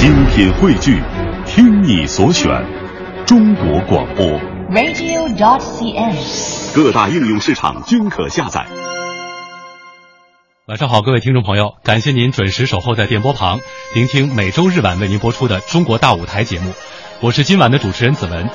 [0.00, 0.98] 精品汇聚，
[1.44, 2.50] 听你所选，
[3.26, 4.24] 中国广播。
[4.70, 6.74] radio.dot.cn，。
[6.74, 8.66] 各大应用市场均可下载。
[10.66, 13.60] 晚上好，各位听众朋友，感谢您准时守候在电波旁，
[13.94, 16.72] 聆听每周日晚为您播出的《中国大舞台》节目。
[17.20, 18.48] 我是今晚的主持人子文。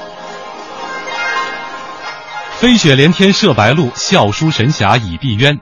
[2.54, 5.59] 飞雪连天射白鹿，笑书神侠倚碧鸳。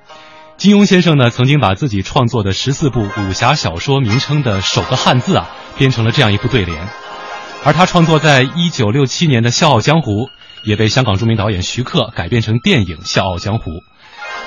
[0.58, 6.88] 金庸先生呢，曾经把自己创作的十四部武侠小说名称的首个汉字啊，编成了这样一副对联。
[7.66, 10.28] 而他创作在一九六七年的《笑傲江湖》，
[10.64, 13.72] 也被香港著名导演徐克改编成电影《笑傲江湖》。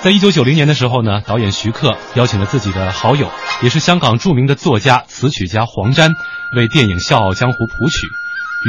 [0.00, 3.30] 在一九九零年的时候呢，导演徐克邀请了自己的好友，
[3.62, 6.12] 也是香港著名的作家、词曲家黄沾，
[6.54, 8.06] 为电影《笑傲江湖》谱曲，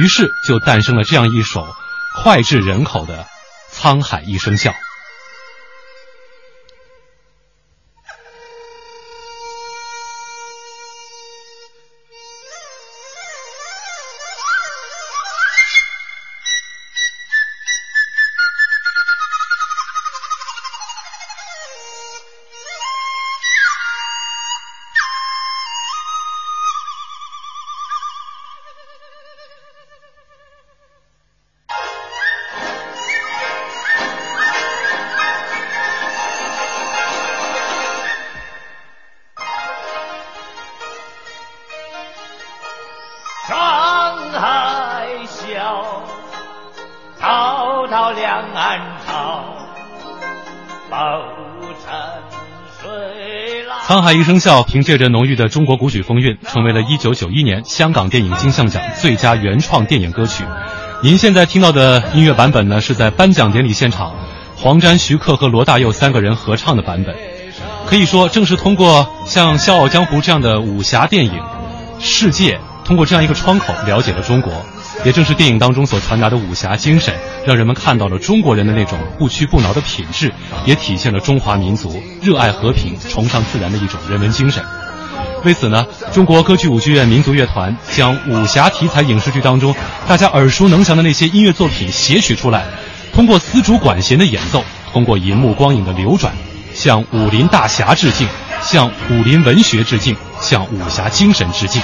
[0.01, 1.65] 于是就诞生了这样一首
[2.15, 3.23] 脍炙人口的
[3.73, 4.71] 《沧海一声笑》。
[53.97, 60.43] 沧海一声笑，凭借着浓郁的中国古曲风韵，成为了一九九一年香港电影金像奖最佳原创电影歌曲。
[61.01, 64.13] 您现在听到的音乐版本呢，是在颁奖典礼现场，
[64.55, 67.15] 黄沾、徐克和罗大佑三个人合唱的版本。
[67.87, 71.41] 可以说，正是通过像《笑傲江湖》这样的武侠电影，
[71.97, 74.63] 世界通过这样一个窗口了解了中国。
[75.05, 77.13] 也正是电影当中所传达的武侠精神，
[77.45, 80.31] 让人们看到了中国人的那种不屈不挠的品质，
[80.65, 84.63] 也体现了中华民族热爱和平、崇尚自然的一种人文精神。
[85.43, 89.73] 为此呢，中国歌剧舞剧院民族乐团将武侠题材影视剧当中
[90.07, 92.65] 大家耳熟能详的那些音乐作品写取出来，
[93.13, 96.33] 通过丝竹管弦的演奏，通过银幕光影的流转，
[96.73, 98.27] 向武林大侠致敬，
[98.61, 101.81] 向武林文学致敬，向武侠精神致敬。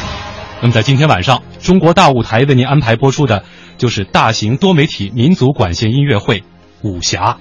[0.64, 3.44] 那么在今天晚上，中国大舞台为您安排播出的
[3.78, 6.40] 就是大型多媒体民族管弦音乐会
[6.84, 7.38] 《武侠》。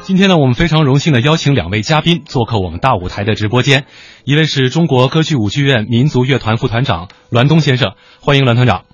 [0.00, 3.84] 今天呢，我们非常荣幸的邀请两位嘉宾做客我们大舞台的直播间，
[4.24, 8.84] 一位是中国歌剧舞剧院民族乐团副团长栾东先生，欢迎栾团长。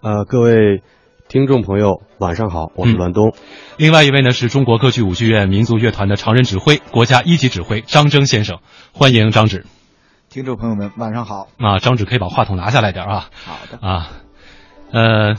[0.00, 0.80] 呃，各位
[1.28, 3.34] 听众朋友，晚上好，我是栾东。
[3.76, 8.60] 另外一位呢是中国歌剧舞剧院民族乐团的常任指挥、国家一级指挥张征先生，
[8.92, 9.66] 欢迎张指。
[10.30, 11.48] 听众朋友们，晚上好。
[11.56, 13.30] 啊，张纸可以把话筒拿下来点啊。
[13.46, 13.78] 好的。
[13.80, 14.10] 啊，
[14.92, 15.34] 呃，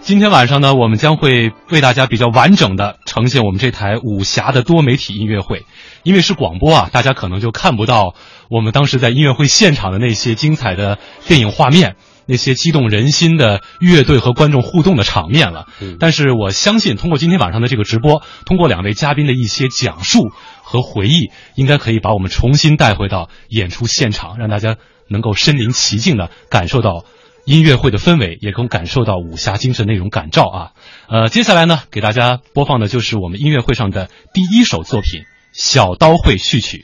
[0.00, 5.66] 今天晚上呢，我们将会为大家比较完整的呈现我们这台武侠的多媒体音乐会。
[6.04, 8.14] 因为是广播啊，大家可能就看不到
[8.48, 11.96] 我们当时在音乐会现场的那些精彩的电影画面。
[12.28, 20.30] 那些激动人心的乐队和观众互动的场面了，嗯、但是我相信通过今天晚上的这个直播，通过两位嘉宾的一些讲述
[20.62, 24.76] 和回忆，应该可以把我们重新带回到演出现场，让大家
[25.08, 27.06] 能够身临其境的感受到
[27.46, 30.72] 音乐会的氛围，也更感受到武侠精神那种感召啊。
[31.08, 35.22] 呃，接下来呢，给大家播放的就是我们音乐会上的第一首作品
[35.54, 36.76] 《小刀会序曲》。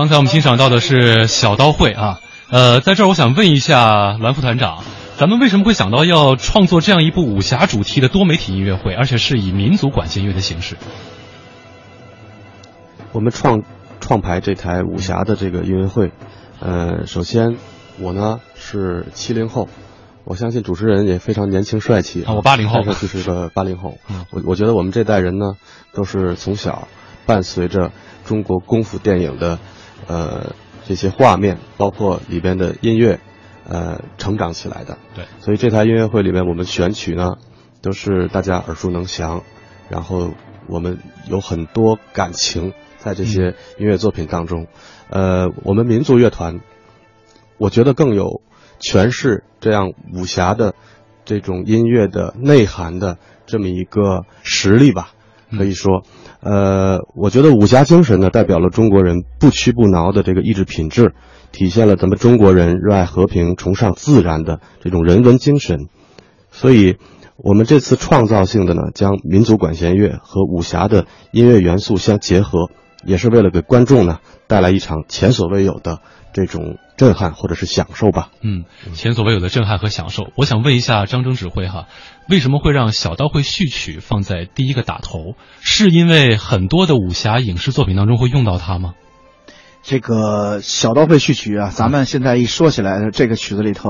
[0.00, 4.82] 刚才我们欣赏到的是小刀会啊，呃，在这儿我想问一下栾副团长，
[5.18, 10.78] 咱们为什么会想到要创作这样一部武侠主题的多媒体音乐会，而且是以民族管弦乐的形式？
[13.12, 13.62] 我们创
[14.00, 16.12] 创排这台武侠的这个音乐会，
[16.60, 17.58] 呃，首先
[17.98, 19.68] 我呢是七零后，
[20.24, 23.98] 我相信主持人也非常年轻帅气啊，我八零后就是个八零后。
[24.08, 25.56] 嗯我我觉得我们这代人呢，
[25.92, 26.88] 都是从小
[27.26, 27.90] 伴随着
[28.24, 29.58] 中国功夫电影的
[30.06, 30.54] 呃
[30.86, 33.20] 这些画面，包括里边的音乐，
[33.68, 34.98] 呃成长起来的。
[35.14, 37.36] 对，所以这台音乐会里面我们选曲呢，
[37.82, 39.42] 都是大家耳熟能详，
[39.88, 40.32] 然后
[40.66, 40.98] 我们
[41.28, 44.66] 有很多感情在这些音乐作品当中。
[45.08, 46.60] 呃，我们民族乐团，
[47.58, 48.42] 我觉得更有
[48.80, 50.74] 诠释这样武侠的
[51.24, 55.12] 这种音乐的内涵的这么一个实力吧。
[55.56, 56.04] 可以说，
[56.42, 61.12] 呃，我觉得武侠精神呢，代表了中国人不屈不挠的这个意志品质，
[61.52, 65.88] 体现了咱们中国人热爱和平、崇尚自然的这种人文精神。
[66.50, 66.96] 所以，
[67.36, 72.70] 我们这次创造性的呢，将民族管弦乐和武侠的音乐元素相结合，
[73.04, 76.00] 也是为了给观众呢带来一场前所未有的
[76.32, 78.30] 这种震撼或者是享受吧。
[78.42, 78.64] 嗯，
[78.94, 80.28] 前所未有的震撼和享受。
[80.36, 81.86] 我想问一下张征指挥哈，
[82.28, 85.34] 为什么会让小刀会序曲放在第一个打头？
[85.60, 88.94] 是因为很多的武侠影视作品当中会用到它吗？
[89.82, 93.88] 这个小刀会序曲啊，咱们现在一说起来，这个曲子里头，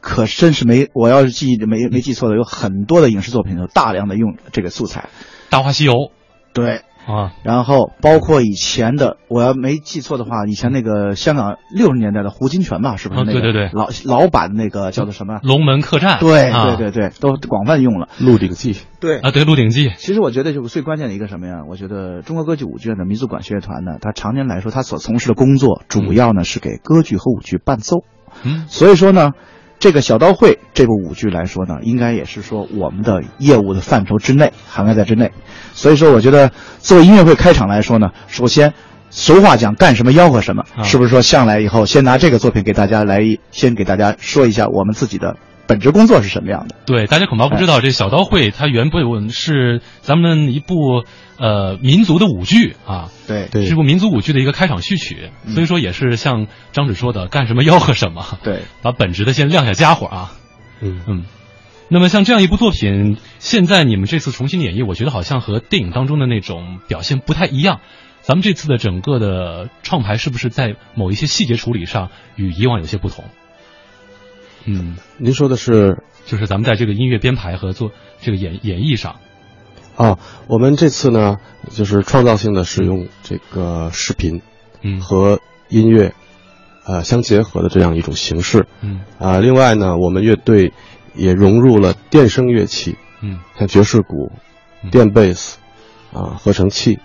[0.00, 5.08] 可真是没，我要是记没没记错的，有很多的影视作品有大量的用这个素材。
[5.50, 5.92] 《大话西游》
[6.52, 6.82] 对，
[7.14, 15.40] 啊，然后包括以前的，我要没记错的话，以前那个香港六十年代的胡金铨吧，是不是啊那个、对对对老老版的那个叫做什么？
[15.42, 16.18] 龙门客栈。
[16.20, 18.08] 对啊对对对，都广泛用了。
[18.24, 21.62] 《鹿鼎记》对啊，对，《鹿鼎记》其实我觉得就是最关键的一个什么呀？
[21.68, 28.04] 我觉得中国歌剧舞剧院的民族管弦乐团呢，它常年来说，它所从事的工作主要呢是给歌剧和舞剧伴奏。
[28.44, 29.32] 嗯所以说呢，
[29.80, 35.32] 这个小刀会这部舞剧来说呢，应该也是说我们的业务的范畴之内，涵盖在之内。
[35.74, 38.72] 所以说，我觉得作为音乐会开场来说呢，首先。
[39.12, 45.34] 俗话讲，干什么吆喝什么，啊是不是说上来以后，先拿这个作品给大家来一，先给大家说一下我们自己的
[45.70, 46.74] 本职工作是什么样的？
[46.84, 51.04] 对，大家恐怕不知道，这小刀会它原本是咱们一部
[51.38, 60.32] 呃民族的舞剧啊，对对是部民族舞剧的一个开场序曲，嗯所以说也是像张指说的，干什么吆喝什么，对， 把本职的先亮下家伙啊。
[60.80, 61.24] 嗯嗯，
[61.88, 67.80] 那么像这样一部作品，现在你们这次重新演绎，我觉得好像和电影当中的那种表现不太一样。
[68.22, 73.24] 咱们这次的整个的创排是不是在某一些细节处理上与以往有些不同？
[74.64, 77.90] 嗯，您说的是就是咱们在这个音乐编排和做
[78.20, 79.16] 这个演演绎上，
[79.96, 81.38] 啊，我们这次呢，
[81.70, 84.42] 就是创造性的使用这个视频
[84.82, 85.00] 嗯。
[85.00, 86.14] 和音乐，
[86.84, 88.66] 呃相结合的这样一种形式。
[88.82, 89.00] 嗯。
[89.18, 90.72] 啊，另外呢，我们乐队
[91.14, 93.40] 也融入了电声乐器，嗯。
[93.58, 94.32] 像爵士鼓
[94.82, 95.58] 嗯、电贝斯，
[96.12, 96.98] 啊，合成器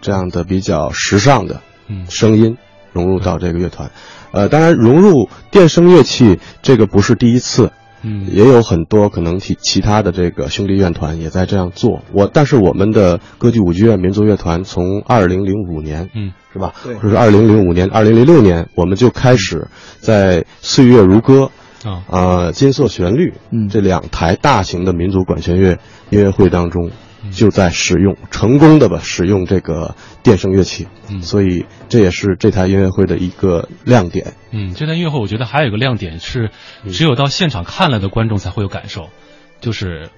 [0.00, 2.06] 这样的比较时尚的嗯。
[2.10, 2.56] 声音
[2.92, 3.90] 融入到这个乐团。
[4.32, 12.02] 呃，当然融入电声乐器这个不是第一次，嗯也有很多可能其其他的这个兄弟乐团也在这样做。
[12.12, 16.72] 我但是我们的歌剧舞剧院民族乐团从二零零五年嗯是吧？
[16.84, 19.68] 对就是二零零五年、二零零六年，我们就开始
[20.00, 21.50] 在《岁月如歌》
[21.88, 25.78] 啊呃金色旋律嗯这两台大型的民族管弦乐
[26.10, 26.92] 音乐会当中嗯，
[27.30, 31.22] 就在使用成功的吧使用这个电声乐器，嗯。
[31.22, 34.34] 所以这也是这台音乐会的一个亮点。
[34.50, 36.50] 嗯，这台音乐会我觉得还有一个亮点是，
[36.90, 39.08] 只有到现场看了的观众才会有感受，
[39.60, 40.10] 就是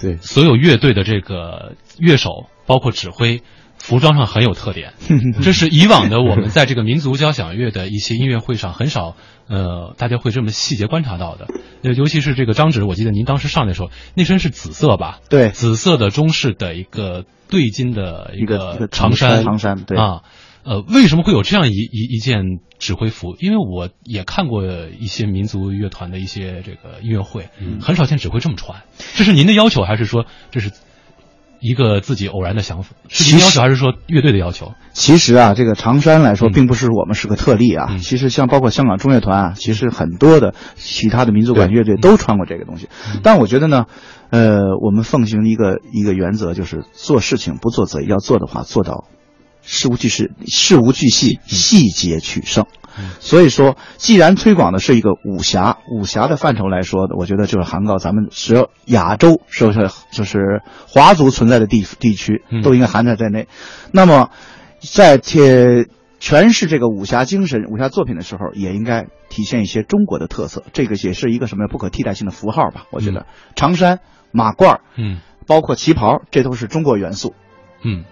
[0.00, 3.42] 对，所有乐队的这个乐手，包括指挥，
[3.78, 4.94] 服装上很有特点。
[5.42, 9.16] 这是以往的我们在这个民族交响乐的一些音乐会上很少，
[9.50, 11.48] 呃，大家会这么细节观察到的。
[11.82, 15.20] 呃尤其是这个张纸，我记得您当时上来的时候，那身是紫色吧？
[15.28, 20.22] 对，紫色的中式的一个对襟的一个一个长衫，长衫对啊。
[20.62, 23.34] 呃，为什么会有这样一一一件指挥服？
[23.40, 27.48] 因为我也看过一些民族乐团的一些这个音乐会，
[27.80, 28.82] 很少见指挥这么穿。
[29.14, 30.70] 这是您的要求，还是说这是
[31.60, 32.90] 一个自己偶然的想法？
[33.08, 34.72] 是您要求，还是说乐队的要求？
[34.92, 37.88] 其实啊，这个长山来说，嗯并不是我们是个特例啊。
[37.90, 42.88] 嗯其实像包括香港中乐团啊，其实很多的其他的民族管乐队嗯都穿过这个东西。
[43.22, 43.84] 但我觉得呢，
[44.30, 49.04] 呃，我们奉行一个一个原则，就是做事情不做贼，要做的话做到
[49.62, 52.66] 事无巨细，事无巨细，细节取胜。
[53.18, 63.48] 所以说，既然推广的是一个武侠，武侠的范畴来说的，我觉得就是涵盖咱们只要亚洲，是不是就是华族存在的地地区嗯都应该涵盖在内。
[63.92, 64.30] 那么，
[64.80, 65.86] 在贴
[66.20, 70.64] 诠释这个武侠精神、武侠作品的时候，也应该体现一些中国的特色。
[70.72, 72.84] 这个也是一个什么不可替代性的符号吧？
[72.90, 74.00] 我觉得长衫、
[74.32, 77.34] 马褂，嗯，包括旗袍，这都是中国元素。
[77.82, 78.04] 嗯，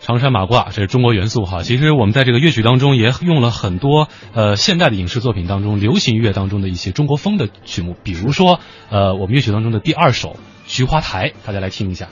[0.00, 1.62] 长衫马褂，这是中国元素哈。
[1.62, 10.30] 其实我们在这个乐曲当中也用了很多呃现代的影视作品当中、流行乐当中的一些中国风的曲目，比如说呃我们乐曲当中的第二首
[10.66, 12.08] 《菊花台》，大家来听一下。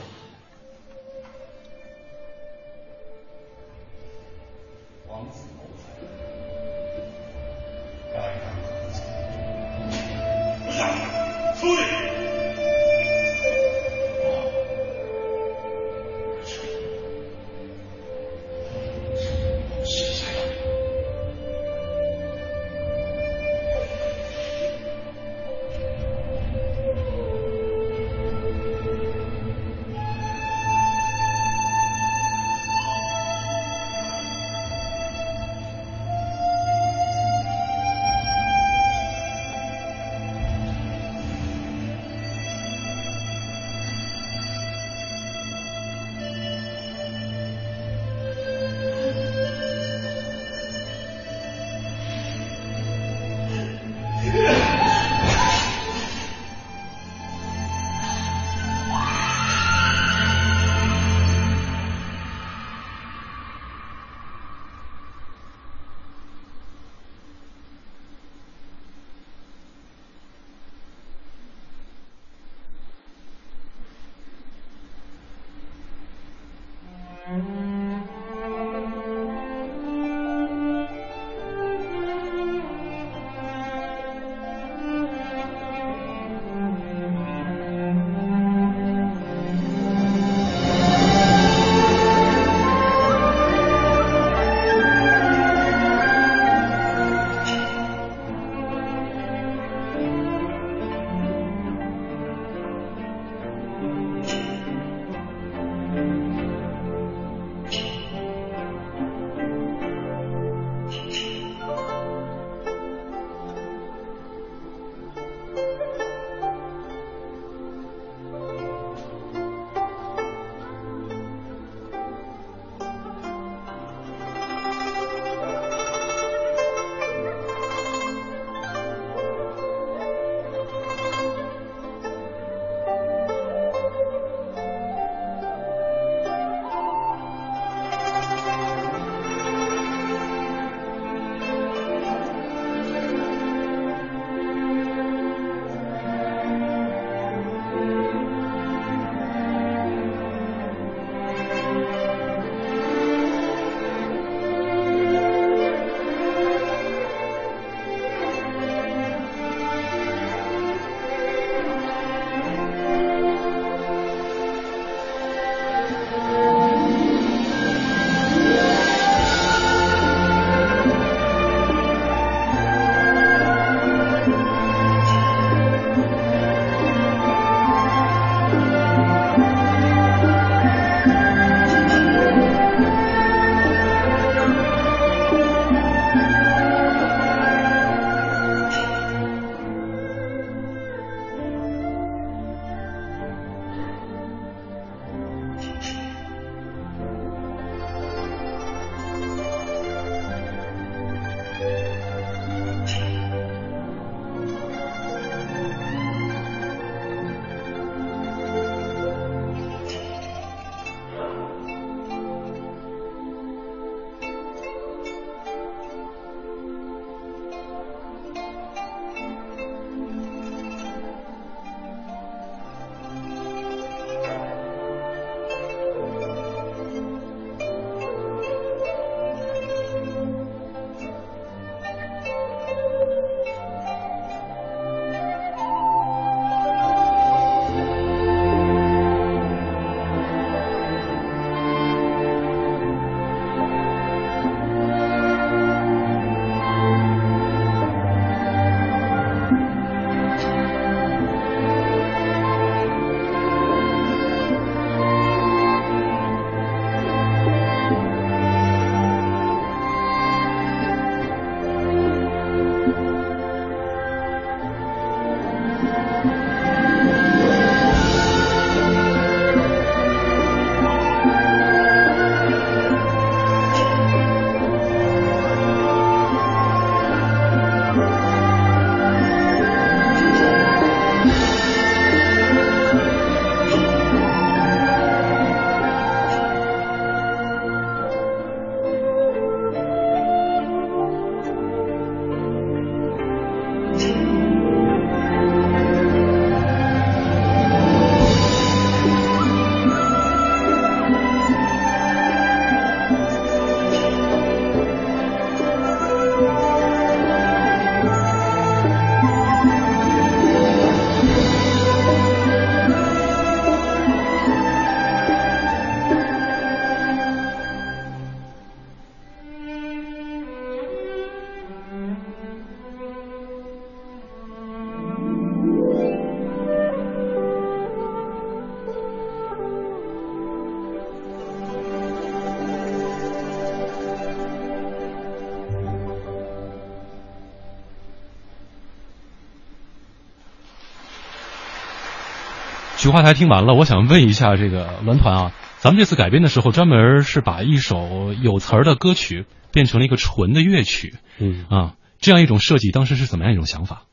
[343.09, 354.03] 菊花台听完了，我想问一下这个栾团啊，咱们这次改编的时候，专门是把一首有词儿的歌曲变成了一个纯的乐曲，嗯啊，这样一种设计，当时是怎么样一种想法？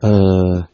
[0.00, 0.66] 呃，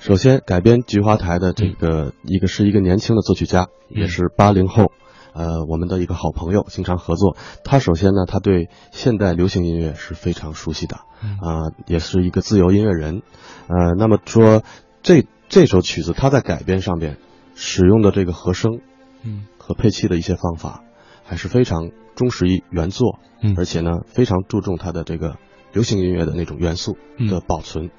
[0.00, 4.92] 首先改编《菊花台》的这个一个是一个年轻的作曲家，嗯也是八零后，
[5.34, 7.36] 呃，我们的一个好朋友，经常合作。
[7.64, 13.20] 他首先呢，他对现代流行音乐是非常熟悉的，嗯啊、也是一个自由音乐人，
[13.68, 14.62] 呃，那么说
[15.02, 17.18] 这这首曲子它在改编上边
[17.54, 18.80] 使用的这个和声
[19.22, 20.82] 嗯和配器的一些方法，
[21.24, 25.36] 还是非常忠实于原作，嗯而且呢非常注重它的这个
[25.72, 26.96] 流行音乐的那种元素
[27.30, 27.90] 的保存。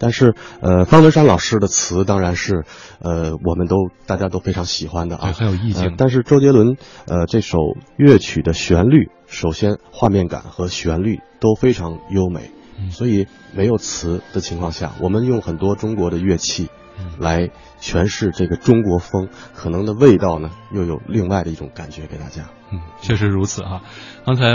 [0.00, 2.64] 但是，呃，方文山老师的词当然是，
[3.00, 5.94] 呃，我们都大家都非常喜欢的，啊，很有意境呃。
[5.98, 7.58] 但是周杰伦，呃，这首
[7.96, 16.77] 乐曲的旋律，首先画面感和旋律都非常优美，嗯所以没有词的情况下，我们用很多中国的乐器嗯
[17.18, 22.50] 来诠释这个中国风，可能的味道呢，又有另外的一种感觉给大家。
[22.70, 23.82] 嗯，确实如此啊。
[24.26, 24.52] 刚才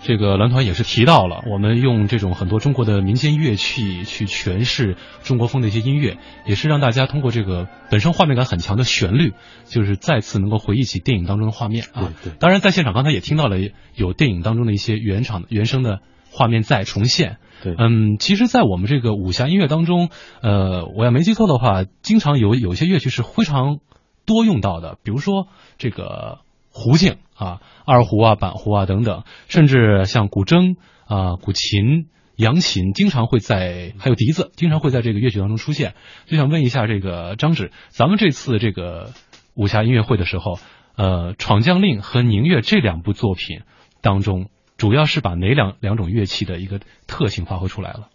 [0.00, 9.32] 这个蓝团也是提到了，我们用这种很多中国的民间乐器去诠释中国风的一些音乐，也是让大家通过这个本身画面感很强的旋律，
[9.64, 12.12] 就是再次能够回忆起电影当中的画面啊。
[12.22, 13.56] 对对当然，在现场刚才也听到了
[13.94, 17.38] 有电影当中的一些原场原声的画面在重现。
[17.62, 20.10] 对，嗯，其实，在我们这个武侠音乐当中，
[20.42, 23.78] 呃，我要没记错的话，经常有有些乐器是非常
[24.26, 26.38] 多用到的，比如说这个
[26.70, 35.94] 胡磬啊、二胡啊、板胡啊等等，甚至像古筝啊、古琴、扬琴，经常会在还有笛子，经常会在这个乐曲当中出现。
[36.26, 39.12] 就想问一下这个张指，咱们这次这个
[39.54, 40.58] 武侠音乐会的时候，
[40.96, 43.60] 呃，《闯将令》和《宁月》这两部作品
[44.02, 48.08] 当中，主要是把哪两两种乐器的一个特性发挥出来了？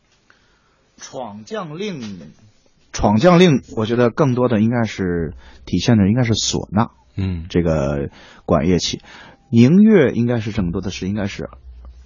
[0.98, 2.20] 闯将令，
[2.92, 5.34] 闯将令，我觉得更多的应该是
[5.66, 8.10] 体现的应该是唢呐嗯，这个
[8.46, 9.02] 管乐器，
[9.50, 11.50] 宁乐应该是更多的是应该是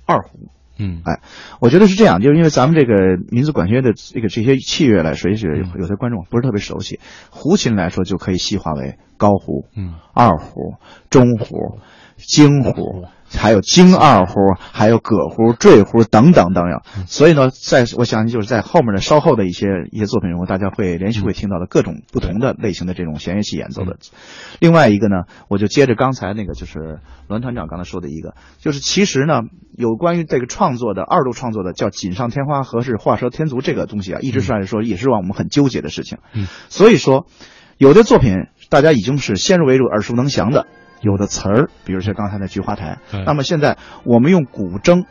[0.06, 0.50] 二胡。
[0.78, 1.22] 嗯，哎
[1.62, 7.00] 我觉得是这样，就是因为咱们这个民族管弦乐的这个这些器乐来说，也许有有些观众不是特别熟悉。
[7.30, 10.76] 胡琴来说，就可以细化为高胡、嗯，二胡、
[11.10, 11.80] 中胡、
[12.18, 17.06] 京胡，还有京二胡，还有葛胡、坠胡等等等等。
[17.08, 23.98] 所以呢，在我相信就是在后面的稍后的一些一些作品中，大家会连续会听到的各种不同的类型的这种弦乐器演奏的。
[24.60, 29.42] 另外一个呢，我就接着刚才那个就是栾团长刚才说的一个，就是其实呢，
[29.76, 36.20] 有关于这个创作的二度创作的叫锦上添花和是画蛇添足这个东西啊，一直上来说也是让我们很纠结的事情。
[36.34, 37.26] 嗯，所以说，
[37.78, 40.68] 有的作品大家已经是先入为主、耳熟能详的，
[41.06, 45.06] 有的词儿，比如像刚才的《菊花台》对，那么现在我们用古筝、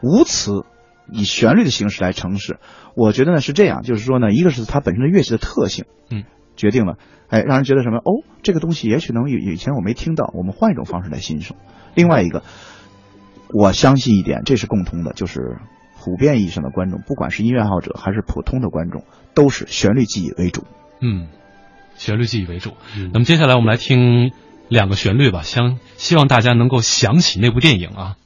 [0.00, 0.64] 无词。
[1.12, 2.56] 以旋律的形式来呈现，
[2.96, 6.24] 我觉得呢是这样，就是说呢，一个是它本身的乐器的特性，嗯，
[6.56, 6.96] 决定了，
[7.28, 7.98] 哎，让人觉得什么？
[7.98, 11.58] 哦，这个东西也许能以以前我没听到，我们换一种方式来欣赏。
[11.94, 12.42] 另外一个，
[13.52, 15.58] 我相信一点，这是共通的，就是
[16.00, 19.04] 普遍意义上的观众，不管是音乐爱好者还是普通的观众，
[19.34, 20.64] 都是旋律记忆为主。
[21.02, 21.28] 嗯，
[21.96, 22.70] 旋律记忆为主。
[22.96, 24.32] 嗯那么接下来我们来听
[24.74, 27.88] 两个旋律吧，相希望大家能够想起那部电影。
[27.90, 28.16] 啊。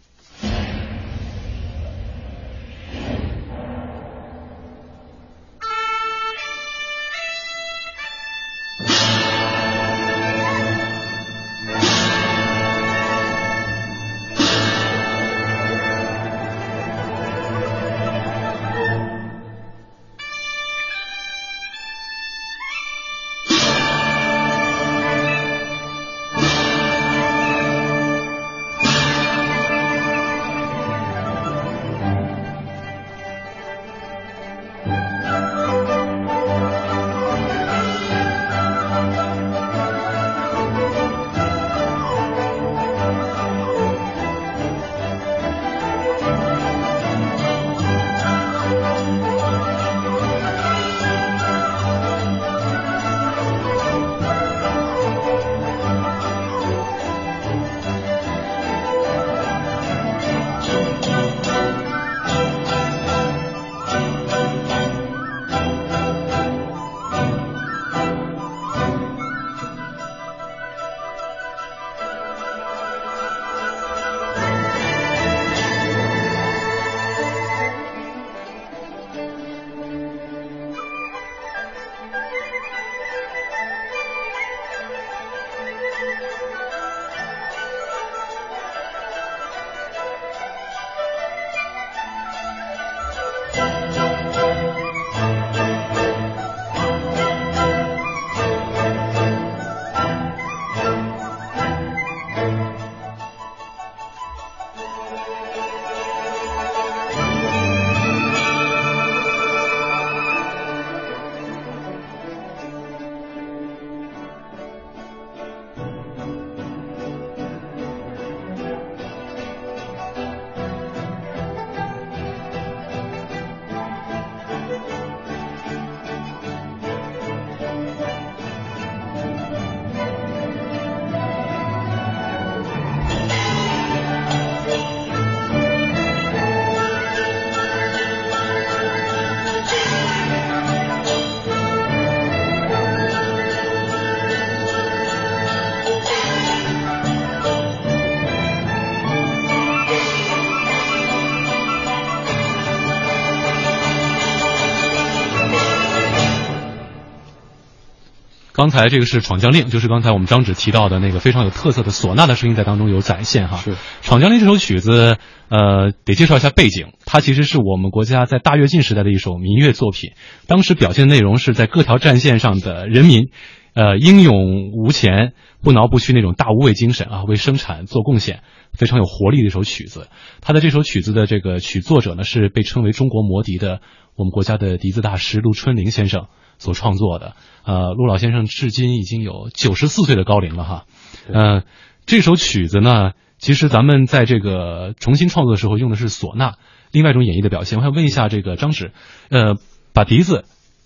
[158.69, 163.57] 刚才这个是《闯将令》，就是刚才我们张指提到的那个非常有特色的唢呐的声音在当中有展现哈。
[163.57, 163.71] 是
[164.03, 165.17] 《闯将令》这首曲子，
[165.49, 170.11] 呃，得介绍一下背景，它其实是我们国家在大跃进时代的一首民乐作品，
[170.47, 173.31] 当时表现的内容是在各条战线上的人民。
[173.75, 178.41] 呃，英勇无前、不挠不屈那种大无畏精神啊，为生产做贡献，
[178.79, 180.09] 非常有活力的一首曲子。
[180.41, 183.81] 他的这首曲子的这个曲作者呢，是被称为中国魔笛的
[184.15, 187.35] 我们国家的笛子大师陆春林先生所创作的。
[187.65, 190.85] 呃，陆老先生至今已经有九十四岁的高龄了哈。
[191.31, 191.63] 呃，
[192.07, 196.53] 这首曲子呢，其实咱们在这个重新创作的时候用的是唢呐，
[196.93, 197.79] 另外一种演绎的表现。
[197.79, 198.93] 我想问一下这个张指，
[199.29, 199.57] 呃，
[199.93, 200.45] 把笛子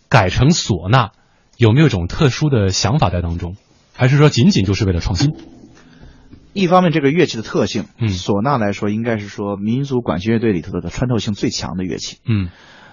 [0.08, 1.10] 改成唢呐。
[1.58, 3.56] 有没有一种特殊的想法在当中，
[3.94, 5.32] 还是说仅仅就是为了创新？
[6.52, 12.18] 一方面，这个乐器的特性，嗯唢呐来说，应该是说民族管弦乐队里头的穿透性最强的乐器。
[12.26, 12.50] 嗯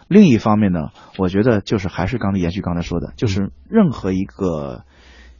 [0.07, 4.83] 另一方面呢，我觉得就是还是刚才延续刚才说的，就是任何一个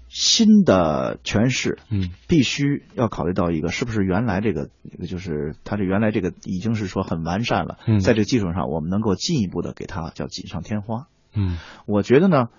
[0.10, 4.69] 新的诠释，嗯必须要考虑到一个是不是原来这个，
[5.08, 11.08] 就是它这原来这个已经是说很完善了，嗯在这个基础上，我们能够进一步的给它叫锦上添花。
[11.34, 12.49] 嗯我觉得呢，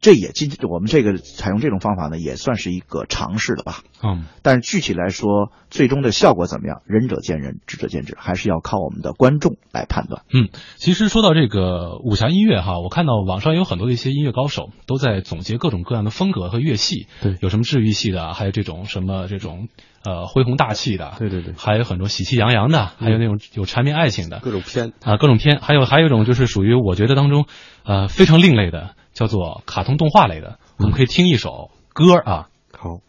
[0.00, 3.80] 这也今我们这个采用这种方法呢，也算是一个尝试了吧。
[4.00, 10.22] 嗯但是具体来说，最终的效果怎么样，仁者见仁，智者见智，还是要靠我们的观众来判断。
[10.32, 10.48] 嗯。
[10.76, 19.66] 其实说到这个武侠音乐哈，我看到网上有很多的一些音乐高手都在总结各种各样的风格和乐器，对有什么治愈系的，还有这种什么这种
[20.04, 27.46] 呃恢宏大气的，对对对还有很多喜气洋洋的，还有那种有缠绵爱情的，各种片啊，各种片，还有还有一种就是属于我觉得当中，
[27.84, 30.60] 呃，非常另类的，叫做卡通动画类的。
[30.78, 33.00] 我们可以听一首歌啊，好。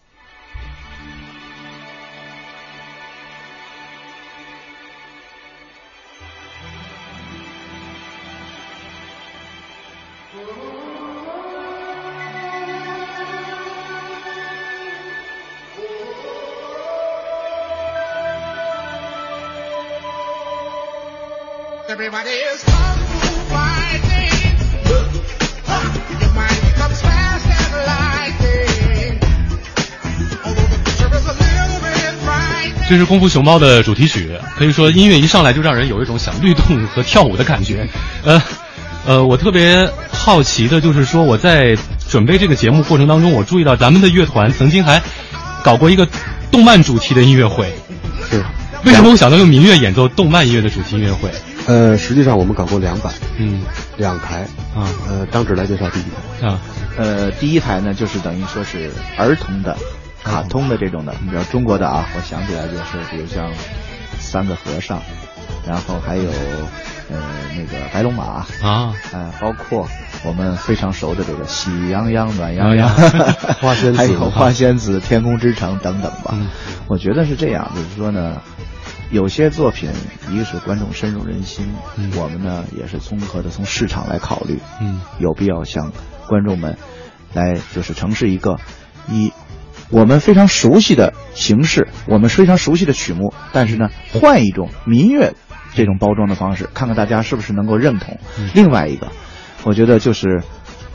[32.90, 37.88] 这是《功夫熊猫》的主题曲，可以说音乐一上来就让人有一种想律动和跳舞的感觉。
[38.26, 38.42] 呃，
[39.06, 41.78] 呃，我特别好奇的就是说，我在
[42.10, 45.00] 准备这个节目过程当中，我注意到咱们的乐团曾经还
[45.64, 46.08] 搞过一个
[46.50, 47.72] 动漫主题的音乐会。
[48.28, 48.44] 是，
[48.84, 51.30] 为什么我想到用民乐演奏动漫音乐的主题音乐会？
[51.68, 53.62] 呃，实际上我们搞过两版，嗯
[53.98, 54.48] 两台。
[54.76, 56.04] 啊呃，张志来介绍第一
[56.42, 56.48] 台。
[56.48, 56.60] 啊
[56.98, 59.78] 呃，第一台呢，就是等于说是儿童的、
[60.24, 61.14] 卡通的这种的。
[61.22, 63.52] 你比如中国的啊，我想起来就是，比如像
[64.20, 65.02] 三个和尚，
[65.68, 66.30] 然后还有
[67.10, 67.18] 呃
[67.56, 68.94] 那个白龙马，啊。
[69.12, 69.88] 呃，包括
[70.24, 72.90] 我们非常熟的这个喜羊羊、暖羊羊、
[73.62, 73.98] 花仙子。
[73.98, 76.34] 还有花仙子、天空之城等等吧。
[76.34, 76.48] 嗯。
[76.88, 78.42] 我觉得是这样，就是说呢，
[79.12, 79.90] 有些作品，
[80.30, 82.12] 一个是观众深入人心，嗯。
[82.18, 85.02] 我们呢也是综合的从市场来考虑，嗯。
[85.18, 85.92] 有必要向
[86.28, 86.78] 观众们
[87.34, 88.60] 来就是呈示一个
[89.08, 89.32] 以
[89.90, 95.34] 我们非常熟悉的形式，我们非常熟悉的曲目，但是呢，换一种民乐
[95.74, 98.20] 这种包装的方式，看看大家是不是能够认同。
[98.38, 99.08] 嗯另外一个，
[99.64, 100.44] 我觉得就是，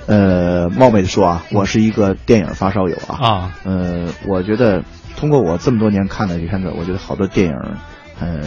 [0.07, 4.85] 呃，冒昧的说啊，我是一个电影发烧友啊，啊呃，我觉得
[5.16, 7.57] 通过我这么多年看的片子，我觉得好多电影，
[8.20, 8.40] 呃，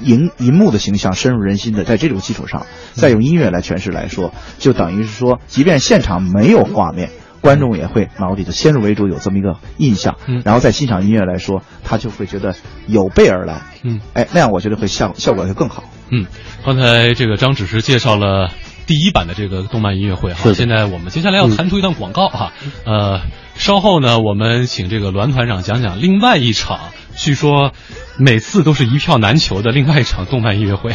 [0.00, 7.10] 银银幕的形象深入人心的，在这种基础上，再用音乐来诠释来说，就等于是说，即便现场没有画面。
[7.40, 10.42] 观众也会脑里头先入为主有这么一个印象，嗯。
[10.44, 12.54] 然后再欣赏音乐来说，他就会觉得
[12.86, 14.00] 有备而来，嗯。
[14.14, 15.84] 哎，那样我觉得会效效果会更好。
[16.10, 16.26] 嗯，
[16.64, 18.50] 刚才这个张只是介绍了
[18.86, 22.52] 第一版的这个动漫音乐会哈，现在我们接下来要弹出一段广告哈，
[22.84, 23.20] 呃，
[23.54, 26.80] 稍后呢，我们请这个栾团长讲讲另外一场，
[27.16, 27.72] 据说
[28.18, 30.94] 每次都是一票难求的另外一场动漫音乐会。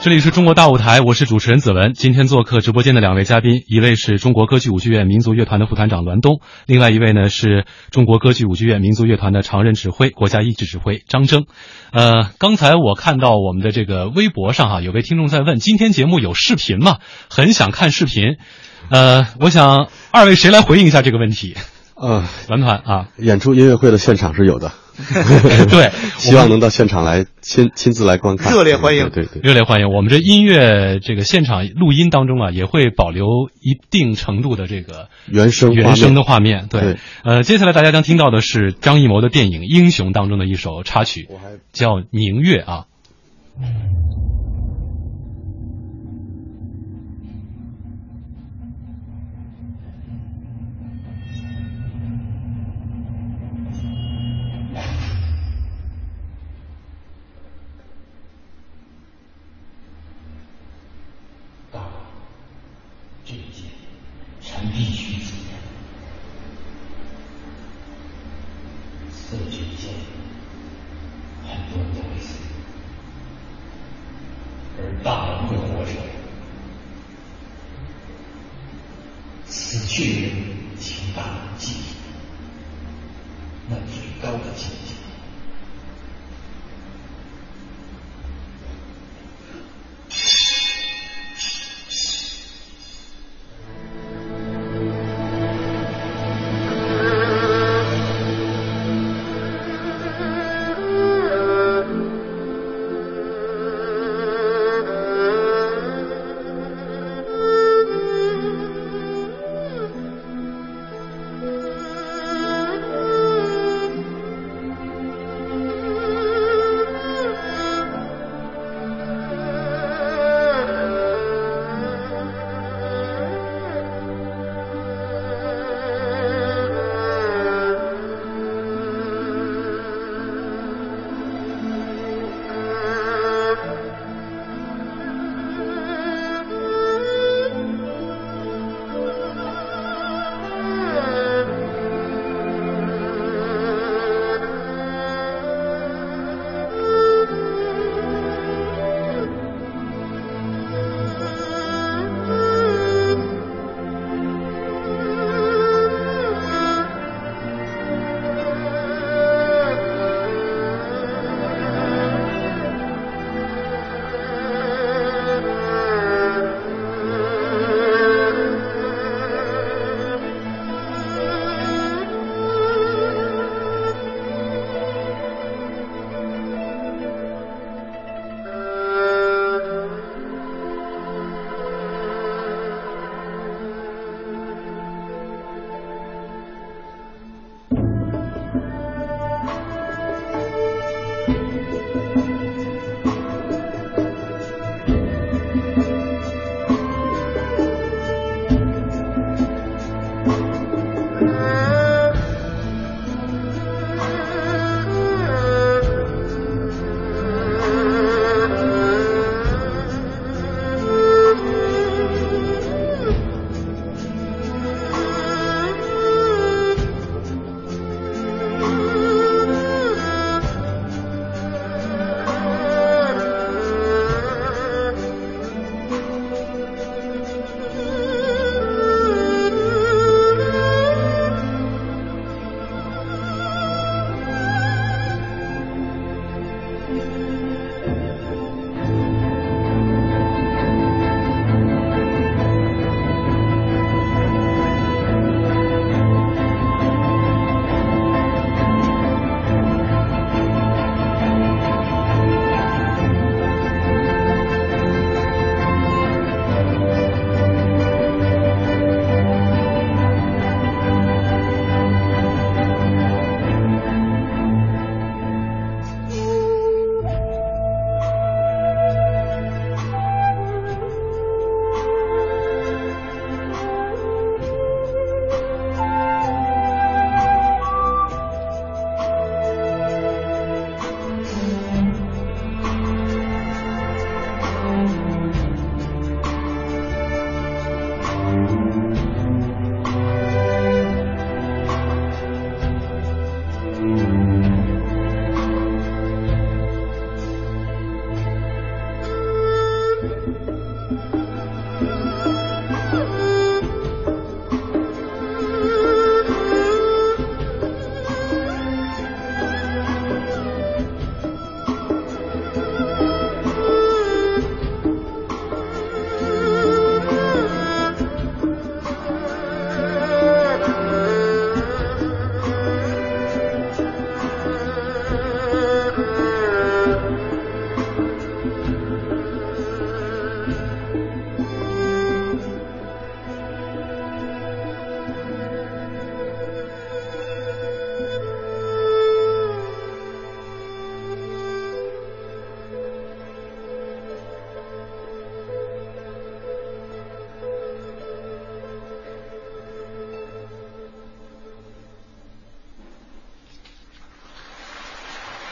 [0.00, 1.92] 这里是中国大舞台，我是主持人子文。
[1.92, 11.46] 今天做客直播间的两位嘉宾，一位是中国歌剧舞剧院民族乐团的副团长栾东，另外一位呢是中国歌剧舞剧院民族乐团的常任指挥、国家一级指挥张征。
[11.90, 16.98] 呃，刚才我看到我们的这个微博上哈、有位听众在问，今天节目有视频吗？
[17.28, 18.36] 很想看视频。
[18.90, 21.56] 呃，我想二位谁来回应一下这个问题？
[21.96, 24.70] 呃，栾团啊，演出音乐会的现场是有的，
[25.70, 29.88] 对， 希望能到现场来亲亲自来观看，热烈欢迎对对对，热烈欢迎！
[29.88, 33.26] 我们这音乐这个现场录音当中啊，也会保留
[33.60, 36.66] 一定程度的这个原声原声的画画面。
[36.68, 41.28] 对，呃，接下来大家将听到的是张艺谋的电影《英雄》当中的一首插曲，
[41.72, 42.84] 叫《明月》啊。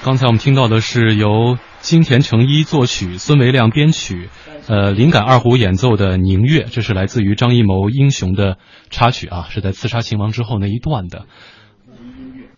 [0.07, 4.29] 刚才我们听到的是由金田诚一作曲、孙维亮编曲，
[4.69, 8.57] 呃，灵感二胡演奏的《宁月》，这是来自于张艺谋《英雄》的
[8.89, 11.25] 插曲啊，是在刺杀秦王之后那一段的。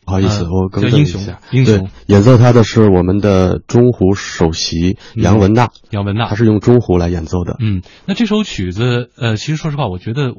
[0.05, 1.79] 不好意思，呃我更英雄正一下，英雄。
[1.79, 6.29] 对，演奏它的是我们的中胡首席杨文娜，杨文娜。
[6.29, 7.57] 他是用中胡来演奏的。
[7.61, 10.35] 嗯，那这首曲子，呃，其实说实话，我觉得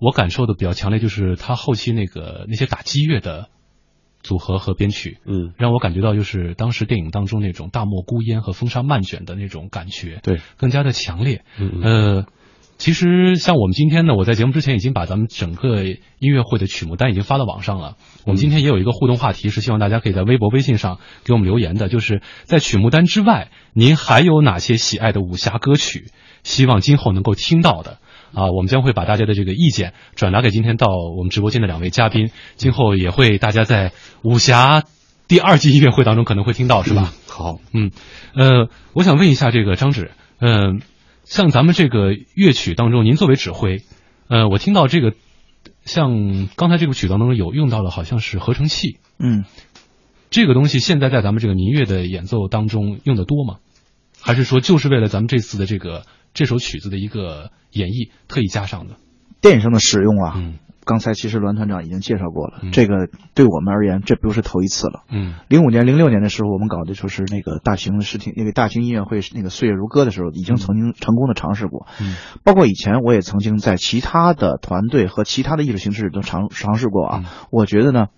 [0.00, 3.50] 我感受的比较强烈，就是他后期那个那些打击乐的
[4.26, 11.44] 组合和编曲，嗯，让我感觉到就是当时电影当中那种大漠孤烟和风沙漫卷的那种感觉，对，更加的强烈。
[11.58, 12.26] 嗯嗯呃，
[12.76, 17.96] 其实像我们今天呢，我在节目之前已经把咱们整个音乐会的曲目单已经发到网上了。
[18.24, 26.10] 我们今天也有一个互动话题，是希望大家可以在微博、微信上给我们留言的，就是在曲目单之外，您还有哪些喜爱的武侠歌曲，
[26.42, 27.98] 希望今后能够听到的？
[28.36, 34.84] 啊，我们将会把大家的这个意见转达给今天到我们直播间的两位嘉宾，今后也会大家在武侠
[35.26, 37.14] 第二季音乐会当中可能会听到，是吧？
[37.26, 37.92] 好，嗯，
[38.34, 40.82] 呃，我想问一下这个张指，嗯、
[41.24, 43.80] 像咱们这个乐曲当中，您作为指挥，
[44.28, 45.14] 呃，我听到这个，
[45.86, 49.46] 像刚才这个曲当中有用到了好像是合成器，嗯，
[50.28, 53.60] 这个东西现在在咱们这个民乐的演奏当中用的多吗？
[54.20, 56.04] 还是说就是为了咱们这次的这个
[56.36, 58.96] 这首曲子的一个演绎特意加上的？
[59.40, 65.04] 电影上的使用啊，嗯刚才其实栾团长已经介绍过了，嗯这个对我们而言，这不是头一次了。
[65.10, 71.86] 嗯零五年、零六年的时候，我们搞的就是那个大型视听、那个大型音乐会，那个《岁月如歌》的时候，已经曾经成功的尝试过。
[72.02, 72.14] 嗯
[72.44, 77.20] 包括以前我也曾经在其他的团队和其他的艺术形式都尝尝试过啊。
[77.24, 78.08] 嗯我觉得呢，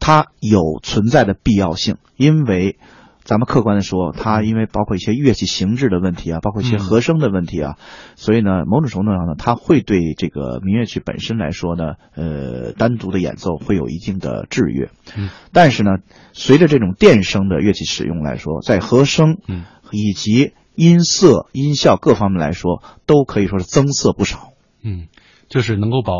[0.00, 2.78] 它有存在的必要性，因为
[3.24, 7.78] 咱们客观的说，它因为包括一些乐器形制的问题啊，包括一些嗯和声的问题啊，
[8.16, 14.90] 所以呢，某种程度上呢，它会对这个民乐曲本身来说呢，呃，单独的演奏会有一定的制约。
[15.16, 15.92] 嗯，但是呢，
[16.32, 24.50] 随着这种电声的乐器使用来说，在和声嗯以及音色、音效各方面来说，都可以说是增色不少。
[24.82, 25.06] 嗯，
[25.54, 26.12] 就是能够把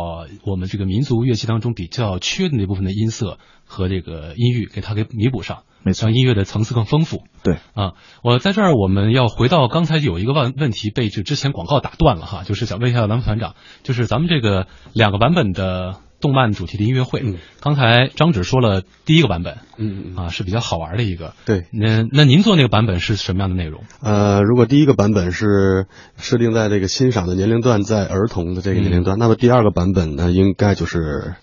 [0.45, 5.65] 我们这个民族乐器当中比较缺的那部分的音色和这个音域给它给弥补上。
[5.83, 7.25] 没错让音乐的层次更丰富。
[7.43, 17.37] 对啊，我在这儿我们要回到刚才有一个问问题被这之前广告打断了哈，就是想问一下咱们团长，就是咱们这个两个版本的动漫主题的音乐会，嗯。
[17.61, 23.85] 刚才张指说了第一个版本嗯啊是比较好玩的一个，对，那那您做那个版本是什么样的内容？
[24.01, 25.87] 呃，如果第一个版本是
[26.17, 29.05] 设定在这个欣赏的年龄段在儿童的这个年龄嗯。
[29.05, 31.35] 段，那么第二个版本呢，应该就是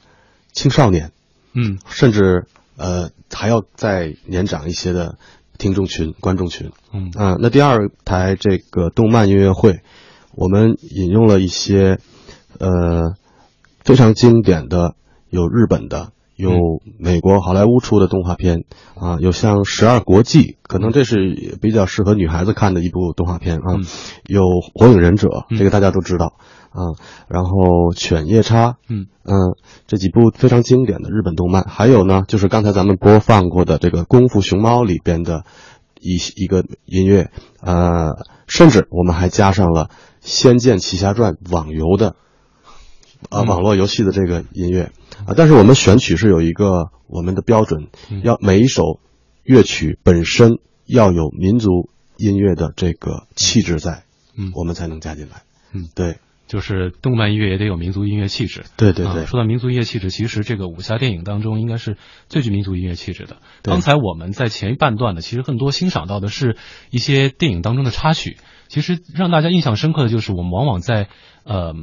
[0.51, 1.11] 青少年，
[1.53, 1.80] 嗯。
[1.88, 2.45] 甚至
[2.78, 5.17] 呃还要再年长一些的
[5.57, 6.72] 听众群、观众群。
[6.93, 7.11] 嗯。
[7.15, 9.82] 啊、那第二台这个动漫音乐会，
[10.34, 11.99] 我们引用了一些
[12.59, 13.15] 呃
[13.84, 14.96] 非常经典的，
[15.30, 16.52] 有日本的，有
[17.00, 18.66] 美国好莱坞出的动画片
[18.96, 23.86] 啊，有像《十二国记》，可能这是比较适合女孩子看的一部动画片啊，嗯。
[24.28, 24.42] 有
[24.74, 25.58] 《火影忍者》，嗯。
[25.58, 26.34] 这个大家都知道
[26.72, 26.94] 啊，
[27.28, 27.50] 然后
[27.96, 29.08] 《犬夜叉》，嗯。
[29.24, 29.34] 嗯，
[29.88, 35.44] 这几部非常经典的日本动漫，还有呢，就是刚才咱们播放过的这个《功夫熊猫》里边的
[36.00, 37.30] 一一个音乐，
[37.62, 38.16] 呃，
[38.48, 39.86] 甚至我们还加上了
[40.22, 42.16] 《仙剑奇侠传》网游的，
[43.30, 44.91] 啊、嗯网络游戏的这个音乐
[45.26, 48.99] 啊，但是我们选曲是有一个我们的标准，嗯要每一首
[49.43, 54.03] 乐曲本身要有民族音乐的这个气质在，
[54.36, 55.43] 嗯我们才能加进来。
[55.74, 56.17] 嗯，对，
[56.47, 58.63] 就是动漫音乐也得有民族音乐气质。
[58.76, 61.97] 对对对啊，说到民族音乐气质，其实这个武侠电影当中应该是
[62.28, 63.38] 最具民族音乐气质的。
[63.61, 66.57] 刚才我们在前一半段呢，其实更多欣赏到的是
[66.89, 68.38] 一些电影当中的插曲。
[68.67, 71.09] 其实让大家印象深刻的就是，我们往往在
[71.43, 71.74] 呃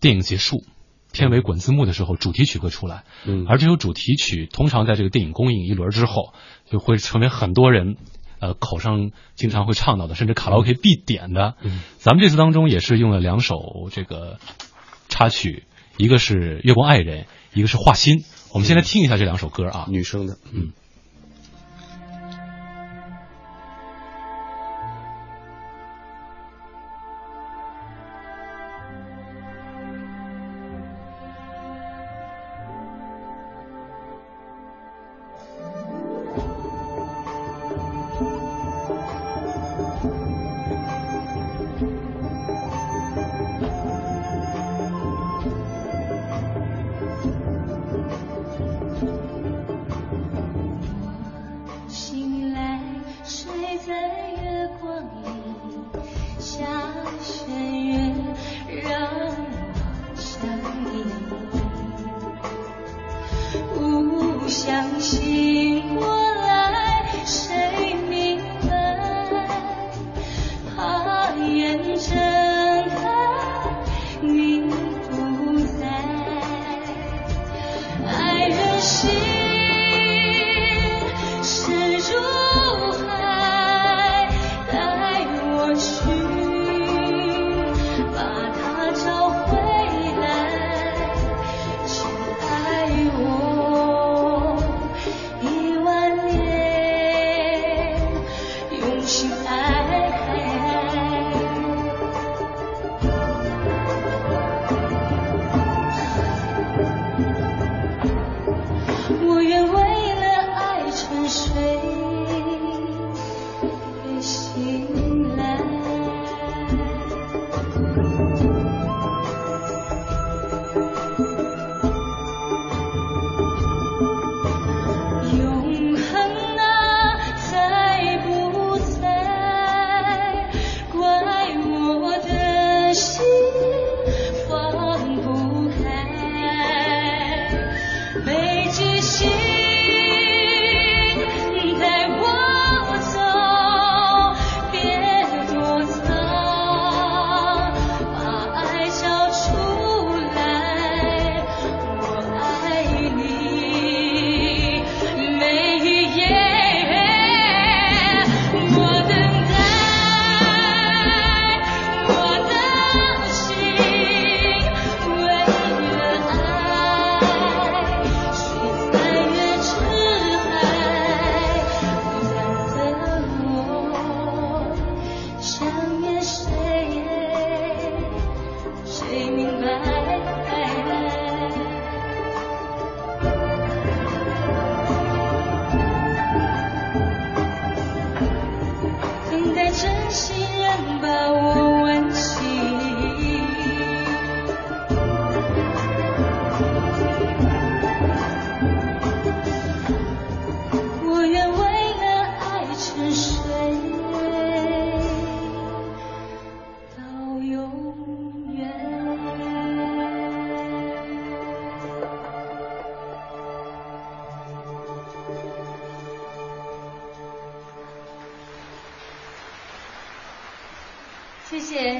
[0.00, 0.64] 电影结束。
[1.12, 6.32] 片尾滚字幕的时候，主题曲会出来，嗯而这首主题曲通常在这个电影公映一轮之后，
[6.70, 7.96] 就会成为很多人
[8.40, 11.54] 呃口上经常会唱到的，甚至卡拉 OK 必点的。
[11.62, 14.38] 嗯咱们这次当中也是用了两首这个
[15.08, 15.64] 插曲，
[15.96, 18.18] 一个是《月光爱人》，一个是《画心》。
[18.52, 19.86] 我们先来听一下这两首歌啊。
[19.88, 20.72] 女生的，嗯。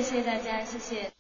[0.03, 1.12] 谢谢，大家，谢谢。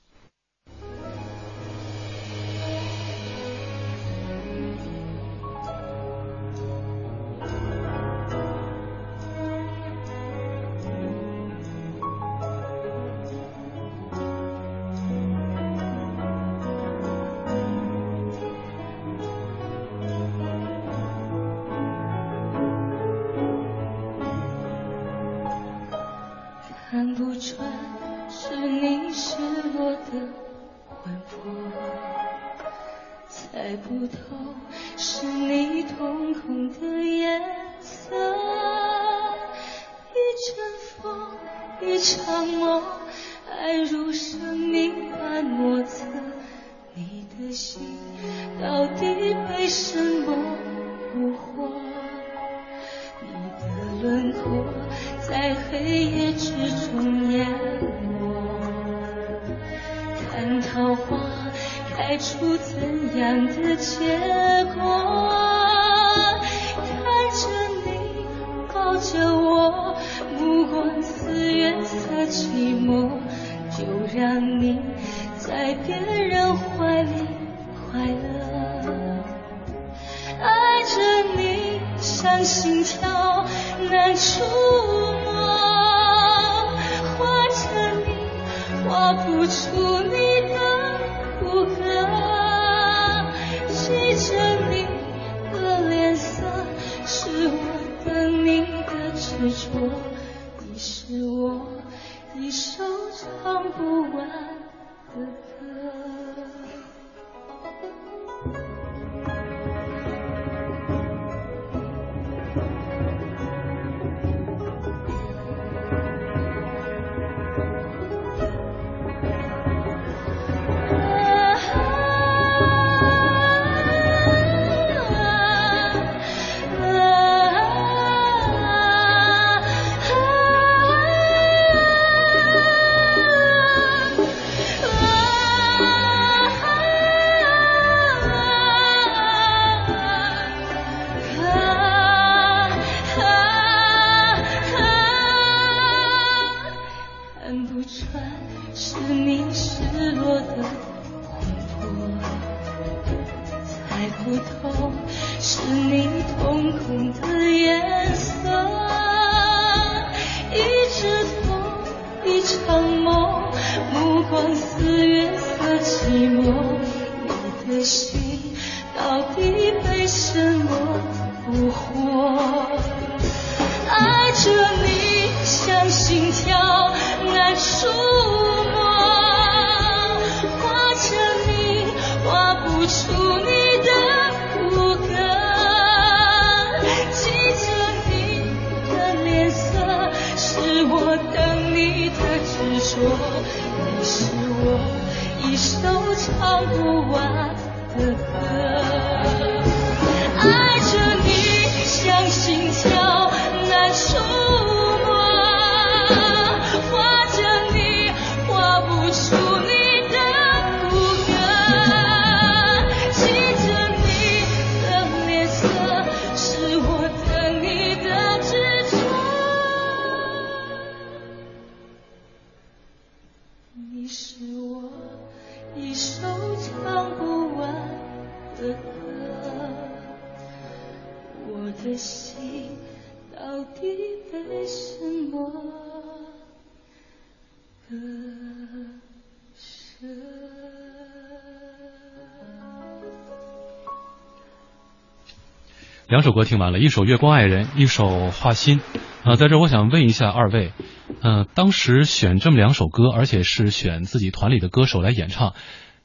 [246.13, 248.81] 两首歌听完了，一首《月光爱人》，一首《画心》。
[249.25, 250.75] 呃，在这我想问一下二位，
[251.23, 255.55] 呃，当时选这么两首歌，而且是选自己团里的歌手来演唱，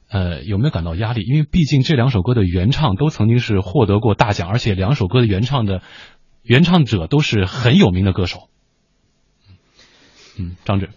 [0.08, 1.20] 呃，有没有感到压力？
[1.24, 5.82] 因为毕竟这两首歌的原唱都曾经是获得过大奖，而且两首歌的原唱的
[6.42, 8.48] 原唱者都是很有名的歌手。
[10.38, 10.88] 嗯，张志，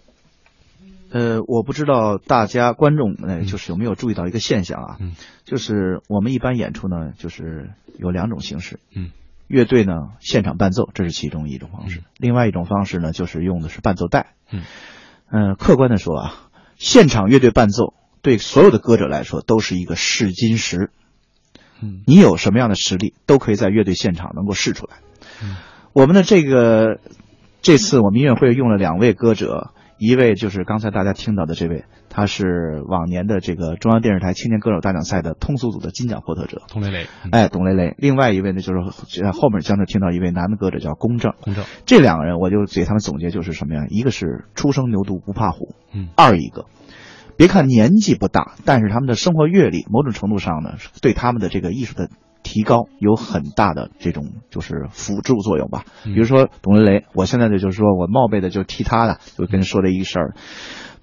[1.12, 5.12] 呃，我不知道大家观众呃，就是有没有注意到一个现象啊，嗯
[5.44, 9.10] 就是我们一般演出呢，就是有两种形式，嗯，
[9.46, 14.34] 乐队呢现场伴奏，这是其中一种方式；嗯另外一种方式呢，就是用的是伴奏带。
[14.50, 14.62] 嗯，
[15.30, 16.34] 呃，客观的说啊，
[16.76, 17.92] 现场乐队伴奏
[18.22, 20.90] 对所有的歌者来说都是一个试金石。
[21.82, 24.96] 嗯你有什么样的实力，都可以在乐队现场能够试出来。
[25.42, 25.56] 嗯
[25.92, 27.00] 我们的这个
[27.60, 29.72] 这次我们音乐会用了两位歌者，
[30.04, 37.94] 一位就是刚才大家听到的这位，他是往年的这个中央电视台青年歌手大奖赛的通俗组的金奖获得者，董蕾蕾，嗯哎，董蕾蕾。
[37.98, 41.34] 另外一位呢，就是呃后面将会听到一位男的歌者叫龚正。
[41.40, 43.86] 公正，这两个人，我就给他们总结就是什么呀？
[43.90, 46.66] 一个是初生牛犊不怕虎，嗯二一个，
[47.36, 52.08] 别看年纪不大，但是他们的生活阅历，某种程度上呢，对他们的这个艺术的
[52.42, 55.84] 提高有很大的这种就是辅助作用吧。
[56.04, 60.34] 嗯比如说董文雷，我现在呢就是说我冒昧的就替他的，就跟说这一个事儿。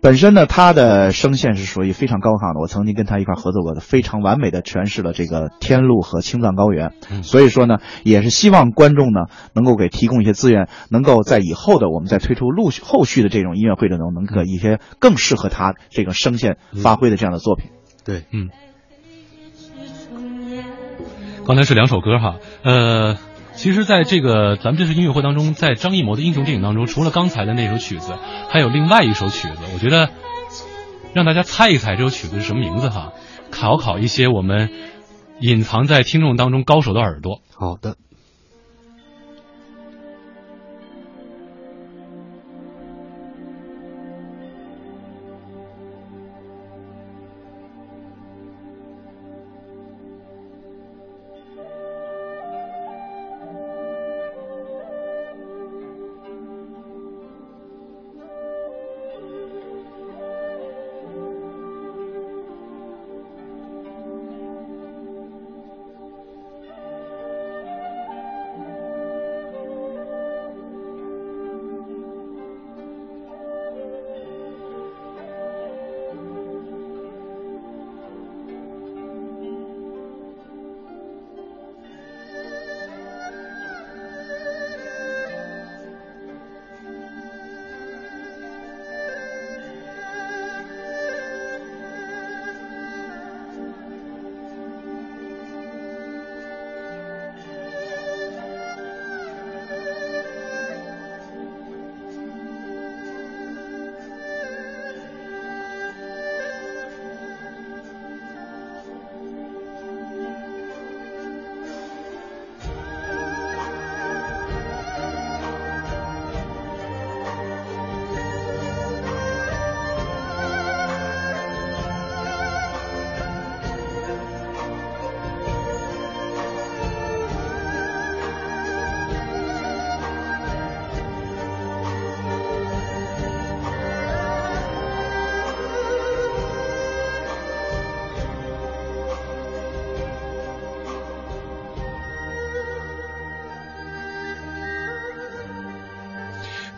[0.02, 6.94] 本身呢，他的声线是属于非常高亢的，我曾经跟他一块儿合作过的，非常完美的诠释了这个天路和青藏高原。
[7.12, 17.72] 嗯所以说呢，也是希望观众呢能够给提供一些资源，能够在以后的我们再推出陆续后续的这种音乐会的中能给一些更适合他这个声线发挥的这样的作品。
[18.06, 18.50] 对，嗯。
[21.50, 23.18] 刚才是两首歌哈，呃，
[23.56, 28.14] 其实，在这个咱们这次音乐会当中，在张艺谋的英雄电影当中，除了刚才的那首曲子，
[28.50, 30.10] 还有另外一首曲子，我觉得
[31.16, 33.14] 让大家猜一猜这首曲子是什么名字哈，
[33.50, 34.70] 考考一些我们
[35.40, 37.42] 隐藏在听众当中高手的耳朵。
[37.58, 37.96] 好的。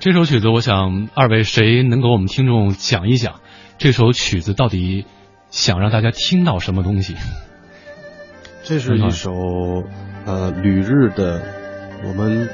[0.01, 3.35] 这首曲子，我想二位谁能给我们听众讲一讲，
[3.77, 5.05] 这首曲子到底
[5.51, 7.15] 想让大家听到什么东西？
[8.63, 9.31] 这是一首
[10.25, 11.43] 呃旅日的
[12.03, 12.49] 我们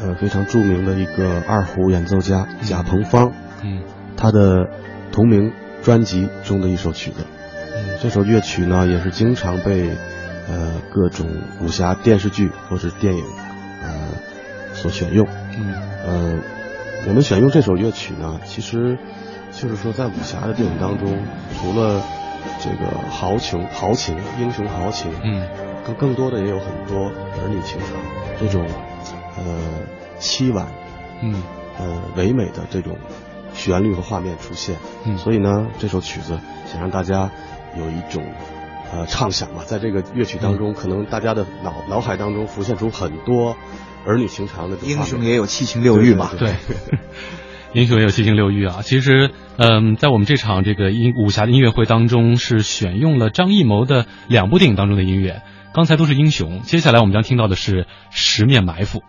[0.00, 3.32] 呃非常著名的一个二胡演奏家贾鹏芳，
[3.62, 3.84] 嗯
[4.16, 4.68] 他的
[5.12, 5.52] 同名
[5.84, 7.24] 专辑中的一首曲子。
[7.76, 9.88] 嗯这首乐曲呢，也是经常被
[10.48, 11.28] 呃各种
[11.62, 13.24] 武侠电视剧或者电影
[13.84, 14.08] 呃
[14.72, 15.28] 所选用。
[15.56, 15.74] 嗯
[16.04, 16.40] 呃，
[17.06, 18.98] 我们选用这首乐曲呢，其实
[19.52, 21.18] 就是说在武侠的电影当中，
[21.60, 22.02] 除了
[22.60, 25.46] 这个豪情、豪情、英雄豪情，嗯
[25.84, 27.88] 更更多的也有很多儿女情长
[28.38, 28.66] 这种
[29.38, 29.44] 呃
[30.18, 30.66] 凄婉
[31.22, 31.42] 嗯
[31.78, 32.96] 呃唯美的这种
[33.54, 34.76] 旋律和画面出现。
[35.04, 37.30] 嗯所以呢，这首曲子想让大家
[37.76, 38.22] 有一种
[38.92, 43.56] 呃畅想吧，在这个乐曲当嗯中，可能大家的脑脑海当中浮现出很多
[44.06, 46.30] 儿女情长的这英雄也有七情六欲嘛。
[46.38, 46.54] 对，
[47.74, 48.80] 英雄也有七情六欲啊。
[48.82, 55.42] 其实，嗯，在我们这场这个音武侠的音乐会当中，是选用了张艺谋的两部电影当中的音乐。
[55.74, 59.00] 刚才都是英雄，接下来我们将听到的是《十面埋伏》。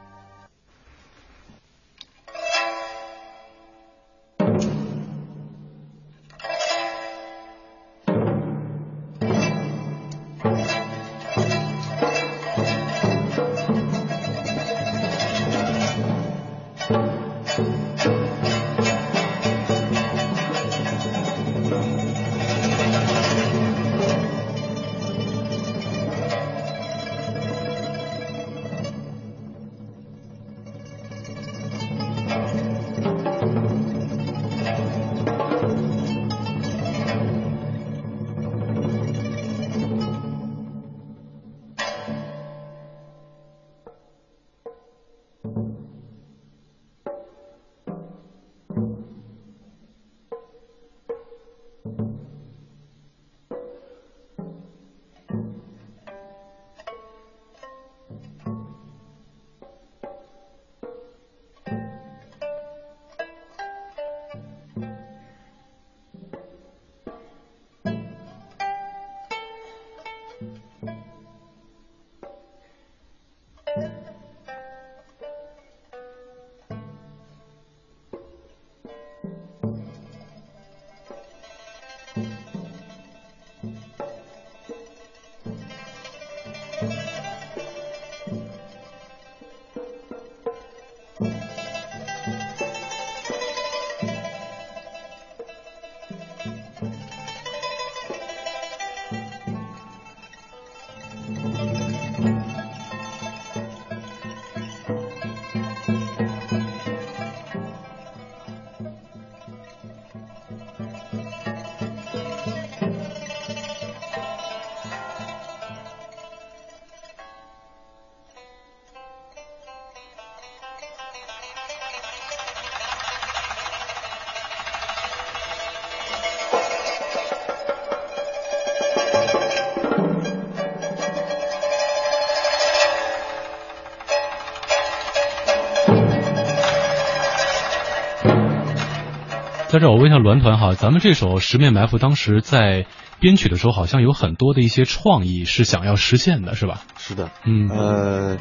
[139.79, 142.85] 在这儿我问一下栾团哈，咱们这首《十面埋伏》当时在
[143.21, 146.81] 编曲的时候，好像有很多的一些创意是想要实现的，是吧？
[146.97, 147.69] 是的，嗯。
[147.69, 148.37] 呃，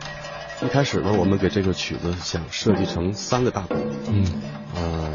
[0.67, 3.77] 一开始呢，我们给这个曲子想设计成三个大鼓，
[4.11, 4.25] 嗯。
[4.75, 5.13] 呃，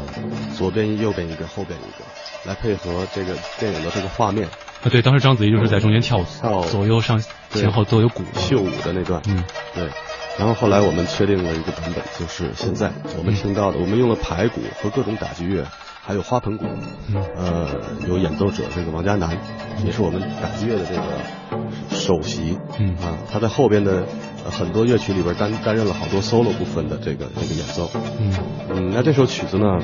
[0.56, 9.44] 左边一、右边一个，后边一个，来配合这个电影的这个画面，啊，对，当时章子怡就是在中间跳舞，跳左右上前后都有鼓，秀舞的那段，嗯。
[9.74, 9.90] 对。
[10.38, 15.64] 然后后来我们确定了一个版本，就是现在我们听到的，我们用了排鼓和各种打击乐，
[16.06, 16.66] 还有花盆鼓，
[17.08, 17.24] 嗯。
[17.34, 17.66] 呃，
[18.06, 19.38] 有演奏者这个王佳男，
[19.86, 21.02] 也是我们打击乐的这个
[21.88, 22.94] 首席，嗯。
[22.96, 24.04] 啊，他在后边的、
[24.44, 27.90] 呃很多乐曲里边担担任了好多 solo 部分的这个这个演奏，
[28.20, 28.34] 嗯。
[28.68, 29.78] 嗯，那这首曲子呢，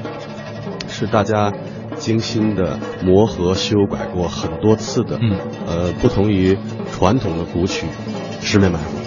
[0.89, 1.51] 是大家
[1.97, 6.59] 精心的磨合修改过很多次的，嗯，呃，不同于
[6.93, 7.87] 传统的古曲
[8.45, 8.99] 《十面埋伏》，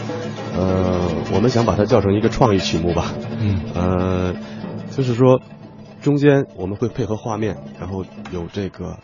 [0.59, 3.59] 呃，我们想把它叫成一个创意曲目吧，嗯。
[3.75, 4.33] 呃，
[4.89, 5.39] 就是说，
[6.03, 8.99] 中间我们会配合画面，然后有这个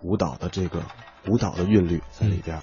[0.00, 0.82] 舞蹈的这个
[1.28, 2.62] 舞蹈的韵律在里边儿，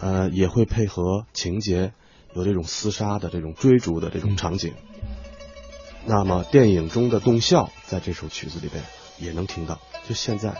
[0.00, 1.92] 呃，也会配合情节，
[2.32, 4.72] 有这种厮杀的这种追逐的这种场景。
[6.06, 8.82] 那么电影中的动效在这首曲子里边
[9.18, 10.50] 也能听到，就现在，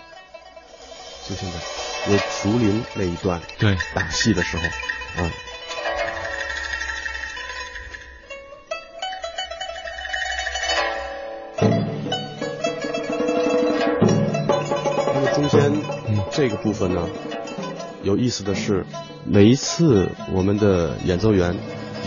[1.29, 4.63] 就现在有竹林那一段对，打戏的时候，
[5.19, 5.31] 嗯。
[16.43, 17.09] 这个部分呢，
[18.03, 18.85] 有意思的是，
[19.25, 21.57] 每一次我们的演奏员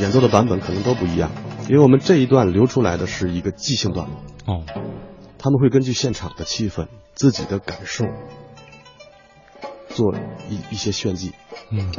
[0.02, 1.32] 演奏的版本可能都不一样，
[1.70, 4.56] 因为我们这一段留出来的是一个即兴段落。
[4.58, 4.64] 哦，
[5.38, 8.04] 他们会根据现场的气氛、自己的感受
[9.88, 10.14] 做
[10.50, 11.32] 一一些炫技。
[11.72, 11.94] 嗯，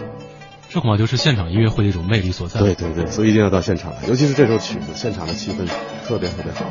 [0.69, 2.61] 这恐怕就是现场音乐会的一种魅力所在。
[2.61, 5.67] 对对对，所以一定要到现场来，尤其是这首曲子，现场的气氛
[6.07, 6.67] 特别特别好。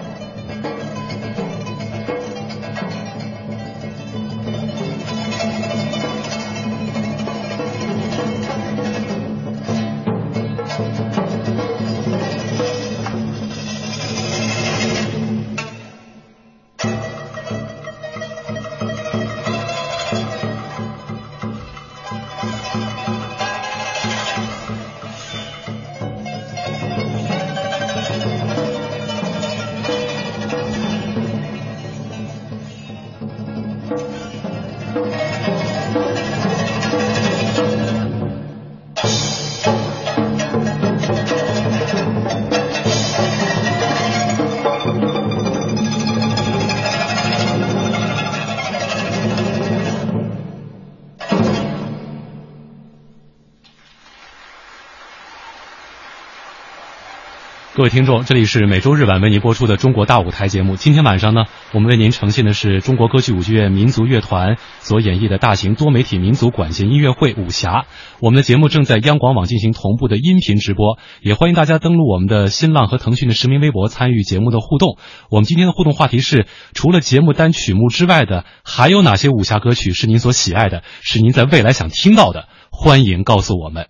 [57.86, 60.75] 各位听众，这里是每周日晚为您播出的《中国大舞台》节目。
[60.75, 67.81] 今天晚上呢，我们为您呈现的是中国歌剧舞剧院民族乐团所演绎的大型多媒体民族管弦音乐会《武侠》。
[68.21, 74.97] 我们的节目正在央广网进行同步的音频直播，也欢迎大家登录我们的新浪和腾讯的实名微博参与节目的互动。
[75.29, 82.47] 我们今天的互动话题是：除了节目单曲目之外的，还有哪些武侠歌曲是您所喜爱的，是您在未来想听到的？
[82.71, 83.89] 欢迎告诉我们。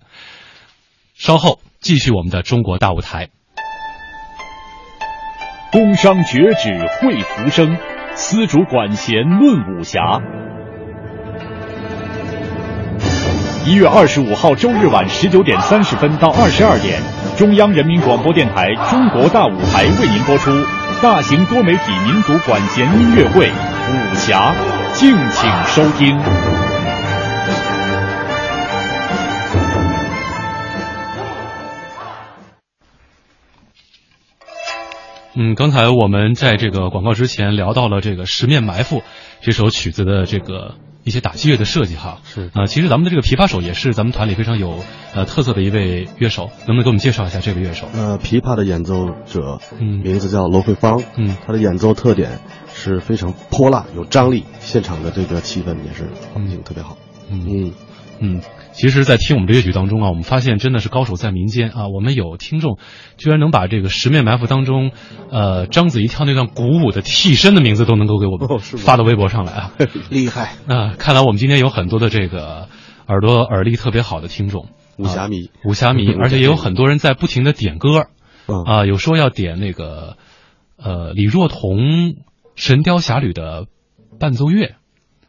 [1.14, 3.30] 稍后继续我们的中国大舞台。
[5.76, 7.76] 工商绝止会浮生，
[8.14, 10.22] 丝竹管弦论武侠。
[13.66, 17.02] 一月二十五号周日晚十九点三十分到二十二点，
[17.36, 20.50] 中央人民广播电台《中国大舞台》为您播出
[21.02, 24.54] 大型多媒体民族管弦音乐会《武侠》，
[24.98, 26.65] 敬请收听。
[35.36, 39.00] 嗯，刚才我们在这个广告之前聊到了这个《十面埋伏》
[39.42, 42.20] 这首曲子的这个一些打击乐的设计哈。
[42.24, 42.50] 是。
[42.54, 44.80] 啊、其实咱们的这个琵琶手也是咱们团里非常有
[45.14, 47.88] 呃特色的一位乐手，能不能给我们介绍一下这位乐手？
[47.94, 50.00] 呃，琵琶的演奏者，嗯。
[50.00, 51.36] 名字叫罗慧芳，嗯。
[51.46, 52.40] 他的演奏特点
[52.74, 56.98] 是非常泼辣、有张力，现场的这个气氛也是环境特别好。
[57.30, 57.46] 嗯。
[57.46, 57.74] 嗯，
[58.20, 58.42] 嗯，
[58.76, 61.88] 其实，在听我们这乐曲当中啊，我们发现真的是高手在民间啊。
[61.88, 62.78] 我们有听众
[63.18, 64.92] 居然能把这个《十面埋伏》当中，
[65.32, 69.72] 呃，章子怡跳那段鼓舞的替身的名字都能够给我们发到微博上来啊。
[70.12, 70.56] 厉害。
[70.68, 72.68] 那、看来我们今天有很多的这个
[73.08, 74.68] 耳朵耳力特别好的听众，
[74.98, 78.08] 武侠迷啊武侠迷，嗯 而且也有很多人在不停的点歌
[78.48, 80.18] 嗯啊，有说要点那个
[80.78, 81.78] 呃李若彤
[82.56, 83.68] 《神雕侠侣》的
[84.20, 84.76] 伴奏乐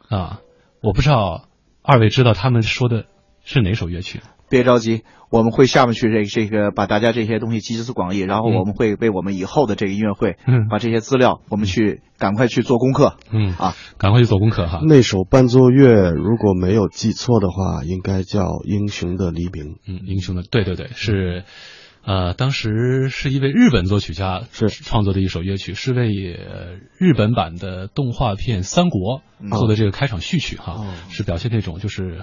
[0.09, 0.39] 啊，
[0.81, 1.45] 我不知道
[1.81, 3.05] 二位知道他们说的
[3.47, 4.19] 是哪首乐曲？
[4.49, 13.15] 别着急，我们会下面去这个这个把大家这些东西集思广益，然后我们会为我们以后的这个音乐会，嗯把这些资料我们去赶快去做功课。
[13.31, 14.81] 嗯啊，赶快去做功课哈。
[14.83, 19.75] 那首伴奏乐如果没有记错的话，应该叫《英雄的黎明》。
[19.87, 21.43] 嗯，英雄的，对对对，是，
[22.05, 29.21] 呃，当时是一位日本作曲家是创作的一首乐曲，是为呃日本版的动画片《三国》
[29.57, 32.21] 做的这个开场序曲哈，哦是表现那种就是。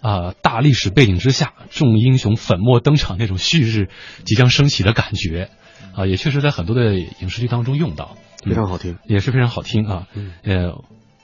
[0.00, 3.88] 啊、大历史背景之下，众英雄粉墨登场那种旭日
[4.24, 5.50] 即将升起的感觉，
[5.94, 8.96] 啊、也确实在很多的影视剧当中用到，非常好听。
[9.06, 10.06] 也是非常好听啊。
[10.14, 10.82] 嗯呃，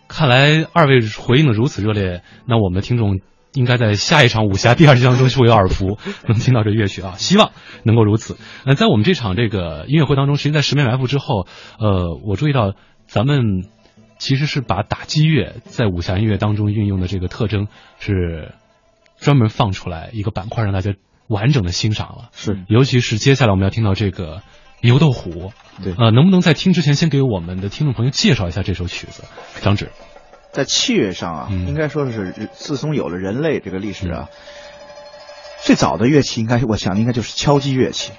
[0.08, 3.20] 看来二位回应的如此热烈，那我们的听众
[3.54, 5.98] 应该在下一场武侠第二季当中会有耳福，
[6.28, 7.52] 能听到这乐曲啊，希望
[7.82, 8.36] 能够如此。
[8.66, 11.46] 那在我们这场这个音乐会当中，实际，在十面埋伏之后，
[11.78, 12.74] 呃，我注意到
[13.06, 13.64] 咱们
[14.18, 17.68] 其实是把打击乐在武侠音乐当中运用的这个特征
[17.98, 18.52] 是
[19.18, 20.94] 专门放出来一个板块让大家
[21.28, 22.28] 完整的欣赏了。
[22.32, 24.42] 是尤其是接下来我们要听到这个
[24.82, 25.52] 牛豆虎，
[25.82, 29.24] 对呃，能不能在听之前先给我们的听众朋友介绍一下这首曲子？
[29.60, 29.90] 张纸，
[30.52, 34.28] 在器乐上啊，嗯应该说是自从有了人类这个历史啊，
[35.62, 38.12] 最早的乐器应该我想应该就是敲击乐器。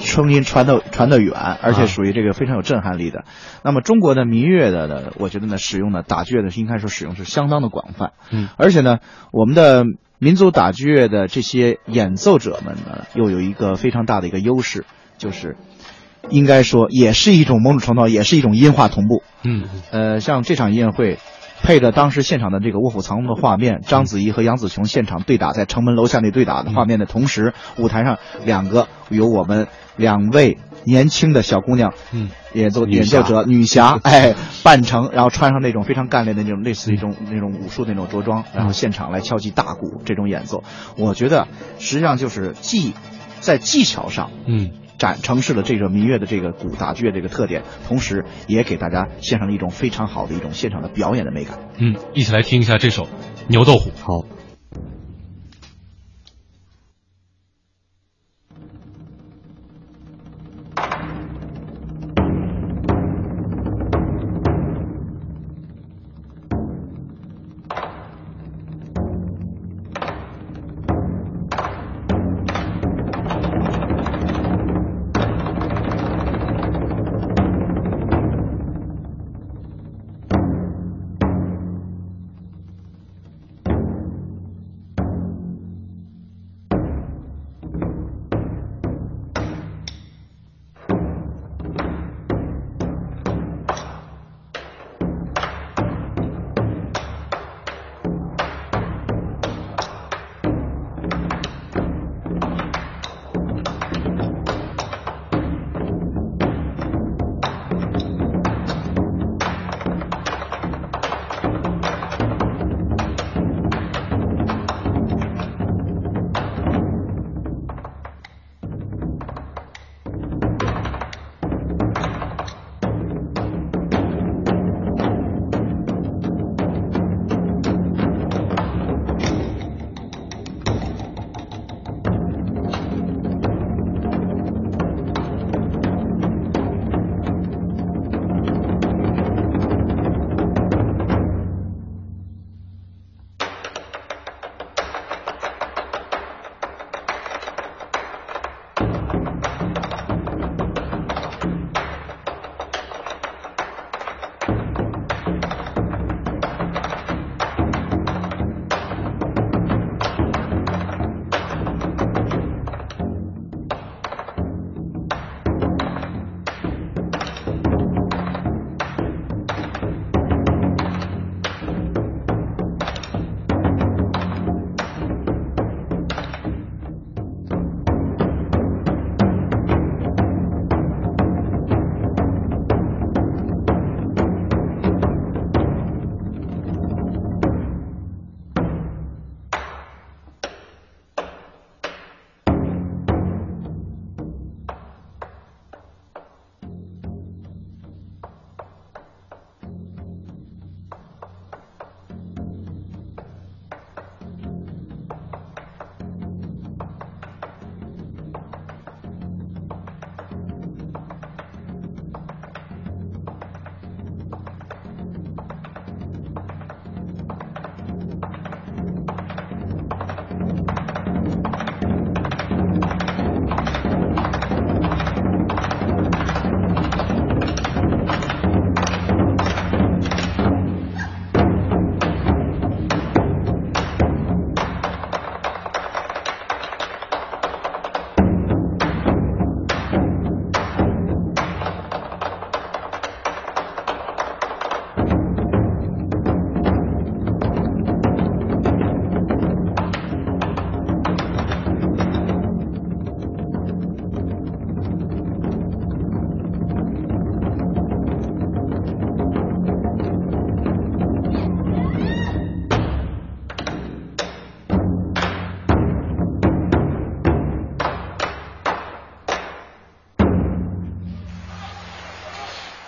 [0.00, 3.24] 声音传得传得远，而且属于这个非常有震撼力的。
[3.62, 8.12] 那么中国的民乐的呢，我觉得呢，使用的打击乐的应该说使用是相当的广泛。
[8.32, 8.98] 嗯，而且呢，
[9.30, 9.84] 我们的
[10.24, 14.86] 民族打击乐的这些演奏者们呢，又有一个非常大的一个优势，
[15.18, 15.58] 就是
[16.30, 19.22] 应该说也是一种某种程度上也是一种音画同步。
[19.42, 21.18] 嗯呃，像这场音乐会，
[21.62, 28.16] 配着当时现场的这个卧虎藏龙的画面，章子怡和杨紫琼现场对打，在城门楼下那对打的画面的同时，舞台上
[28.46, 29.66] 两个由我们
[29.96, 40.62] 两位年轻的小姑娘，嗯，演奏演奏者女侠， 哎，扮成然后穿上那种非常干练的那种类似于一种那种武术那种着装，然后现场来敲击大鼓这种演奏，
[40.96, 42.94] 我觉得实际上就是技
[43.40, 44.70] 在技巧上，嗯。
[44.96, 51.58] 展城市的这个民乐的这个鼓打击乐这个特点，同时也给大家献上了一种非常好的一种现场的表演的美感。
[51.78, 53.02] 嗯，一起来听一下这首
[53.48, 53.90] 《牛豆虎》。
[54.00, 54.33] 好。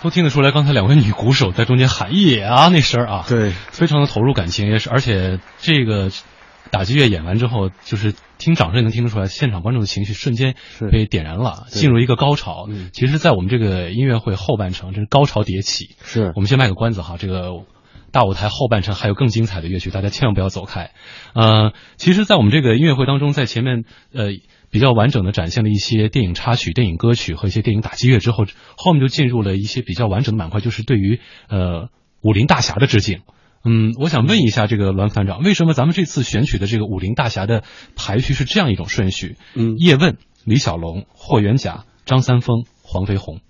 [0.07, 6.09] 都听得出来，刚才两位女鼓手在中间喊野啊那声儿啊，对，非常的投入感情，也是，而且这个
[6.71, 10.55] 打击乐演完之后，就是听掌声也能听得出来，现场观众的情绪瞬间
[10.89, 12.67] 被点燃了，进入一个高潮。
[12.69, 12.89] 嗯。
[12.93, 15.97] 其实，在我们这个音乐会后半程，这是高潮迭起。
[16.05, 16.31] 是。
[16.35, 17.51] 我们先卖个关子哈，这个
[18.17, 20.89] 大舞台后半程还有更精彩的乐曲，大家千万不要走开。
[21.35, 24.29] 呃，其实，在我们这个音乐会当中，在前面呃
[24.71, 31.89] 比较完整的展现了一些电影插曲、电影歌曲和一些电影打击乐之后，后面就进入了一些比较完整的板块，就是对于呃
[32.23, 33.21] 武林大侠的致敬。
[33.63, 37.61] 嗯，我想问一下这个栾团长，为什么咱们这次选取的这个武林大侠的
[37.95, 39.35] 排序是这样一种顺序？
[39.53, 43.41] 嗯叶问、李小龙、霍元甲、张三丰、黄飞鸿。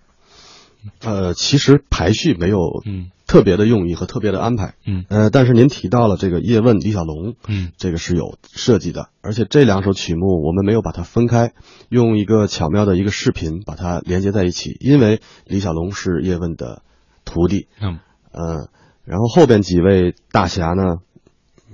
[0.99, 4.76] 呃，其实排序没有嗯特别的用意和特别的安排。
[4.86, 5.06] 嗯。
[5.10, 7.72] 呃，但是您提到了这个叶问、李小龙，嗯。
[7.78, 11.52] 这个是有设计的，而且这两首曲目我们没有把它分开，
[11.90, 16.82] 用一个巧妙的一个视频把它连接在一起，因为李小龙是叶问的
[17.26, 18.00] 徒弟，嗯。
[18.32, 18.70] 呃，
[19.04, 20.84] 然后后边几位大侠呢，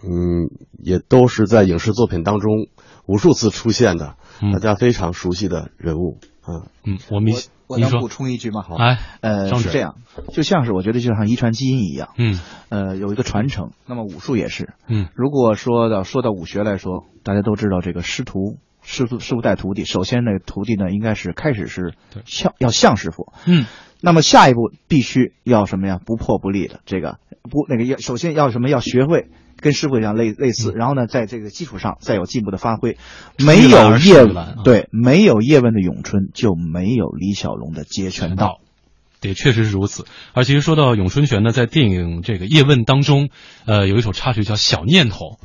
[0.03, 0.49] 嗯，
[0.83, 2.67] 也都是在影视作品当中
[3.05, 4.51] 无数次出现的，嗯。
[4.53, 6.17] 大家非常熟悉的人物。
[6.19, 6.32] 啊。
[6.47, 6.67] 嗯。
[6.85, 7.33] 嗯，我们
[7.67, 8.61] 我能补充一句吗？
[8.61, 9.95] 好，哎呃，是这样，
[10.33, 12.39] 就像是我觉得就像遗传基因一样，嗯。
[12.69, 13.71] 呃，有一个传承。
[13.87, 15.07] 那么武术也是，嗯。
[15.15, 22.23] 如果说到说到武学来说，大家都知道这个师徒师傅师傅带徒弟，首先呢，徒弟呢应该是开始是对。
[22.25, 23.65] 像要像师傅，嗯。
[24.05, 25.97] 那么下一步必须要什么呀？
[26.05, 28.67] 不破不立的这个不那个要首先要什么？
[28.67, 29.29] 要学会
[29.63, 32.97] 跟师傅一样类类似，然后呢，在这个基础上再有进一步的发挥。
[33.39, 38.59] 没有叶而是一栏啊对，没有叶问的咏春，就没有李小龙的截拳道。
[39.21, 40.05] 也确实是如此。
[40.33, 43.29] 而其实说到咏春拳呢，在电影这个《叶问》当中，
[43.65, 45.37] 呃，有一首插曲叫《小念头》，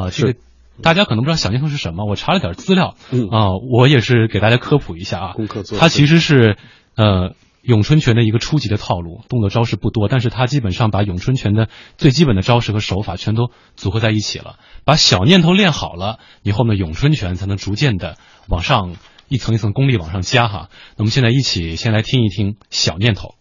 [0.00, 0.38] 啊、这个
[0.80, 5.32] 大家可能不知道小念头是什么，我查了点资料，嗯啊、我也是给大家科普一下啊。
[5.32, 6.56] 功课做得它其实是
[6.94, 7.34] 呃
[7.66, 14.58] 咏春拳的一个初级的套路，动作招式不多，但是它基本上把咏春拳的最基本的招式和手法全都组合在一起了。
[14.84, 18.16] 把小念头练好了，你后呢，咏春拳才能逐渐的
[18.48, 18.94] 往上
[19.28, 20.70] 一层一层功力往上加哈。
[20.96, 23.34] 那么现在一起先来听一听小念头。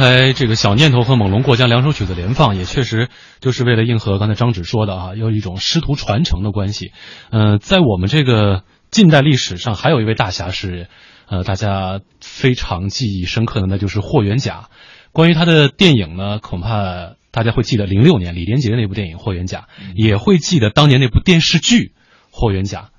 [0.00, 3.08] 才这个小念头和猛龙过江两首曲子连放，也确实
[3.40, 6.90] 就是为了应和刚才张芷说的啊，有一种师徒传承的关系。
[7.30, 10.88] 呃，在我们这个近代历史上，还有一位大侠是，
[11.28, 14.70] 呃，大家非常记忆深刻的，那就是霍元甲。
[15.12, 19.60] 关于他的电影呢，恐怕大家会记得零六年李连杰的那部电影《霍元甲》，
[19.94, 21.76] 也会记得当年那部电视剧
[22.30, 22.90] 《霍元甲》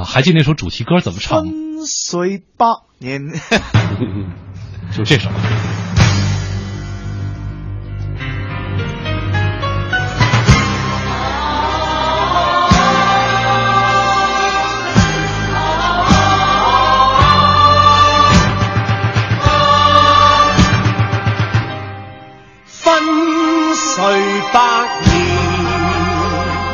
[0.00, 1.52] 啊，还记得那首主题歌怎么唱吗？
[1.52, 2.66] 分水百
[2.98, 3.20] 年，
[4.94, 5.30] 就 这首。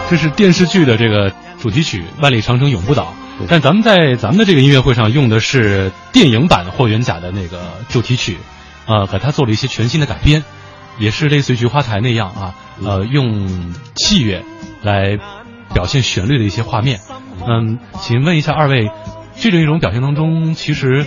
[0.08, 3.12] 这是电视剧的这个主题曲《万里长城永不倒》，
[3.48, 8.38] 但咱们在咱们的这个音乐会上用的是电影版《霍元甲》的那个主题曲，
[8.86, 10.44] 呃，给它做了一些全新的改编，
[10.98, 12.54] 也是类似于菊花台那样啊，
[12.84, 14.44] 呃，用器乐
[14.82, 15.18] 来
[15.74, 17.00] 表现旋律的一些画面。
[17.46, 18.88] 嗯，请问一下二位，
[19.36, 21.04] 这种一种表现当中，其实，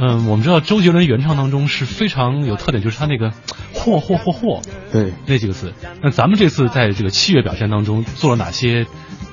[0.00, 3.32] 嗯，我们知道周杰伦原唱当中是非常有特点，就是他那个
[3.74, 5.12] 嚯嚯嚯嚯，对。
[5.26, 5.74] 那几个字。
[6.02, 8.86] 那咱们这次在这个器乐表现当中做了哪些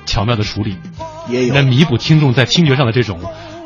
[0.04, 0.76] 巧妙的处理，
[1.28, 1.54] 也有。
[1.54, 3.18] 来弥补听众在听觉上的这种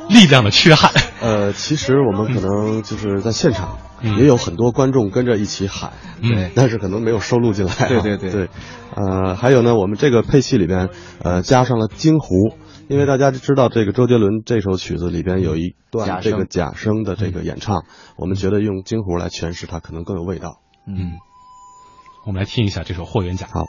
[0.08, 0.92] 力量的缺憾？
[1.20, 4.18] 呃，其实我们可能就是在现场嗯。
[4.18, 6.52] 也有很多观众跟着一起喊，嗯。
[6.54, 8.30] 但是可能没有收录进来啊、对对对。
[8.30, 8.48] 对，
[8.94, 10.88] 呃，还有呢，我们这个配器里边
[11.20, 12.54] 呃加上了京胡，
[12.88, 17.84] 因为大家知道这个周杰伦这首曲子里边有一段这个假声的这个演唱，
[18.16, 20.60] 我们觉得用京胡来诠释它可能更有味道。
[20.86, 21.12] 嗯，
[22.26, 23.46] 我们来听一下这首《霍元甲》。
[23.50, 23.64] 好。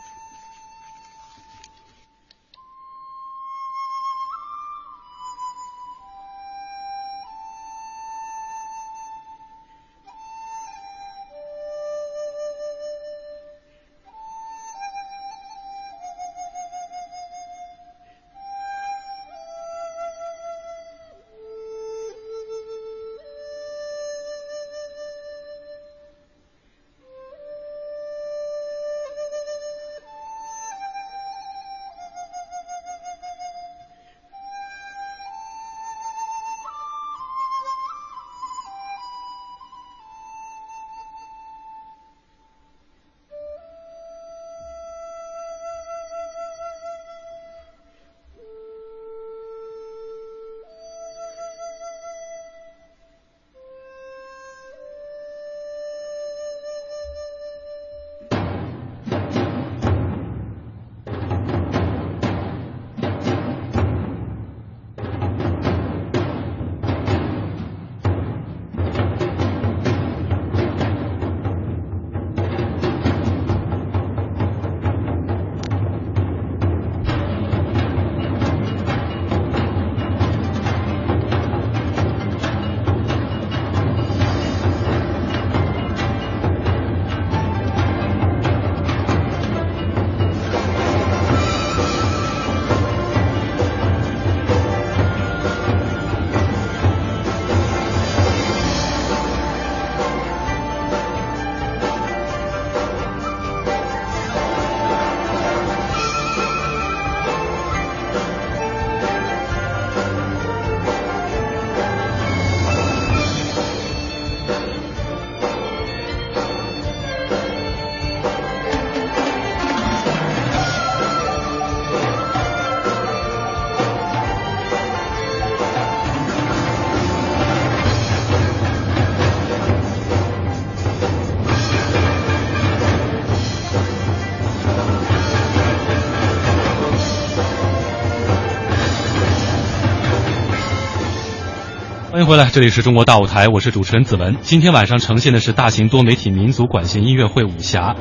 [142.52, 144.36] 这里是中国大舞台，我是主持人子文。
[144.42, 147.94] 今天晚上呈现的是大型多媒体民族管弦音乐会《武侠》。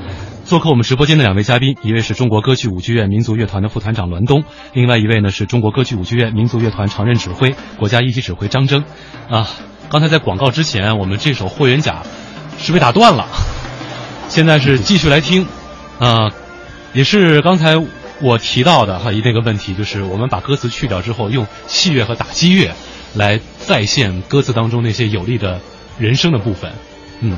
[0.44, 8.84] 做客我们直播间的两位嘉宾，一位是中国歌剧舞剧院民族乐团的副团长栾东，另外一位呢是中国歌剧舞剧院民族乐团常任指挥、国家一级指挥张征。
[9.30, 9.48] 啊，
[9.88, 12.02] 刚才在广告之前，我们这首《霍元甲》
[12.64, 13.26] 是被打断了，
[14.28, 15.46] 现在是继续来听。
[15.98, 16.30] 啊，
[16.92, 17.76] 也是刚才
[18.20, 22.72] 我提到的哈一那个问题，就是我们把歌词去掉之后，用器乐和打击乐
[23.14, 25.60] 来再现歌词当中那些有力的
[25.98, 26.70] 人声的部分。
[27.20, 27.36] 嗯。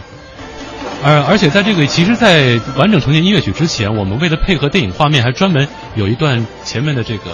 [1.03, 7.25] 而而且在这个其实，在完整呈现音乐曲之前，我们为了配合电影画面，还专门有一段前面的这个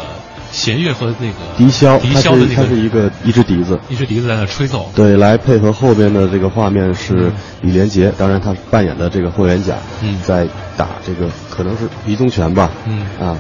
[0.51, 4.91] 弦乐和那个笛箫，笛箫的那个它是一个一支笛子，一支笛子在那吹奏。
[4.97, 7.31] 对，来配合后边的这个画面是
[7.61, 13.37] 李连杰，当然他扮演的这个霍元甲，嗯在打这个可能是鼻中拳吧，嗯啊，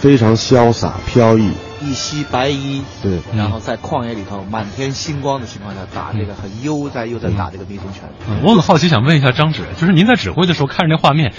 [0.00, 8.08] 非常潇洒飘逸，一袭白衣，对，然后在旷野里头满天星光的情况下打这个很悠哉悠哉打这个密宗拳。
[8.28, 8.40] 嗯。
[8.42, 11.32] 我很好奇，想问一下张指，就是您在指挥的时候看着那画面，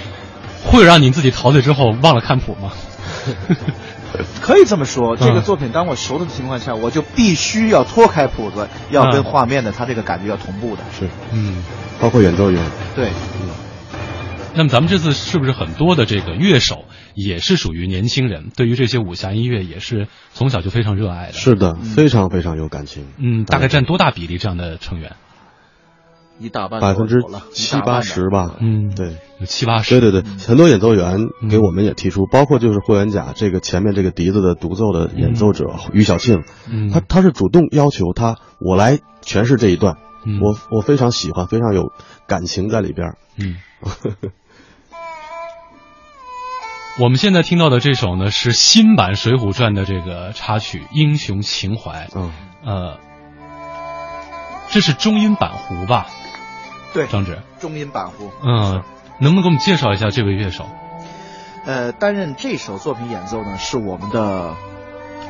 [0.65, 2.71] 会让您自己陶醉之后忘了看谱吗？
[4.41, 9.23] 可以这么说，这个嗯作品当我熟的情况下，我就必须要脱开谱子，要跟嗯。
[9.23, 10.81] 画面的它这个感觉要同步的。
[10.97, 11.63] 是，嗯，
[12.01, 12.63] 包括演奏员，
[12.95, 13.11] 对，
[14.59, 16.83] 那么咱们这次是不是很多的这个乐手
[17.15, 18.49] 也是属于年轻人？
[18.57, 21.31] 对于这些武侠音乐也是从小就非常热爱的。
[21.31, 25.15] 是的，非常非常有感情，嗯，大概占多大比例这样的成员？
[26.39, 27.21] 一大半百分之
[27.53, 29.97] 七八十吧，嗯，对，有七八十。
[29.97, 39.95] 对对对，很多演奏员给我们也提出，包括就是霍元甲这个前面这个笛子的独奏的演奏者于小庆，嗯他他是主动要求他我来诠释这一段，
[40.25, 41.93] 嗯我我非常喜欢，非常有
[42.27, 43.17] 感情在里边儿。
[43.37, 43.55] 嗯。
[47.01, 52.07] 我们现在听到的这首呢是新版《水浒传》的这个插曲《英雄情怀》。
[52.13, 52.33] 嗯，
[52.65, 52.99] 呃，
[54.67, 56.07] 这是中音板胡吧？
[56.93, 57.39] 对，张指。
[57.57, 58.29] 中音板胡。
[58.43, 58.83] 嗯，
[59.17, 60.65] 能不能给我们介绍一下这位乐手？
[61.65, 64.57] 呃，担任这首作品演奏呢是我们的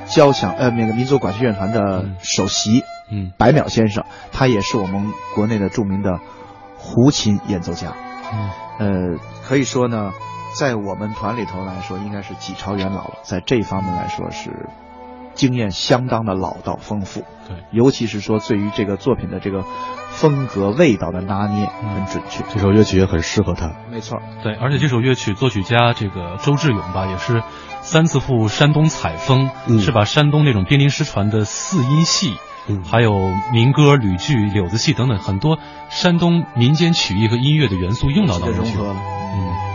[0.08, 6.20] 交响呃那个民族管弦乐团的首席，嗯，白淼先生，他也是我们国内的著名的
[6.78, 7.94] 胡琴演奏家。
[8.34, 10.14] 嗯，呃，可以说呢，
[10.58, 14.68] 在我们团里头来说，应该是几朝元老了，在这方面来说是
[15.36, 17.22] 经验相当的老道丰富。
[17.48, 19.64] 对，尤其是说对于这个作品的这个
[20.10, 22.44] 风格味道的拿捏很准确。
[22.50, 23.72] 这首乐曲也很适合他。
[23.92, 27.42] 没错，对，而且这首乐曲作曲家这个周志勇吧，也是
[27.82, 32.34] 三次赴山东采风，嗯是把山东那种濒临失传的四音戏，
[32.68, 33.14] 嗯还有
[33.54, 35.58] 民歌、吕剧、柳子戏等等很多
[35.90, 38.94] 山东民间曲艺和音乐的元素用到当中去了。
[38.94, 39.69] 嗯。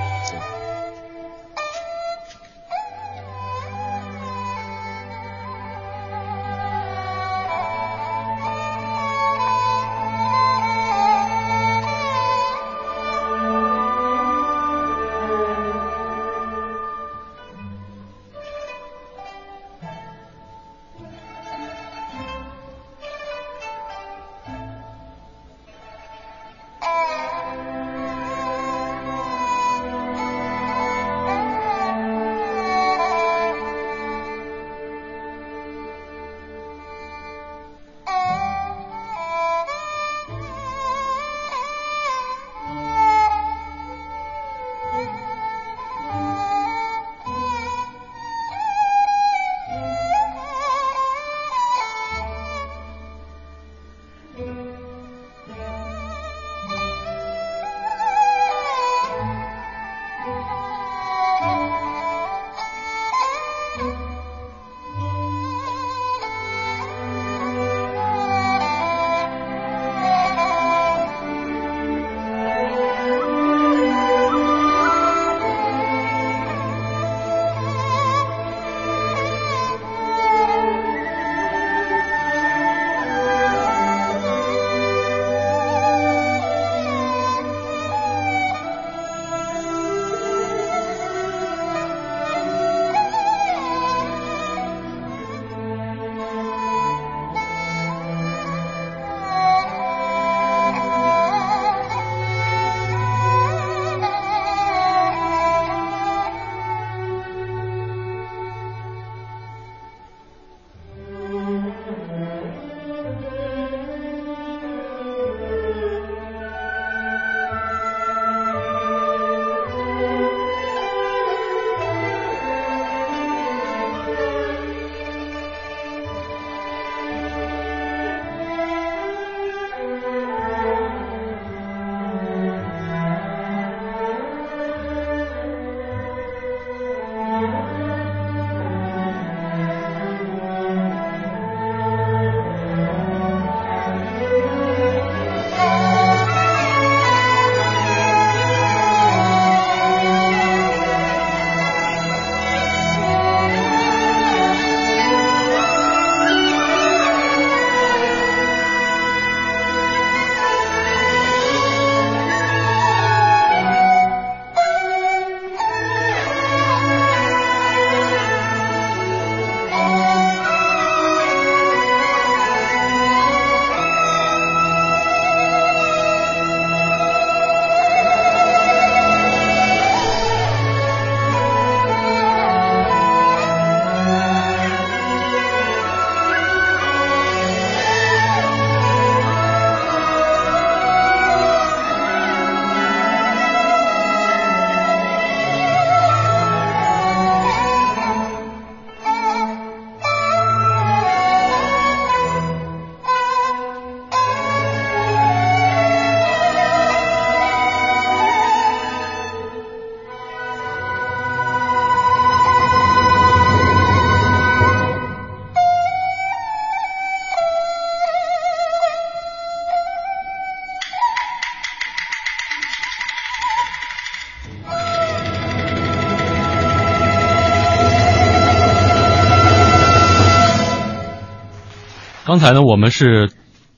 [232.34, 233.30] 刚才呢，我们是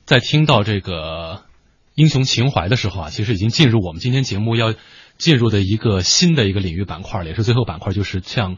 [0.07, 1.43] 在听到这个
[1.95, 4.73] 英雄情怀的时候啊，其实已经进入我们今天节目要
[5.19, 8.57] 进入的一个新的一个领域板块了，也是最后板块，就是向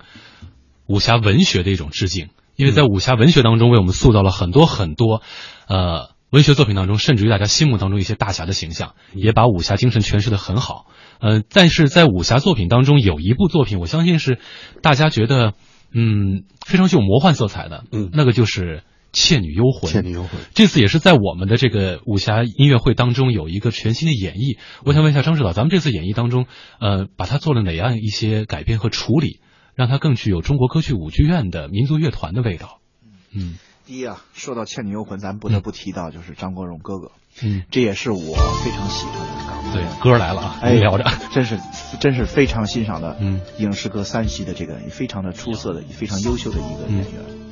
[0.86, 2.28] 武侠文学的一种致敬。
[2.54, 5.20] 因为在武侠文学当中，为我们塑造了很多很多，
[5.66, 10.86] 呃，文学作品当中，甚至于大家心目当中一些大侠的形象，也把武侠精神诠释的很好。
[11.18, 14.38] 呃，但是在武侠作品当中，有一部作品，我相信是
[14.80, 15.54] 大家觉得，
[15.92, 18.76] 嗯，非常具有魔幻色彩的，嗯，那个就是
[19.12, 19.90] 《倩女幽魂》。
[19.92, 24.58] 倩女幽魂这次也是在我们的这个武侠音乐会当中有一个全新的演绎。
[24.84, 26.46] 我想问一下张指导，咱们这次演绎当中，
[26.80, 29.40] 呃，把它做了哪样一些改变和处理，
[29.74, 32.80] 让它更具有中国歌剧舞剧院的民族乐团的味道？
[33.32, 33.56] 嗯
[33.86, 37.10] 第一啊，说到《倩女幽魂》，咱们不得不提到就是张国荣哥哥，
[37.42, 38.18] 嗯，这也是我
[38.62, 41.58] 非常喜欢的港对，歌来了啊，哎，聊着，真是
[41.98, 47.47] 真是非常欣赏的，嗯，影视歌三栖的这个非常的出色的、非常优秀的一个演员。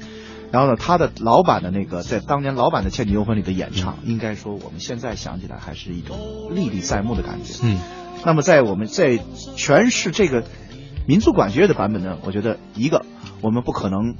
[0.56, 6.16] 然后呢，他的老版的那个在当年老版的《倩女幽魂》里的演唱，应该说我们现在想起来还是一种
[6.50, 7.52] 历历在目的感觉。
[7.62, 7.78] 嗯，
[8.24, 9.18] 那么在我们在
[9.58, 10.44] 诠释这个
[11.06, 13.04] 民族管弦乐的版本呢，我觉得一个
[13.42, 14.14] 我们不可能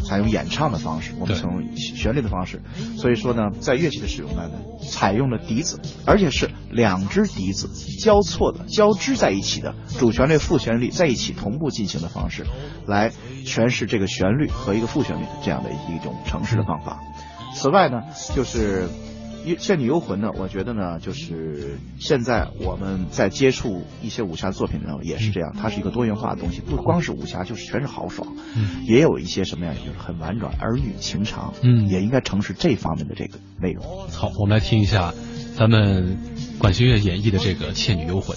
[0.00, 2.62] 采用演唱的方式，我们采用旋律的方式。
[2.96, 4.58] 所以说呢，在乐器的使用上呢
[4.90, 7.68] 采用了笛子，而且是两只笛子
[8.00, 12.46] 交错的交织在一起的，主旋律、副旋律在一起同步进行的方式，
[12.86, 13.10] 来
[13.44, 17.00] 诠释这个旋律和一个副旋律这样的一种程式的方法。
[17.54, 18.02] 此外呢，
[18.34, 18.88] 就是。
[19.58, 34.08] 《倩女幽魂》呢，我觉得呢，就是现在我们在接触一些武侠作品呢，也是这样，它是一个多元化的东西，不光是武侠，就是全是豪爽，嗯，也有一些什么呀，就是很婉转，儿女情长，嗯，也应该城市这方面的这个内容。
[34.08, 35.12] 好，我们来听一下
[35.56, 36.18] 咱们
[36.58, 38.36] 管弦乐演绎的这个《倩女幽魂》。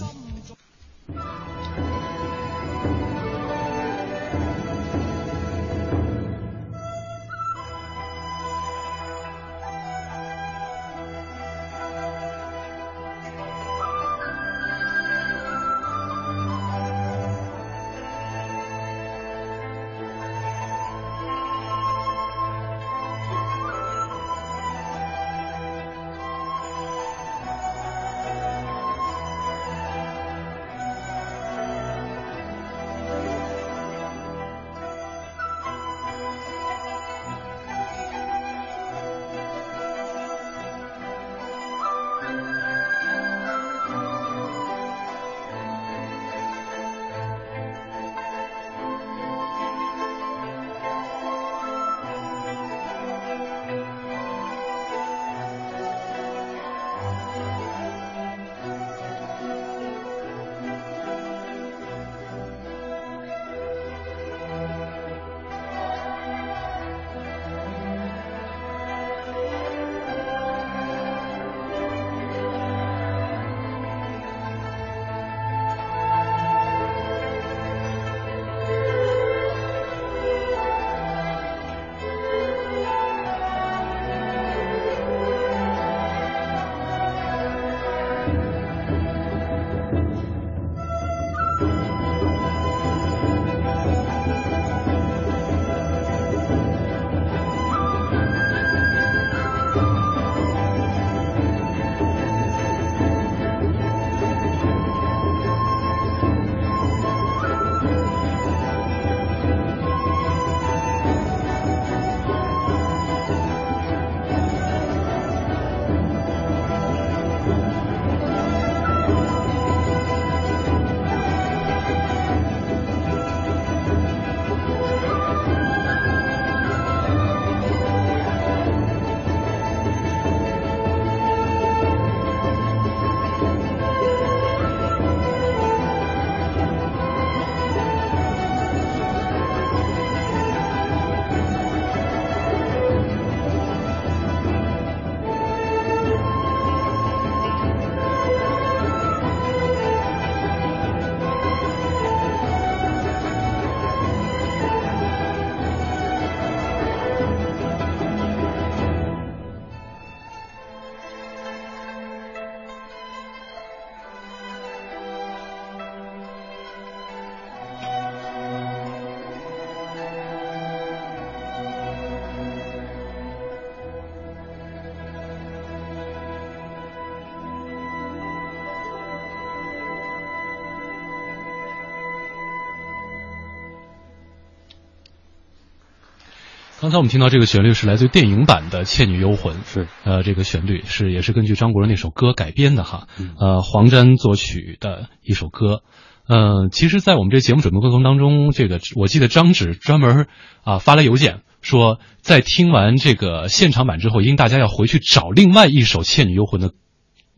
[186.84, 195.81] 刚才我们听到这个旋律是来自于电影版的《倩女幽魂》，是呃，这个旋律是也是根据张国荣那首歌改编的哈，嗯呃，黄沾作曲的一首歌。
[196.27, 200.27] 呃，其实，在我们这节目准备过程当中，这个我记得张芷专门
[200.65, 206.73] 啊、发来邮件说，在听完这个现场版之后，一定大家要回去找另外一首《倩女幽魂》的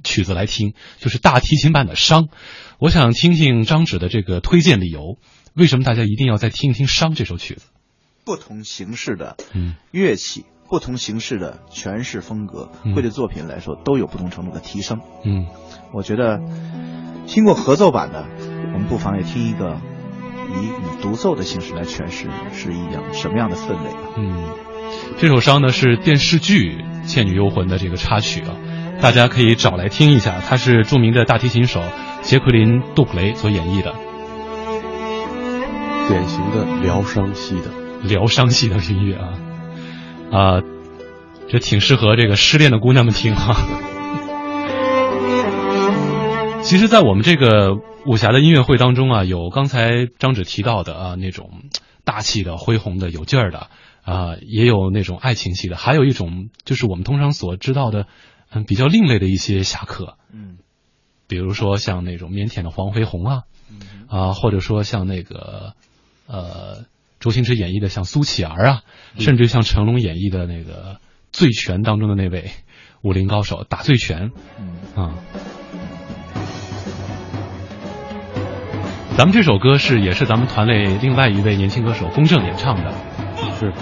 [0.04, 2.24] 曲子来听，就是大提琴版的《伤》。
[2.80, 5.20] 我想听听张芷的这个推荐理由，
[5.54, 7.68] 为什么大家一定要再听一听《伤》这首曲子？
[8.26, 15.00] 不同形式的嗯乐器，不同形式的诠释风格，嗯会对作品来说都有不同程度的提升。
[15.24, 15.46] 嗯
[15.94, 16.40] 我觉得
[17.28, 18.26] 听过合奏版的，
[18.74, 19.78] 我们不妨也听一个
[20.50, 24.00] 以以独奏的形式来诠释是一样什么样的氛围吧。
[24.18, 24.50] 嗯，
[25.18, 28.58] 这首伤呢是电视剧《倩女幽魂》的这个插曲啊，
[29.02, 31.82] 大家可以找来听一下，它是著名的大提琴手
[32.24, 33.94] 杰奎琳·杜普雷所演绎的
[36.08, 37.85] 典型的疗伤系的。
[38.08, 39.40] 疗伤系的音乐啊，
[40.32, 40.62] 啊，
[41.48, 43.56] 这挺适合这个失恋的姑娘们听哈、
[46.64, 47.76] 其实，在我们这个
[48.06, 51.64] 武侠的音乐会当中啊，有刚才张芷提到的啊那种
[52.04, 53.68] 大气的、恢宏的、有劲儿的
[54.04, 58.08] 啊，也有那种爱情戏的，还有一种就是我们通常所知道的，
[58.52, 60.58] 嗯，比较另类的一些侠客，嗯，
[61.28, 63.44] 比如说像那种腼腆的黄飞鸿啊，
[64.08, 65.74] 啊，或者说像那个
[66.28, 66.86] 呃
[67.26, 68.82] 周星驰演绎的像苏乞儿啊，
[69.18, 70.94] 甚至像成龙演绎的那个
[71.32, 72.52] 《醉拳》当中的那位
[73.02, 74.30] 武林高手打醉拳，
[74.96, 75.16] 啊。
[79.18, 82.94] 咱们这首歌是也是咱们团内另外一位年轻歌手龚正演唱的，
[83.60, 83.74] 是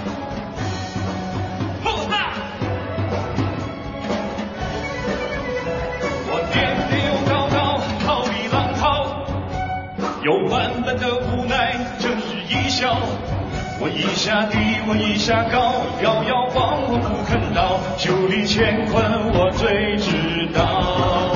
[13.83, 14.57] 我一下低，
[14.87, 19.03] 我一下高，摇摇晃晃不肯倒，酒里乾坤
[19.35, 21.35] 我最知道。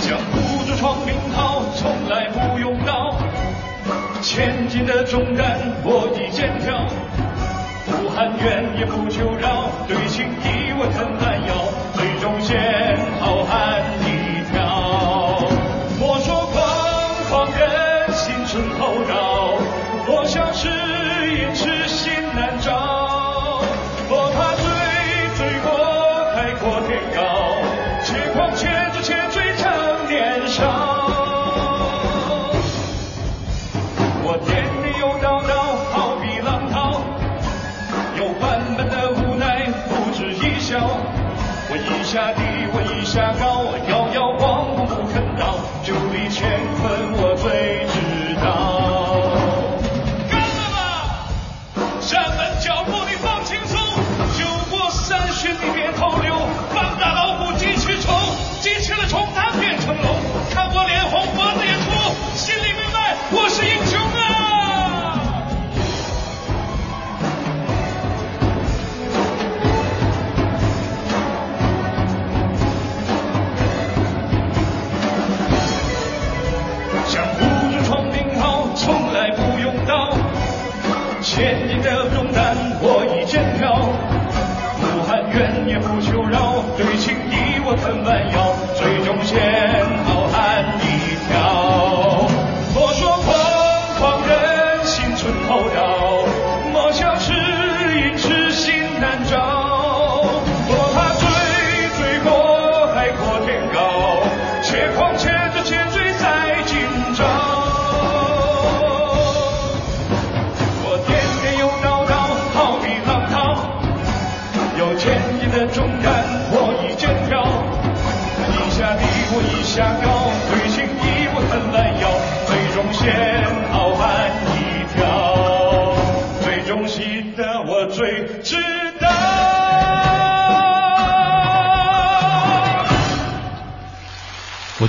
[0.00, 3.14] 江湖中闯名号，从来不用刀，
[4.20, 6.82] 千斤的重担我一肩挑。
[7.86, 12.58] 不喊冤也不求饶，对情敌我肯拦腰，最终先
[82.84, 83.78] 我一剑挑，
[84.80, 89.38] 不喊冤也不求饶，对情义我肯弯腰，最终先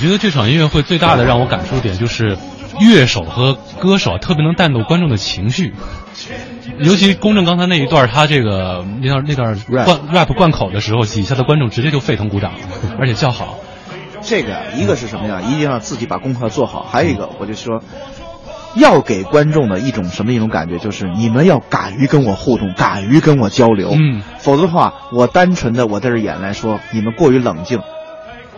[0.03, 2.37] 觉得这场音乐会最大的让我感触点就是，
[2.81, 5.73] 乐手和歌手特别能带动观众的情绪。
[6.79, 12.51] 尤其公正刚才那一段，他这个那段那段 Rap rap 贯口的时候，底下的观众直接就沸腾鼓掌，
[12.99, 13.59] 而且叫好。
[14.21, 15.41] 这个一个是什么呀？
[15.41, 17.81] 一定要自己把功课做好，还有一个我就说，
[18.75, 27.79] 要给观众的一种什么一种感觉，就是你们要敢于跟我互动，敢于跟我交流，嗯，否则的话，我单纯的我在这演来说，你们过于冷静，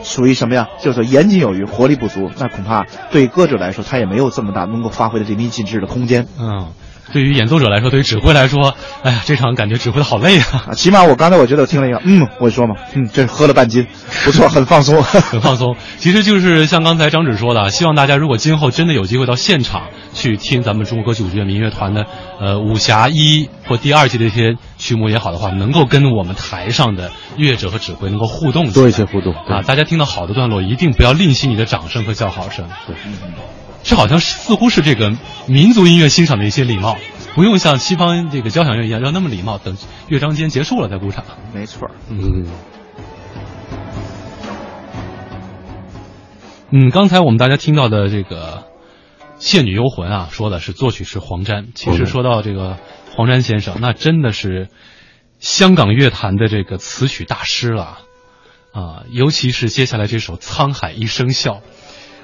[0.04, 0.68] 属于什么呀？
[0.82, 6.28] 就是严谨有余，活力不足，那恐怕对歌者来说，他也没有这么大能够发挥的淋漓尽致的空间。
[6.40, 6.68] 嗯，
[7.14, 10.66] 对于演奏者来说，对于指挥来说，哎呀，这场感觉指挥的好累啊！
[10.70, 13.88] 啊，起码我刚才我觉得我听了一个，嗯，我说嘛，嗯，这喝了半斤，
[14.24, 15.76] 不错，很放松， 很放松。
[15.98, 19.84] 其实就是像刚才张指说的，希望大家如果今后真的有机会到现场
[20.14, 22.06] 去听咱们中国歌曲古乐民乐团的
[22.40, 29.62] 呃武侠一或第二季的一些曲目也好的话，能够跟我们台上的乐者和指挥能够互动多一些互动啊！
[29.62, 32.68] 大家听到好的段落，一定不要吝惜你的掌声和叫好声。
[32.88, 32.96] 对，
[33.86, 35.14] 这好像是似乎是这个
[35.48, 36.98] 民族音乐欣赏的一些礼貌，
[37.36, 41.24] 不用像西方这个交响乐一样要那么礼貌，等乐章间结束了再鼓掌。
[41.54, 42.48] 没错，嗯。
[46.72, 48.66] 嗯，刚才我们大家听到的这个
[49.40, 51.68] 《倩女幽魂》啊，说的是作曲是黄沾。
[51.76, 52.78] 其实说到这个
[53.16, 54.68] 黄沾先生，那真的是
[55.40, 58.00] 香港乐坛的这个词曲大师了
[58.74, 59.04] 啊！
[59.12, 61.54] 尤其是接下来这首《沧海一声笑》，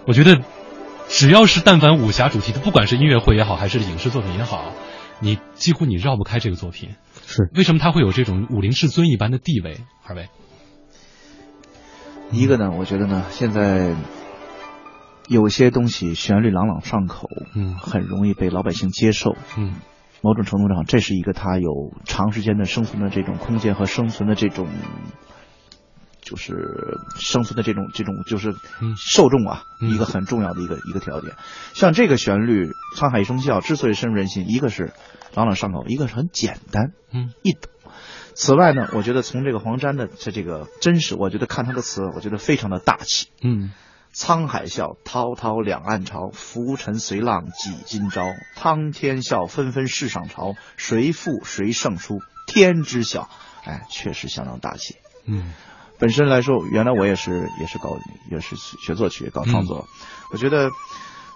[0.08, 0.42] 我觉得
[1.12, 4.72] 只要是但凡武侠主题的，不管是音乐会也好，还是影视作品也好，
[5.20, 6.92] 你几乎你绕不开这个作品。
[7.28, 9.82] 是为什么它会有这种武林至尊一般的地位？
[10.08, 10.30] 二位，
[12.32, 13.94] 一个呢，我觉得呢，现在
[15.28, 19.76] 有些东西旋律朗朗上口，嗯，很容易被老百姓接受，嗯，
[20.22, 24.68] 某种程度上，这是一个它有长时间的生存的这种空间和生存的这种，
[26.32, 28.56] 就是生存的这种这种就是
[28.96, 31.36] 受众啊，一个很重要的一个一个条件。
[31.74, 34.94] 像这个旋律《沧海一声笑》之所以深入人心，一个是
[35.36, 37.70] 朗朗上口，一个是很简单，嗯，易懂。
[38.34, 43.28] 此外呢，我觉得从这个黄沾的这这个真实，我觉得看他的词，我觉得非常的大气。
[43.44, 43.74] 嗯，
[44.16, 48.24] 沧海笑，滔滔两岸潮，浮沉随浪几今朝。
[48.56, 53.30] 苍天笑，纷纷世上潮，谁负谁胜出，天知晓。
[53.64, 54.96] 哎，确实相当大气。
[55.28, 55.54] 嗯，
[56.02, 57.98] 本身来说，原来我也是也是搞
[58.30, 59.88] 也是学作曲搞创作，
[60.34, 60.72] 我觉得。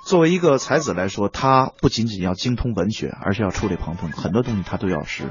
[0.08, 5.24] 作为一个才子来说，他不仅仅要精通文学，而且要触类旁通，很多东西他都要是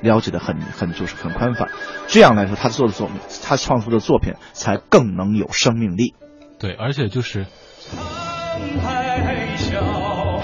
[0.00, 1.68] 了解的很很就是很宽泛。
[2.06, 6.14] 这样来说，他做的作品，他创作的作品才更能有生命力。
[6.58, 10.40] 对，而且就是沧海笑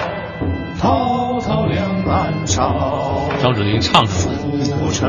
[0.79, 4.37] 滔滔两岸潮，张指令唱出来。
[4.79, 5.09] 浮沉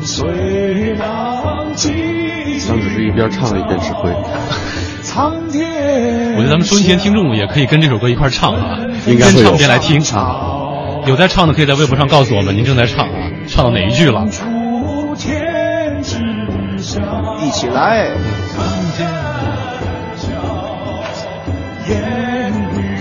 [0.00, 4.10] 随浪几张指是一边唱一边指挥。
[5.02, 11.02] 苍天，我觉得咱们收音前听众也可以跟这首歌一块唱啊，应该会有边唱边来听啊。
[11.06, 14.26] 有在唱的可以在微博上告诉我们您正在唱啊，唱到哪一句了？
[17.42, 18.10] 一起来。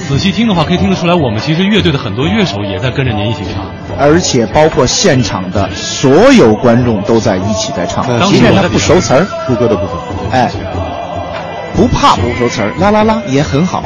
[0.07, 3.65] 仔细听的话，可以听得出来，我们其实乐队的很多乐手也在跟着您一起唱。
[3.97, 9.97] 而且包括现场的所有观众都在一起在唱，即便他不熟词儿，副歌的部分，
[10.31, 10.51] 哎，
[11.75, 13.83] 不怕不熟词儿，啦啦啦也很好。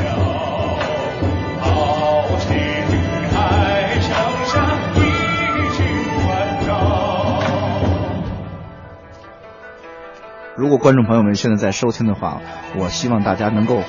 [10.55, 12.41] 如果观众朋友们现在在收听的话，
[12.75, 13.81] 我希望大家能够，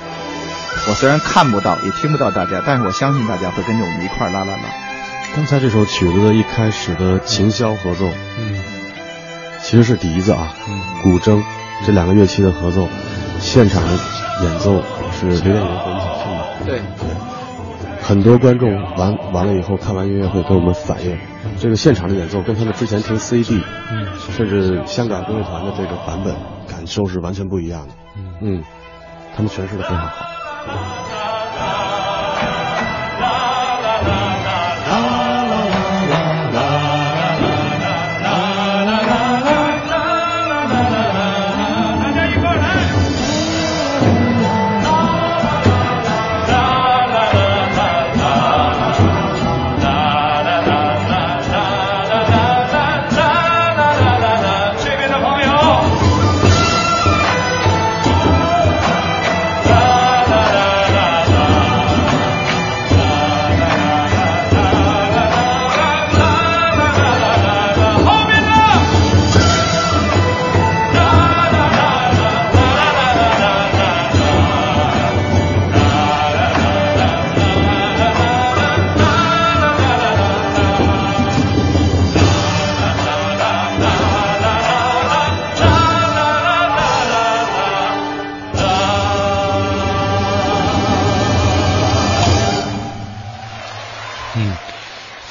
[0.89, 4.63] 我虽然看不到也听不到大家，但是我相信大家会跟着我们一块儿啦啦啦。
[5.35, 8.59] 刚才这首曲子的一开始的琴箫合奏，嗯，
[9.61, 11.41] 其实是笛子啊，嗯古筝
[11.85, 12.87] 这两个乐器的合奏，
[13.39, 13.89] 现场的
[14.43, 14.83] 演奏
[15.17, 16.45] 是刘建云和李小庆的。
[16.65, 16.81] 对，
[18.01, 21.17] 很多观众完完了以后看完音乐会跟我们反映，
[21.59, 26.35] 这个现场的演奏跟他们之前听 CD，嗯，甚至香港歌乐团的这个版本
[26.67, 27.93] 感受是完全不一样的。
[28.41, 28.61] 嗯，
[29.35, 30.30] 他们诠释的非常好。
[30.63, 31.10] 这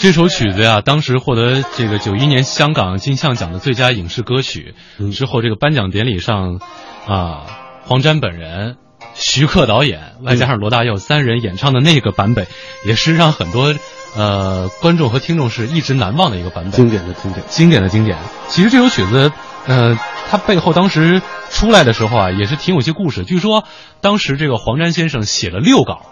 [0.01, 4.75] 这首曲子呀，当时获得这个九一年香港金像奖的最佳影视歌曲。
[5.13, 6.59] 之后，这个颁奖典礼上，
[7.07, 7.45] 啊，
[7.85, 8.79] 黄沾本人
[9.13, 12.47] 徐克导演，外加上罗大佑三人演唱的那个版本，
[12.87, 13.75] 也是让很多
[14.17, 16.73] 呃观众和听众是一直难忘的一个版本。
[16.73, 18.17] 经典的经典，经典的经典。
[18.49, 19.31] 其实这首曲子，
[19.67, 19.99] 呃，
[20.31, 21.21] 它背后当时
[21.51, 23.27] 出来的时候啊，也是挺有些故事。
[23.27, 23.65] 据说
[24.01, 26.07] 当时这个黄沾先生写了六稿，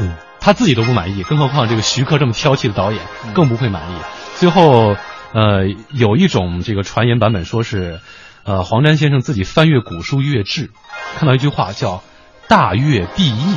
[0.00, 0.14] 嗯，
[0.44, 3.00] 他自己都不满意，更何况这个徐克这么挑剔的导演
[3.32, 3.94] 更不会满意。
[4.36, 4.94] 最后，
[5.32, 7.98] 呃，有一种这个传言版本说是，
[8.44, 10.70] 呃，黄沾先生自己翻阅古书乐志，
[11.16, 12.04] 看到一句话叫
[12.46, 13.56] “大乐必易”，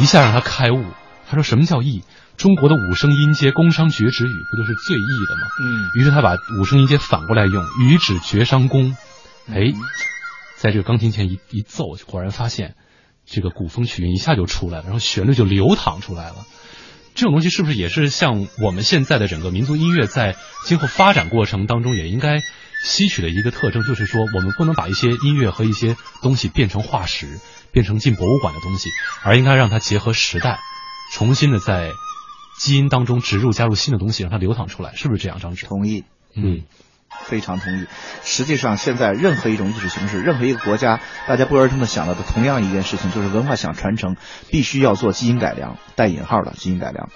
[0.00, 0.84] 一下让他开悟。
[1.28, 2.04] 他说：“什么叫易？
[2.36, 8.96] 中国的五声音阶、宫商角徵羽不就是最易的吗？”嗯于是他把五声音阶反过来用，羽指绝商宫。
[9.52, 9.72] 哎，
[10.56, 12.76] 在这个钢琴前一一奏，果然发现
[13.30, 16.46] 这个古风曲韵一下就出来了，然后旋律就流淌出来了。
[17.14, 22.40] 这种东西是不是也是像我们现在的整个民族音乐在今后发展过程当中也应该
[22.84, 27.40] 吸取的一个特征，就是说我们不能把一些音乐和一些东西变成化石，
[27.72, 28.88] 变成进博物馆的东西，
[29.24, 30.60] 而应该让它结合时代，
[31.12, 31.90] 重新的在
[32.56, 35.40] 基因当中植入加入新的东西，让它流淌出来，是不是这样？
[35.40, 36.04] 张志同意，
[36.36, 36.62] 嗯，
[37.24, 37.86] 非常同意。
[38.22, 44.16] 实际上，现在任何一种艺术形式，任何一个国家，大家不约而同的想到的同样一件事情，就是文化想传承，
[44.50, 47.08] 必须要做基因改良，带引号的基因改良。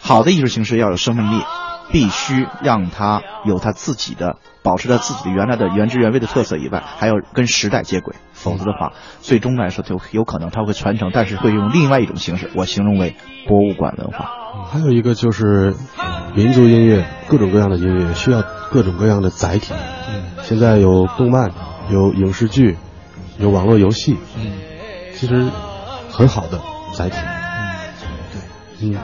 [0.00, 1.42] 好的艺术形式要有生命力，
[1.90, 8.92] 必须让它有它自己的，保持它自己的原来的原汁原味的特色以外，还要跟时代接轨，否则的话，
[9.22, 13.16] 最终来说就有可能它会传承，但是会用另外一种形式，我形容为
[13.48, 14.28] 博物馆文化。
[14.70, 15.74] 还有一个就是
[16.34, 18.42] 民族音乐，各种各样的音乐需要
[18.74, 19.72] 各种各样的载体。
[20.08, 21.52] 嗯，现在有动漫，
[21.90, 22.76] 有影视剧，
[23.38, 24.50] 有网络游戏，嗯，
[25.14, 25.46] 其实
[26.10, 26.60] 很好的
[26.92, 27.16] 载体。
[27.20, 27.70] 嗯，
[28.32, 28.40] 对，
[28.88, 28.98] 嗯。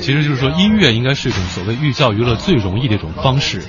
[0.00, 3.60] 其实就是说，音乐应该是一种所谓寓教于乐最容易的一种方式。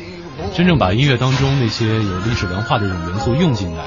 [0.56, 3.86] 真正把音乐当中那些有历史文化的这种元素用进来，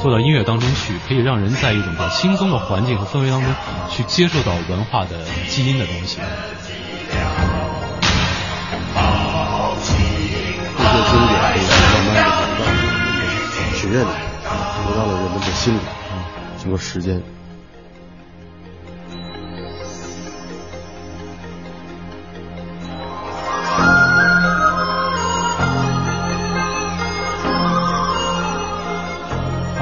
[0.00, 3.52] 做到音乐当中去，可以让人在一种比较轻松的环境和氛围当中
[3.90, 6.20] 去接受到文化的基因的东西。
[10.78, 11.60] 这些经典可以
[11.92, 12.62] 慢慢的转到
[13.74, 14.12] 学院里，
[14.86, 15.82] 回到了人们的心里啊。
[16.58, 17.20] 经过时间。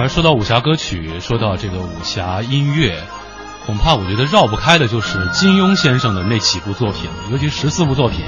[0.01, 3.03] 而说到武侠歌曲，说到这个武侠音乐，
[3.67, 8.25] 恐怕我觉得绕不开的就是金庸先生的那几部作品，尤其十四部作品，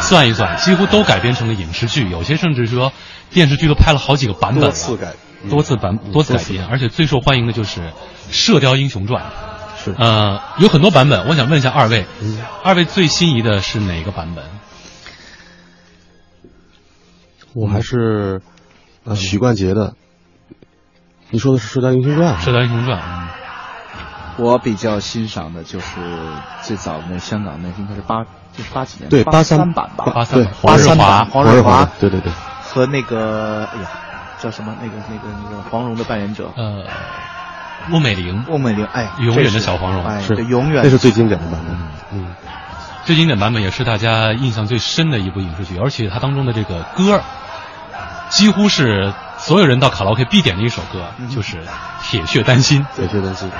[0.00, 2.94] 算一算，几乎都改编成了影视剧，有些甚至说
[3.30, 5.14] 电视剧都拍了好几个版本了，多次改，
[5.50, 7.80] 多次版多次改编，而且最受欢迎的就是
[8.30, 9.22] 《射雕英雄传》。
[9.84, 14.44] 是，呃，有很多版本，我想问一下二位，嗯、二位最心仪的是哪个版本？
[17.52, 18.40] 我还是
[19.04, 19.94] 呃许冠杰的。
[21.30, 22.34] 你说的是《射雕英雄传》？
[22.40, 23.28] 《射雕英雄传》嗯，
[24.44, 26.00] 我比较欣赏的就是
[26.62, 32.32] 最早的那香港那应该是八就是八几年对八三版吧，八三八三版黄日华，对对对，
[32.62, 33.88] 和那个哎呀
[34.40, 34.74] 叫什么？
[34.80, 36.50] 那个那个那个黄蓉的扮演者。
[36.56, 36.84] 呃
[37.90, 40.04] 翁美玲，翁美玲哎，永远的小黄蓉。
[40.04, 40.34] 哎，是。
[40.44, 40.82] 永远。
[40.84, 41.78] 那是最经典的版本，
[42.12, 42.34] 嗯，
[43.04, 47.22] 最经典版本也是大家印象最深的一部影视剧，而且它当中的这个歌，
[48.30, 49.14] 几乎是。
[49.40, 51.56] 所有人到卡拉 OK 必点的一首歌，嗯、就是
[52.02, 52.82] 《铁血丹心》。
[52.96, 53.50] 铁血丹心。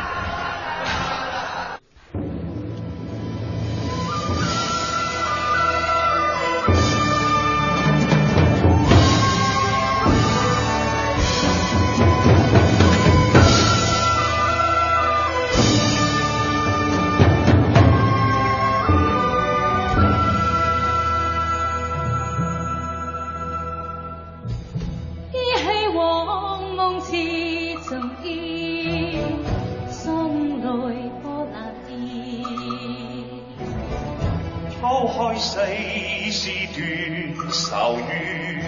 [35.20, 38.64] 开世事断愁怨。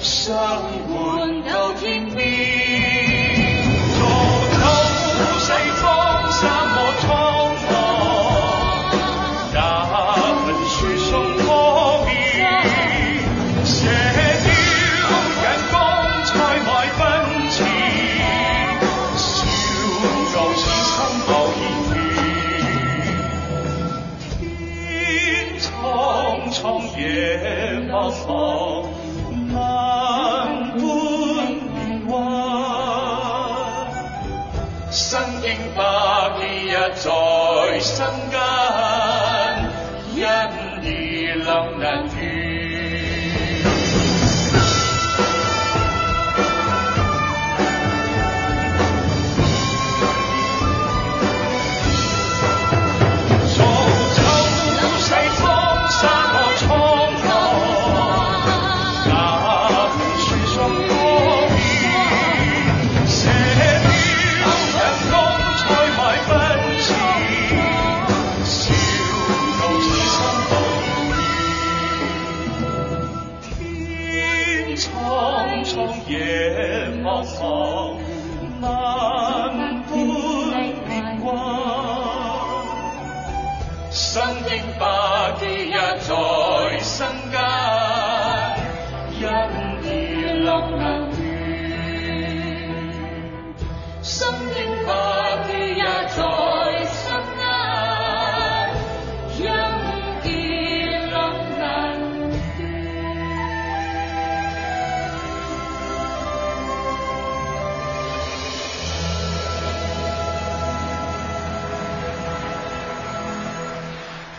[0.00, 0.34] 相
[0.88, 2.51] 伴到天边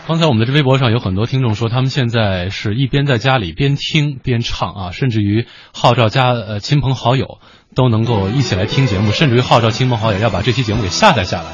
[0.06, 7.38] 刚才我们的这微博上有很多听众说，他们现在是一边在家里边听边唱啊，甚至于号召家呃亲朋好友
[7.74, 11.46] 都能够一起来听节目，甚至于号召亲朋好友要把这期节目给下载下来。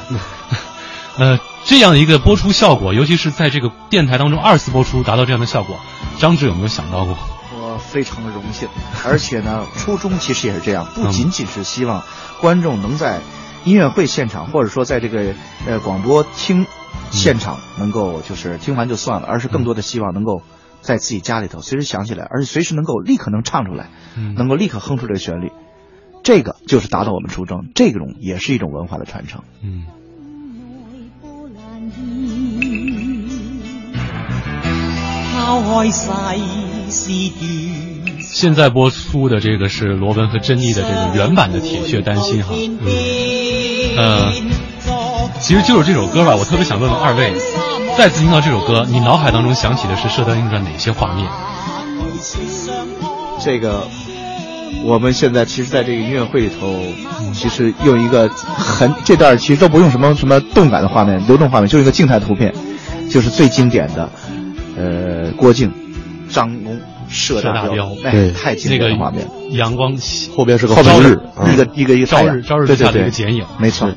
[1.17, 5.79] 呃， 这样一个播出效果，尤其是在这个电台当中二次播出达到这样的效果，
[6.19, 7.17] 张志有没有想到过？
[7.53, 8.67] 我非常荣幸，
[9.05, 12.03] 而且呢，初衷其实也是这样，不仅仅是希望
[12.41, 13.21] 观众能在
[13.63, 15.33] 音乐会现场，或者说在这个
[15.65, 16.65] 呃广播厅
[17.11, 20.41] 现场能够就是听完就算了，而是更多的希望能够
[20.81, 25.51] 在自己家里头随时想起来，而且随时能够立刻能唱出来，嗯能够立刻哼出这个旋律，
[26.23, 29.43] 这个就是达到我们初衷，这种也是一种文化的传承。
[29.61, 29.85] 嗯。
[38.19, 44.31] 现在播出的这个是罗文和珍妮的这个原版的《铁血丹心》哈，嗯，呃，
[45.41, 47.33] 其实就是这首歌吧，我特别想问问二位，
[47.97, 51.27] 再次听到这首歌，你脑海当中想起的是《射雕英雄传》哪些画面？
[53.43, 53.81] 这个，
[54.85, 56.79] 我们现在其实在这个音乐会里头，
[57.33, 62.53] 其实用一个很这段其实都不用什么什么动感的画面、流动画面，就是一个静态图片，
[63.09, 64.09] 就是最经典的，
[64.77, 65.73] 呃，郭靖、
[66.29, 69.27] 张弓射大雕，哎对，太经那个典的画面。
[69.49, 69.97] 阳光
[70.35, 73.89] 后边是个后边是红日啊一个一个一个朝日朝日下的对对对一个剪影，没错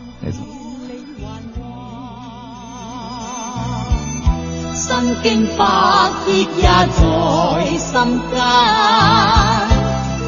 [4.87, 5.65] 身經百
[6.27, 8.37] 劫也在心間，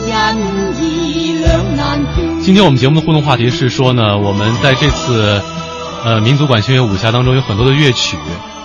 [0.06, 0.14] 因
[0.72, 2.40] 義兩難斷。
[2.40, 5.42] 今天我们节目的互动话题是说呢，我们在这次
[6.06, 8.16] 呃民族管弦乐武侠当中有很多的乐曲，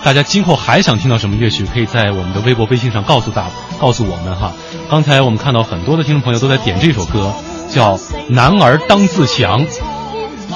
[0.02, 4.50] 大家今后还想听到什么乐曲，可以在我们的微博、微信上告诉大告诉我们哈。
[4.88, 7.34] 刚才我们看到很多的听众朋友都在点这首歌，
[7.68, 7.98] 叫
[8.30, 9.66] 《男儿当自强》，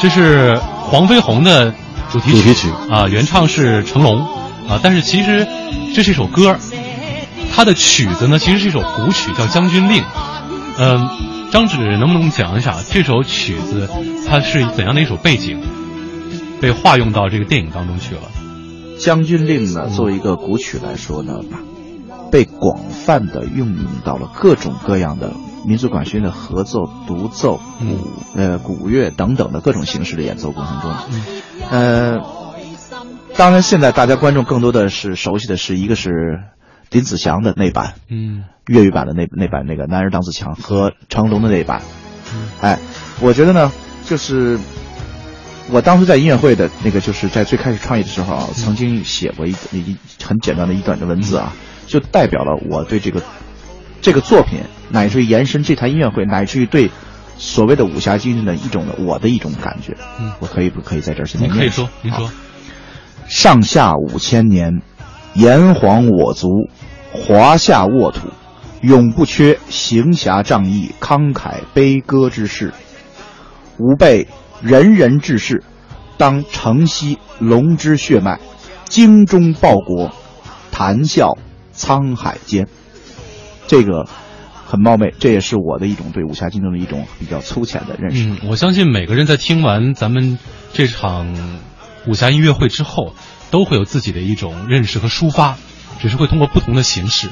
[0.01, 1.75] 这是黄飞鸿的
[2.11, 4.27] 主题曲主题曲啊，原唱是成龙
[4.69, 5.47] 啊，但是其实
[5.95, 6.57] 这是一首歌，
[7.55, 10.03] 它的曲子呢其实是一首古曲，叫《将军令》。
[10.79, 11.09] 嗯，
[11.51, 13.89] 张芷能不能讲一下这首曲子
[14.29, 15.63] 它是怎样的一首背景，
[16.61, 18.23] 被化用到这个电影当中去了？
[19.03, 21.41] 《将军令》呢，作为一个古曲来说呢，
[22.31, 25.33] 被广泛的运用到了各种各样的
[25.67, 30.91] 民族管弦的合奏、独奏、古呃古乐等等的各种形式的演奏过程中。
[31.71, 32.19] 呃，
[33.37, 36.41] 当然现在大家观众更多的是熟悉的是一个是
[36.91, 41.83] 林子祥的那版，嗯，粤语版的那那版那个《男儿当自强》和成龙的那版。
[42.61, 42.79] 哎，
[43.21, 43.71] 我觉得呢，
[44.07, 44.59] 就是
[45.71, 51.53] 我当时在音乐会的那个，就是在最开始创业的时候啊，曾经写过一一很简单的一段的文字啊，
[51.87, 53.23] 就代表了我对这个
[54.01, 56.91] 这个作品，乃至于延伸这台音乐会，乃至于对
[57.37, 59.95] 所谓的武侠精神的一种的我的一种感觉。
[60.19, 62.31] 嗯，我可以不可以在这儿现在念您可以说，您说。
[63.29, 64.83] 上下五千年，
[65.35, 66.69] 炎黄我族，
[67.13, 68.29] 华夏沃土，
[68.83, 72.73] 永不缺行侠仗义、慷慨悲歌之士。
[73.79, 74.29] 吾辈
[74.63, 75.63] 仁人志士，
[76.17, 78.39] 当承袭龙之血脉，
[78.85, 80.13] 精忠报国，
[80.71, 81.37] 谈笑
[81.75, 82.69] 沧海间。
[83.67, 84.09] 这个
[84.65, 88.29] 很冒昧，这也是我的一种对武侠精神的一种比较粗浅的认识。
[88.29, 90.39] 嗯，我相信每个人在听完咱们
[90.73, 91.35] 这场
[92.07, 93.15] 武侠音乐会之后，
[93.51, 95.59] 都会有自己的一种认识和抒发，
[96.01, 97.29] 只是会通过不同的形式。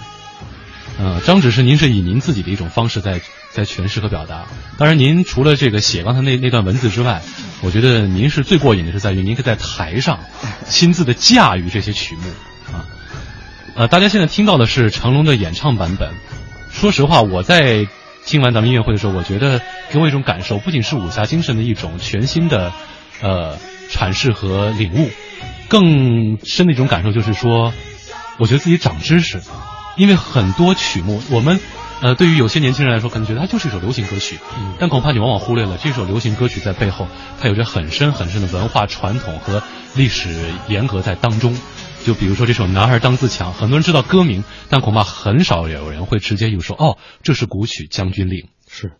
[0.97, 3.21] 呃，张指是您是以您自己的一种方式在
[3.51, 4.45] 在诠释和表达。
[4.79, 7.23] 当然，您除了这个写刚才那那段文字之外，
[7.63, 10.21] 我觉得您是最过瘾的是在于您可以在台上
[10.69, 12.29] 亲自的驾驭这些曲目
[12.73, 12.87] 啊。
[13.75, 16.15] 呃，大家现在听到的是成龙的演唱版本。
[16.71, 17.89] 说实话，我在
[18.25, 19.61] 听完咱们音乐会的时候，我觉得
[19.91, 22.73] 给我一种感受，不仅是武侠精神的一种全新的
[23.21, 23.59] 呃
[23.91, 25.11] 阐释和领悟，
[25.69, 27.73] 更深的一种感受就是说，
[28.39, 29.41] 我觉得自己长知识，
[29.97, 31.61] 因为很多曲目我们。
[32.03, 34.39] 呃，对于有些年轻人来说，可能觉得它就是一首流行歌曲，
[34.79, 37.07] 但恐怕你往往忽略了这首流行歌曲在背后，
[37.41, 39.63] 它有着很深很深的文化传统和
[39.95, 40.29] 历史
[40.69, 41.57] 沿革在当中。
[42.05, 48.93] 就比如说这首《男孩当自强》，很多人知道歌名，但恐怕很少有人会直接就说：“哦，这是古曲《将军令》。”是。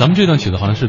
[0.00, 0.88] 咱们这段曲子好像是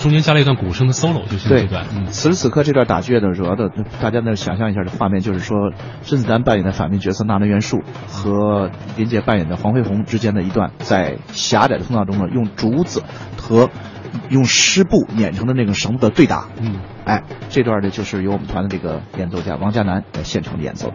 [0.00, 1.86] 中间加了一段鼓声的 solo，就是这对段。
[1.94, 3.70] 嗯，此时此刻这段打击乐的主要的，
[4.02, 5.70] 大家呢想象一下的画面，就是说
[6.02, 7.78] 甄子丹扮演的反面角色纳兰元树
[8.08, 13.04] 和林杰扮演的黄飞鸿之间的一段在狭窄的通道中呢，用竹子
[13.38, 13.70] 和
[14.30, 16.48] 用湿布碾成的那种绳子的对打。
[16.60, 20.92] 嗯，哎，这段呢就是由我们团的这个演奏家王佳楠在现场演奏。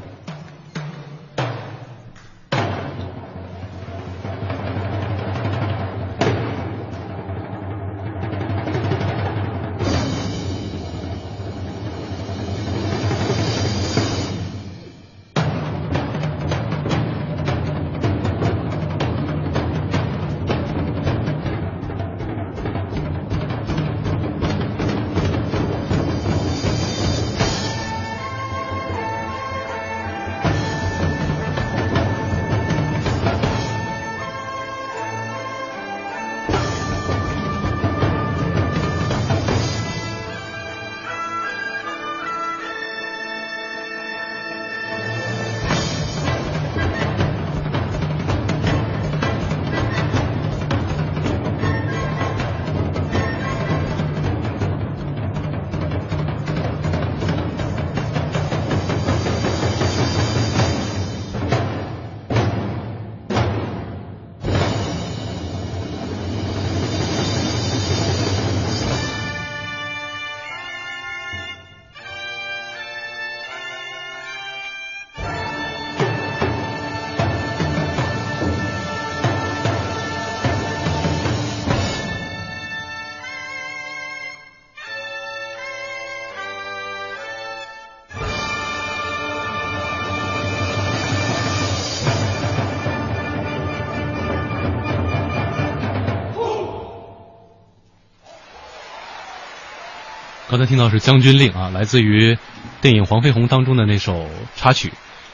[100.66, 102.38] 听到是《将军令》啊，来自于
[102.82, 104.92] 电影《黄飞鸿》当中的那首插曲。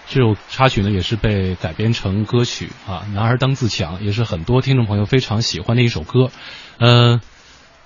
[0.10, 6.32] 这首插曲呢，也是被改编成歌曲啊，《男儿当自强》，也是很多听众朋友非常喜欢的一首歌。
[6.80, 7.22] 呃，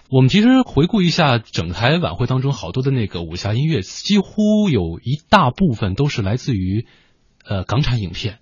[0.10, 6.88] 我们其实回顾一下整台晚会当中好多的那个武侠音乐，几乎有一大部分都是来自于
[7.46, 8.40] 呃港产影片。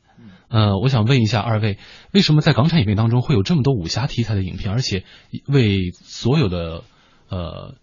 [0.48, 1.78] 呃，我想问一下二位，
[2.14, 5.04] 为什么在港产影片当中会有这么多武侠题材的影片，而且
[5.48, 6.84] 为所有的
[7.28, 7.76] 呃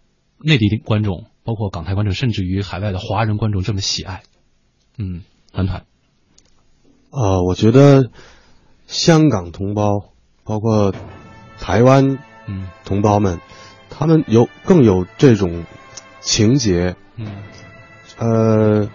[0.43, 4.23] 内地的观众，包括港台观众，甚至于海外的华人观众这么喜爱？
[4.99, 5.23] 嗯，
[5.53, 5.85] 团团。
[7.11, 8.11] 呃，我觉得
[8.87, 10.13] 香港同胞，
[10.45, 10.95] 包括
[11.59, 13.41] 台湾嗯同胞们，
[13.89, 15.65] 他们有更有这种
[16.21, 17.27] 情节，嗯
[18.19, 18.91] 呃，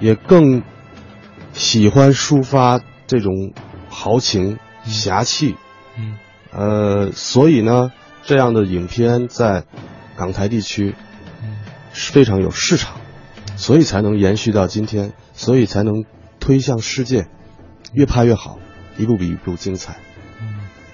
[0.00, 0.62] 也更
[1.52, 3.52] 喜欢抒发这种
[3.88, 5.56] 豪情、侠气，
[5.96, 6.18] 嗯
[6.50, 7.92] 呃，所以呢，
[8.24, 9.64] 这样的影片在
[10.16, 10.94] 港台地区
[11.92, 13.00] 是非常有市场，
[13.56, 16.04] 所以才能延续到今天，所以才能
[16.40, 17.26] 推向世界，
[17.92, 18.58] 越拍越好，
[18.98, 19.96] 一部比一部精彩。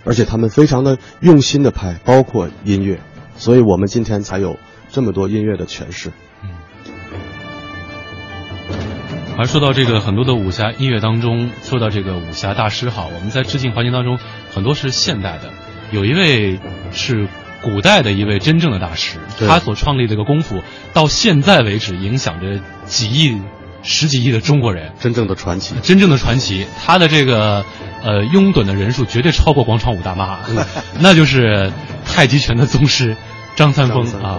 [0.05, 3.01] 而且他们非常的用心的拍，包括音乐，
[3.37, 4.57] 所以我们今天才有
[4.89, 6.13] 这么多音乐的诠释。
[9.37, 14.19] 而说到这个很多的武侠音乐当中，说到这个武侠大师哈，我们在致敬环节当中
[14.53, 15.53] 很多是现代的，
[15.93, 16.59] 有一位
[16.91, 17.29] 是
[17.63, 20.63] 古代的一位真正的大师，他所创立这个功夫
[20.93, 23.41] 到现在为止影响着几亿、
[23.83, 26.67] 十几亿的中国人，真正的传奇，真正的传奇。
[26.81, 27.65] 他的这个
[28.03, 30.41] 呃拥趸的人数绝对超过广场舞大妈，
[31.01, 31.73] 那就是
[32.07, 33.17] 太极拳的宗师
[33.57, 34.05] 张三丰。
[34.05, 34.31] 张三丰。
[34.31, 34.39] 啊。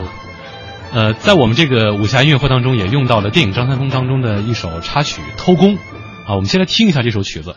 [0.92, 5.76] 呃，在我们这个武侠音乐会当中，也用到了电影《张三丰》当中的一首插曲《偷工》
[6.26, 7.56] 啊，我们先来听一下这首曲子。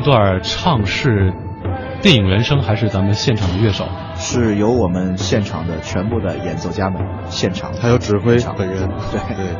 [0.00, 1.30] 这段唱是
[2.00, 3.84] 电影原声还是咱们现场的乐手？
[4.16, 9.54] 是由我们现场的全部的演奏家们现场，还有指挥唱本人，对对。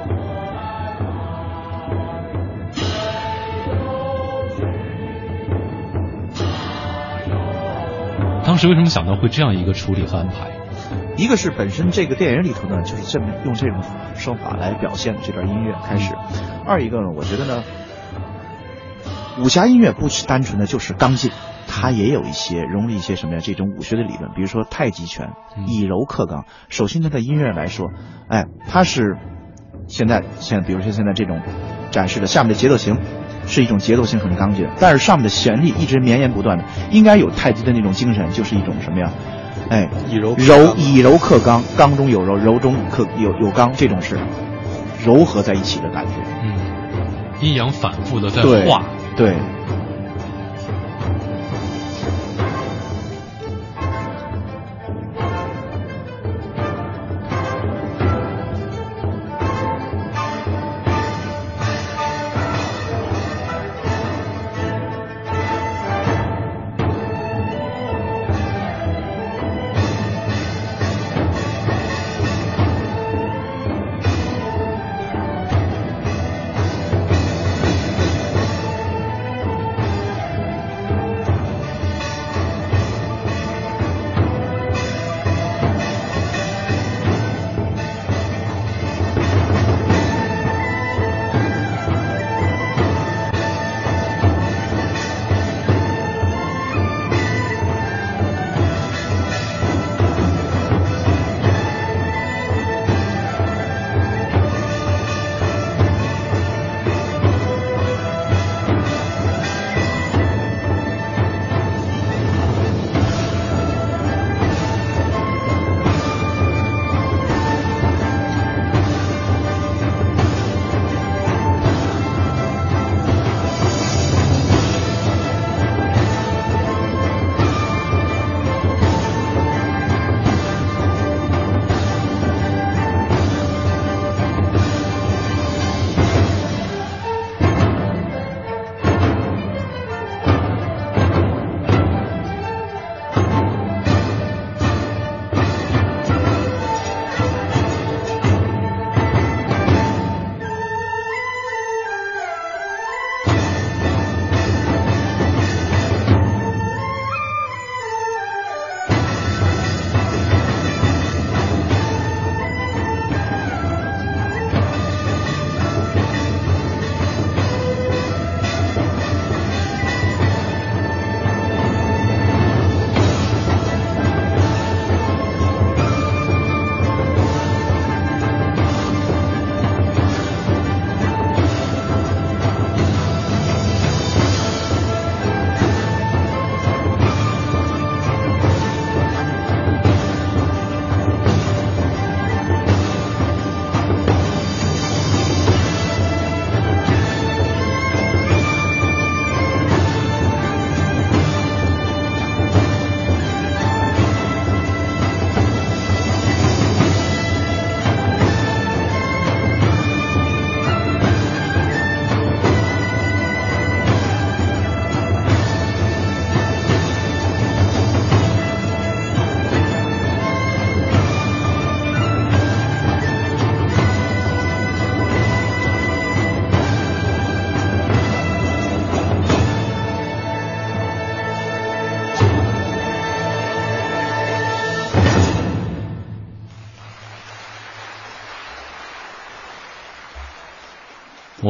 [8.43, 10.49] 当时为什么想到会这样一个处理和安排？
[11.19, 13.79] 一个是本身这个电影里头呢，就是这么用这种
[14.15, 16.15] 手法来表现这段音乐开始；
[16.65, 17.63] 二一个呢，我觉得呢，
[19.41, 21.31] 武侠音乐不是单纯的就是刚劲，
[21.67, 23.41] 它也有一些融入一些什么呀？
[23.43, 25.31] 这种武学的理论，比如说太极拳，
[25.67, 26.45] 以柔克刚。
[26.69, 27.89] 首先，它的音乐来说，
[28.29, 29.17] 哎，它是
[29.87, 31.41] 现在现在，比如说现在这种
[31.91, 32.99] 展示的下面的节奏型。
[33.47, 39.11] 是一种节奏性很刚劲，但是上面的旋律一直绵延不断的，应该有太极的那种精神，就是一种什么呀？
[39.71, 44.19] 哎，以柔柔以柔克刚，刚中有柔，柔中克有有刚，这种是
[45.05, 46.13] 柔合在一起的感觉。
[46.45, 46.55] 嗯，
[47.41, 48.85] 阴阳反复的在对化。
[49.17, 49.80] 对。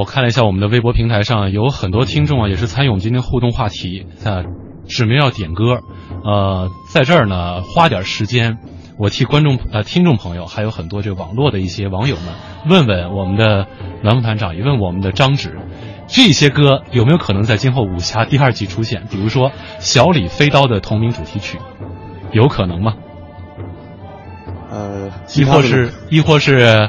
[0.01, 4.45] 我看了一下我们的微博平台上，有很多听众啊，也是参与我们今天互动话题，啊，
[4.89, 5.81] 指明要点歌，
[6.25, 8.57] 呃，在这儿呢花点时间，
[8.99, 12.25] 我替观众呃听众朋友，还有很多这个网络的一些网友们，
[12.67, 13.67] 问问我们的
[14.03, 15.59] 栾副团长，也问我们的张指，
[16.07, 19.05] 这些歌有没有可能在今后武侠第二季出现？
[19.11, 19.51] 比如说
[19.81, 21.59] 《小李飞刀》的同名主题曲，
[22.33, 22.95] 有可能吗？
[24.71, 26.89] 呃，亦或是亦或是，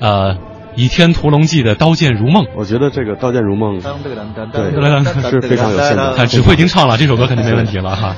[0.00, 0.34] 呃。
[0.76, 3.80] 《倚天屠龙记》的《刀剑如梦》，我觉得这个《刀剑如梦》
[4.52, 6.14] 对是非常有限的。
[6.14, 8.16] 看指挥已经唱了，这首歌肯定没问题了哈。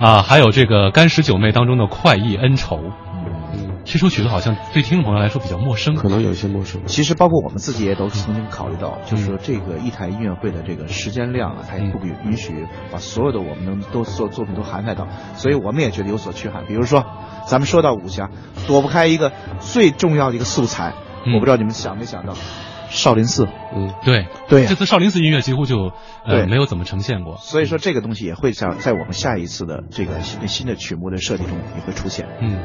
[0.00, 2.76] 啊，还有这个《干十九妹》当中的《快意恩仇》，
[3.52, 6.80] 嗯，这首曲子好像对听众朋友来说比较陌生，可能有一些陌生。
[6.86, 16.64] 其实包括我们自己也都曾经考虑到，就是说这个一台音乐会的这个时间量啊，它也不允许把所有的我们能都做作品都涵盖到，所以我们也觉得有所缺憾。
[16.66, 17.04] 比如说，
[17.46, 18.30] 咱们说到武侠，
[18.66, 20.94] 躲不开一个最重要的一个素材。
[21.26, 22.34] 我不知道你们想没想到，
[22.88, 24.26] 少林寺，嗯，对。
[24.48, 25.92] 对，这次少林寺音乐几乎就
[26.24, 32.58] 呃没有怎么呈现过，所以说这个东西也会在在我们下一次的这个新的新的曲目的设计中也会出现，嗯。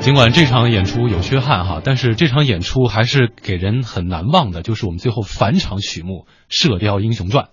[0.00, 7.44] 尽管这场演出有缺憾哈，但是这场演出还是给人很难忘的，就是我们最后返场曲目《射雕英雄传》。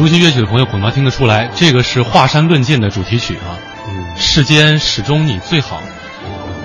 [0.00, 3.60] 熟悉乐曲的朋友恐怕听得出来，这个是《华山论剑》的主题曲啊。
[3.86, 5.82] 嗯，世间始终你最好。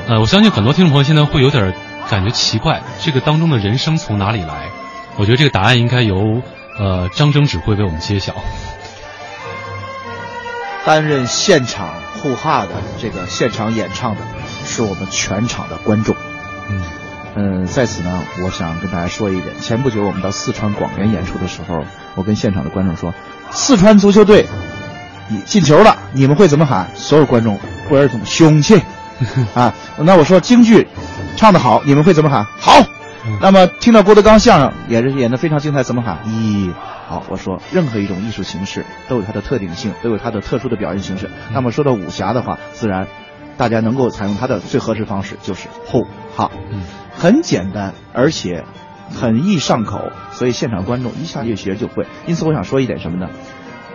[0.07, 1.73] 呃，我相信很多听众朋友现在会有点
[2.09, 4.69] 感觉奇怪，这个当中的人声从哪里来？
[5.17, 6.41] 我觉得这个答案应该由
[6.79, 8.33] 呃张征指挥为我们揭晓。
[10.85, 12.69] 担任现场护哈的
[13.01, 14.21] 这个现场演唱的，
[14.65, 16.15] 是我们全场的观众。
[16.69, 16.81] 嗯
[17.35, 19.55] 嗯，在此呢，我想跟大家说一点。
[19.59, 21.83] 前不久我们到四川广元演出的时候，
[22.15, 23.13] 我跟现场的观众说，
[23.51, 24.45] 四川足球队
[25.29, 26.89] 你进球了，你们会怎么喊？
[26.95, 27.59] 所有观众
[27.89, 28.81] 不约而同凶气
[29.53, 29.73] 啊。
[29.97, 30.87] 那我说京剧
[31.35, 32.45] 唱得好，你们会怎么喊？
[32.59, 32.73] 好。
[33.41, 36.19] 那么听到郭德纲相声也是演得非常精彩，怎么喊？
[36.27, 36.71] 咦，
[37.07, 41.31] 好，我说任何一种艺术形式都有它的特定性，都有它的特殊的表现形式。
[41.51, 43.07] 那么说到武侠的话，自然
[43.57, 46.03] 大家能够采用它的最合适方式就是吼
[46.35, 46.83] 哈，嗯，
[47.17, 48.63] 很简单，而且
[49.09, 52.05] 很易上口，所以现场观众一下一学就会。
[52.27, 53.29] 因此，我想说一点什么呢？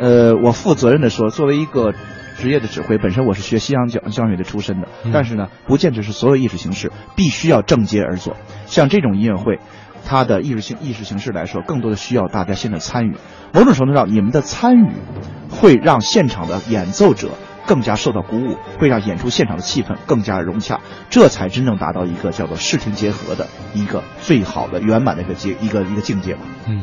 [0.00, 1.92] 呃，我负责任的说，作为一个
[2.38, 8.34] 职业的指挥，本身我是学西洋交交响乐的出身的，嗯但是呢，不见得是所有艺术形式必须要正接而做。
[8.66, 9.58] 像这种音乐会，
[10.06, 13.16] 它的艺术性艺术形式来说，更多的需要大家现场参与。
[13.52, 14.92] 某种程度上，你们的参与
[15.50, 17.32] 会让现场的演奏者
[17.70, 26.40] 更加受到鼓舞，会让演出现场的气氛更加融洽，这才真正达到一个叫做视听结合的一个最好的圆满的一个结一个一个境界吧。
[26.66, 26.82] 嗯。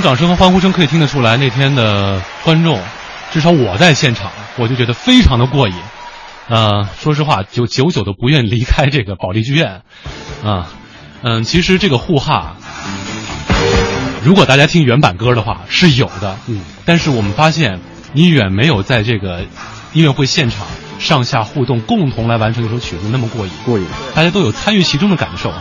[0.00, 2.80] 从掌声和欢呼声可以听得出来，那天的观众，
[3.32, 5.74] 至少我在现场，我就觉得非常的过瘾。
[6.48, 9.82] 呃，说实话，就久久的不愿离开这个保利剧院。
[10.42, 10.68] 啊，
[11.20, 12.56] 嗯，其实这个护哈，
[14.24, 17.78] 如果大家听原版歌的话是有的，嗯，但是我们发现
[18.14, 19.42] 你远没有在这个
[19.92, 20.66] 音乐会现场
[20.98, 23.52] 上下互动，共同来完成一首曲子那么过瘾。
[23.66, 25.52] 过瘾，大家都有参与其中的感受。
[25.52, 25.60] 很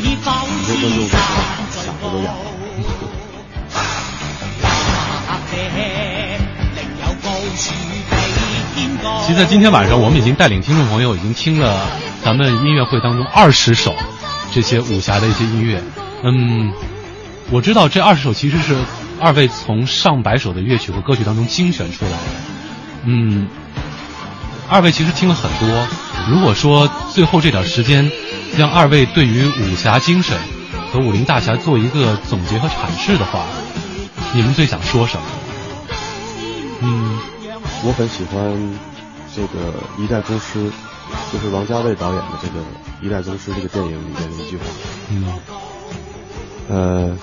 [0.00, 3.23] 多观众嗓子都哑了。
[7.56, 11.86] 其实，在今天晚上，我们已经带领听众朋友已经听了
[12.22, 13.94] 咱们音乐会当中二十首
[14.52, 15.82] 这些武侠的一些音乐。
[16.22, 16.72] 嗯，
[17.50, 18.76] 我知道这二十首其实是
[19.20, 22.18] 二位从上百首的乐曲和歌曲当中精选出来的。
[23.04, 23.48] 嗯，
[24.68, 25.86] 二位其实听了很多。
[26.28, 28.10] 如果说最后这点时间，
[28.56, 30.36] 让二位对于武侠精神
[30.92, 33.44] 和武林大侠做一个总结和阐释的话，
[34.32, 35.22] 你们最想说什么？
[36.80, 37.18] 嗯，
[37.86, 38.78] 我很喜欢
[39.36, 40.58] 这个《一代宗师》，
[41.30, 42.60] 就是王家卫导演的这个
[43.02, 44.64] 《一代宗师》这个电影里面的一句话。
[45.10, 45.38] 嗯，
[46.70, 47.18] 呃，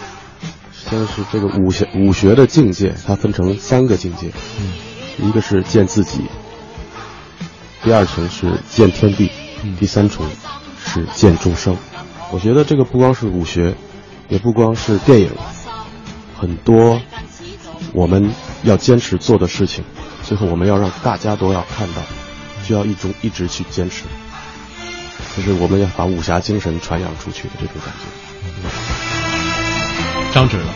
[0.72, 4.32] 先是这个武学武学的境界，它分成三个境界。
[4.60, 6.26] 嗯，一个是见自己，
[7.84, 9.32] 第二层是见天地，
[9.64, 10.28] 嗯第三重
[10.86, 11.76] 是见众生。
[12.32, 13.76] 我觉得这个不光是武学，
[14.30, 15.32] 也不光是电影，
[16.38, 17.02] 很多
[17.94, 18.32] 我们
[18.62, 19.84] 要坚持做的事情，
[20.32, 22.02] 最后我们要让大家都要看到，
[22.66, 24.06] 就要一种一直去坚持，
[25.36, 28.06] 就是我们要把武侠精神传扬出去的这种感觉。
[30.34, 30.74] 张指了。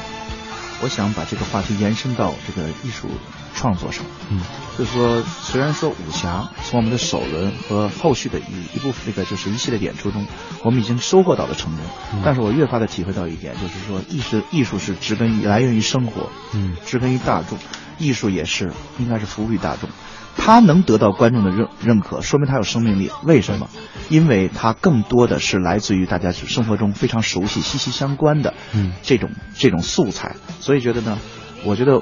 [0.82, 3.07] 我想把这个话题延伸到这个艺术
[3.56, 4.03] 创作上。
[4.30, 4.41] 嗯，
[4.77, 8.44] 就是说，虽然说武侠从我们的首轮和后续的一
[8.76, 10.27] 一部分这个就是一系列演出中，
[10.64, 17.57] 我们已经收获到了成功，嗯但是我越发的体会到一点，就是说艺术艺术是植根于来源于生活，嗯，植根于大众，
[17.97, 19.89] 艺术也是应该是服务于大众。
[20.38, 23.09] 它能得到观众的认认可，说明它有生命力。
[23.23, 23.69] 为什么？
[24.09, 30.35] 因为它更多的是来自于大家生活中非常熟悉、息息相关的嗯这种这种素材。
[30.59, 31.17] 所以觉得呢，
[31.63, 32.01] 我觉得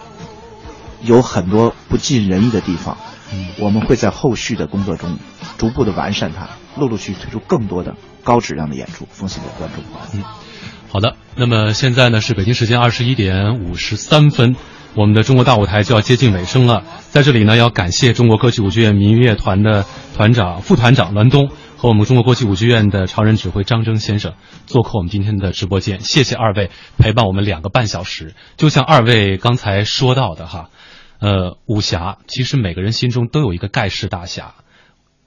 [1.03, 2.97] 有很多不尽人意的地方，
[3.31, 5.19] 嗯我们会在后续的工作中
[5.59, 9.83] 逐步的完善它，陆陆续续推出更多的高质量的演出，奉献给观众。
[10.15, 10.23] 嗯，
[10.91, 11.15] 好的。
[11.35, 14.55] 那么现在呢是北京时间二十一点五十三分，
[14.95, 16.83] 我们的中国大舞台就要接近尾声了。
[17.09, 24.35] 在这里呢，要感谢中国歌剧舞剧院民乐团的团长、副团长栾东和我们中国国际舞剧院的常任指挥张征先生
[24.67, 25.99] 做客我们今天的直播间。
[26.01, 28.35] 谢谢二位陪伴我们两个半小时。
[28.55, 30.69] 就像二位刚才说到的哈，
[31.19, 34.53] 呃，武侠其实每个人心中都有一个盖世大侠。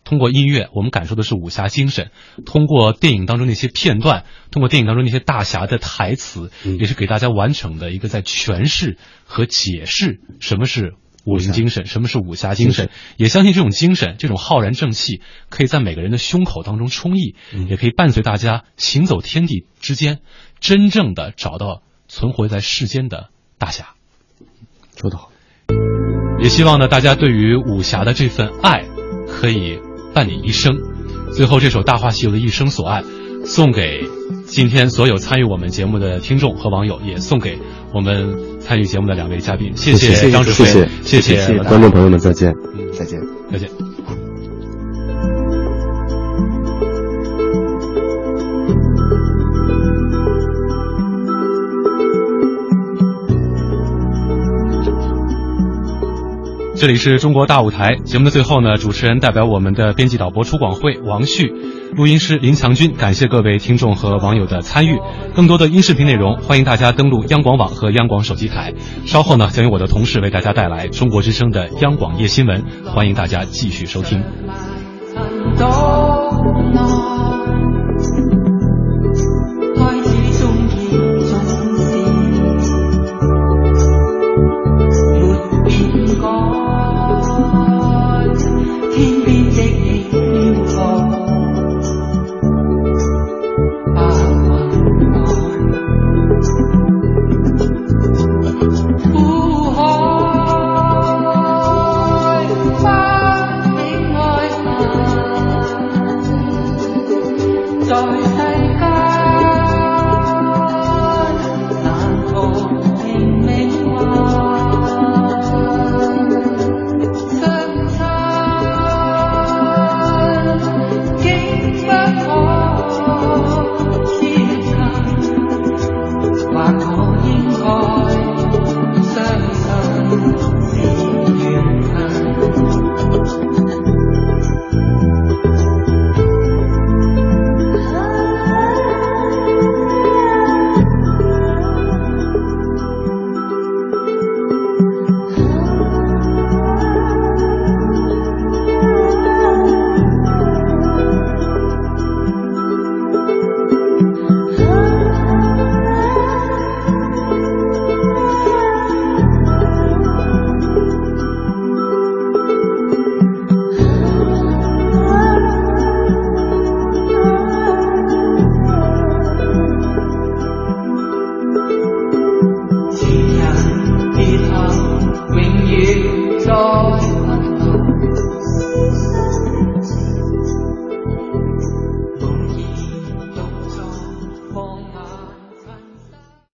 [0.07, 2.07] 通过音乐，我们感受的是武侠精神；
[2.47, 12.89] 通过电影当中那些片段，通过电影当中那些大侠的台词，也是给大家完整的一个在诠释和解释什么是武林精神，什么是武侠精神。
[13.17, 17.35] 也相信这种精神，这种浩然正气，可以在每个人的胸口当中充溢，
[17.69, 20.21] 也可以伴随大家行走天地之间，
[20.61, 23.95] 真正的找到存活在世间的大侠。
[24.97, 25.33] 说得好。
[26.41, 28.85] 也希望呢，大家对于武侠的这份爱
[29.27, 29.81] 可以
[30.17, 30.75] 伴你一生。
[31.31, 33.05] 最后，这首《大话西游》的一生所爱，
[33.45, 34.03] 送给
[34.47, 37.59] 今天所有参与我们节目的听众和网友，也送给
[37.93, 39.71] 我们参与节目的两位嘉宾。
[39.77, 42.51] 谢谢张志辉，谢谢谢观众朋友们，再见。
[42.75, 43.21] 嗯，再见，
[43.53, 43.86] 再见。
[56.79, 61.51] 这里是中国大舞台节目的最后呢，主持人代表我们的编辑导播出广会、王旭，
[61.95, 64.99] 录音师林强军，感谢各位听众和网友的参与。
[65.35, 68.75] 更多的音视频内容，欢迎大家登录央广网和央广手机台。
[69.07, 74.23] 稍后呢，将由我的同事为大家带来中国之声的央广夜新闻，欢迎大家继续收听。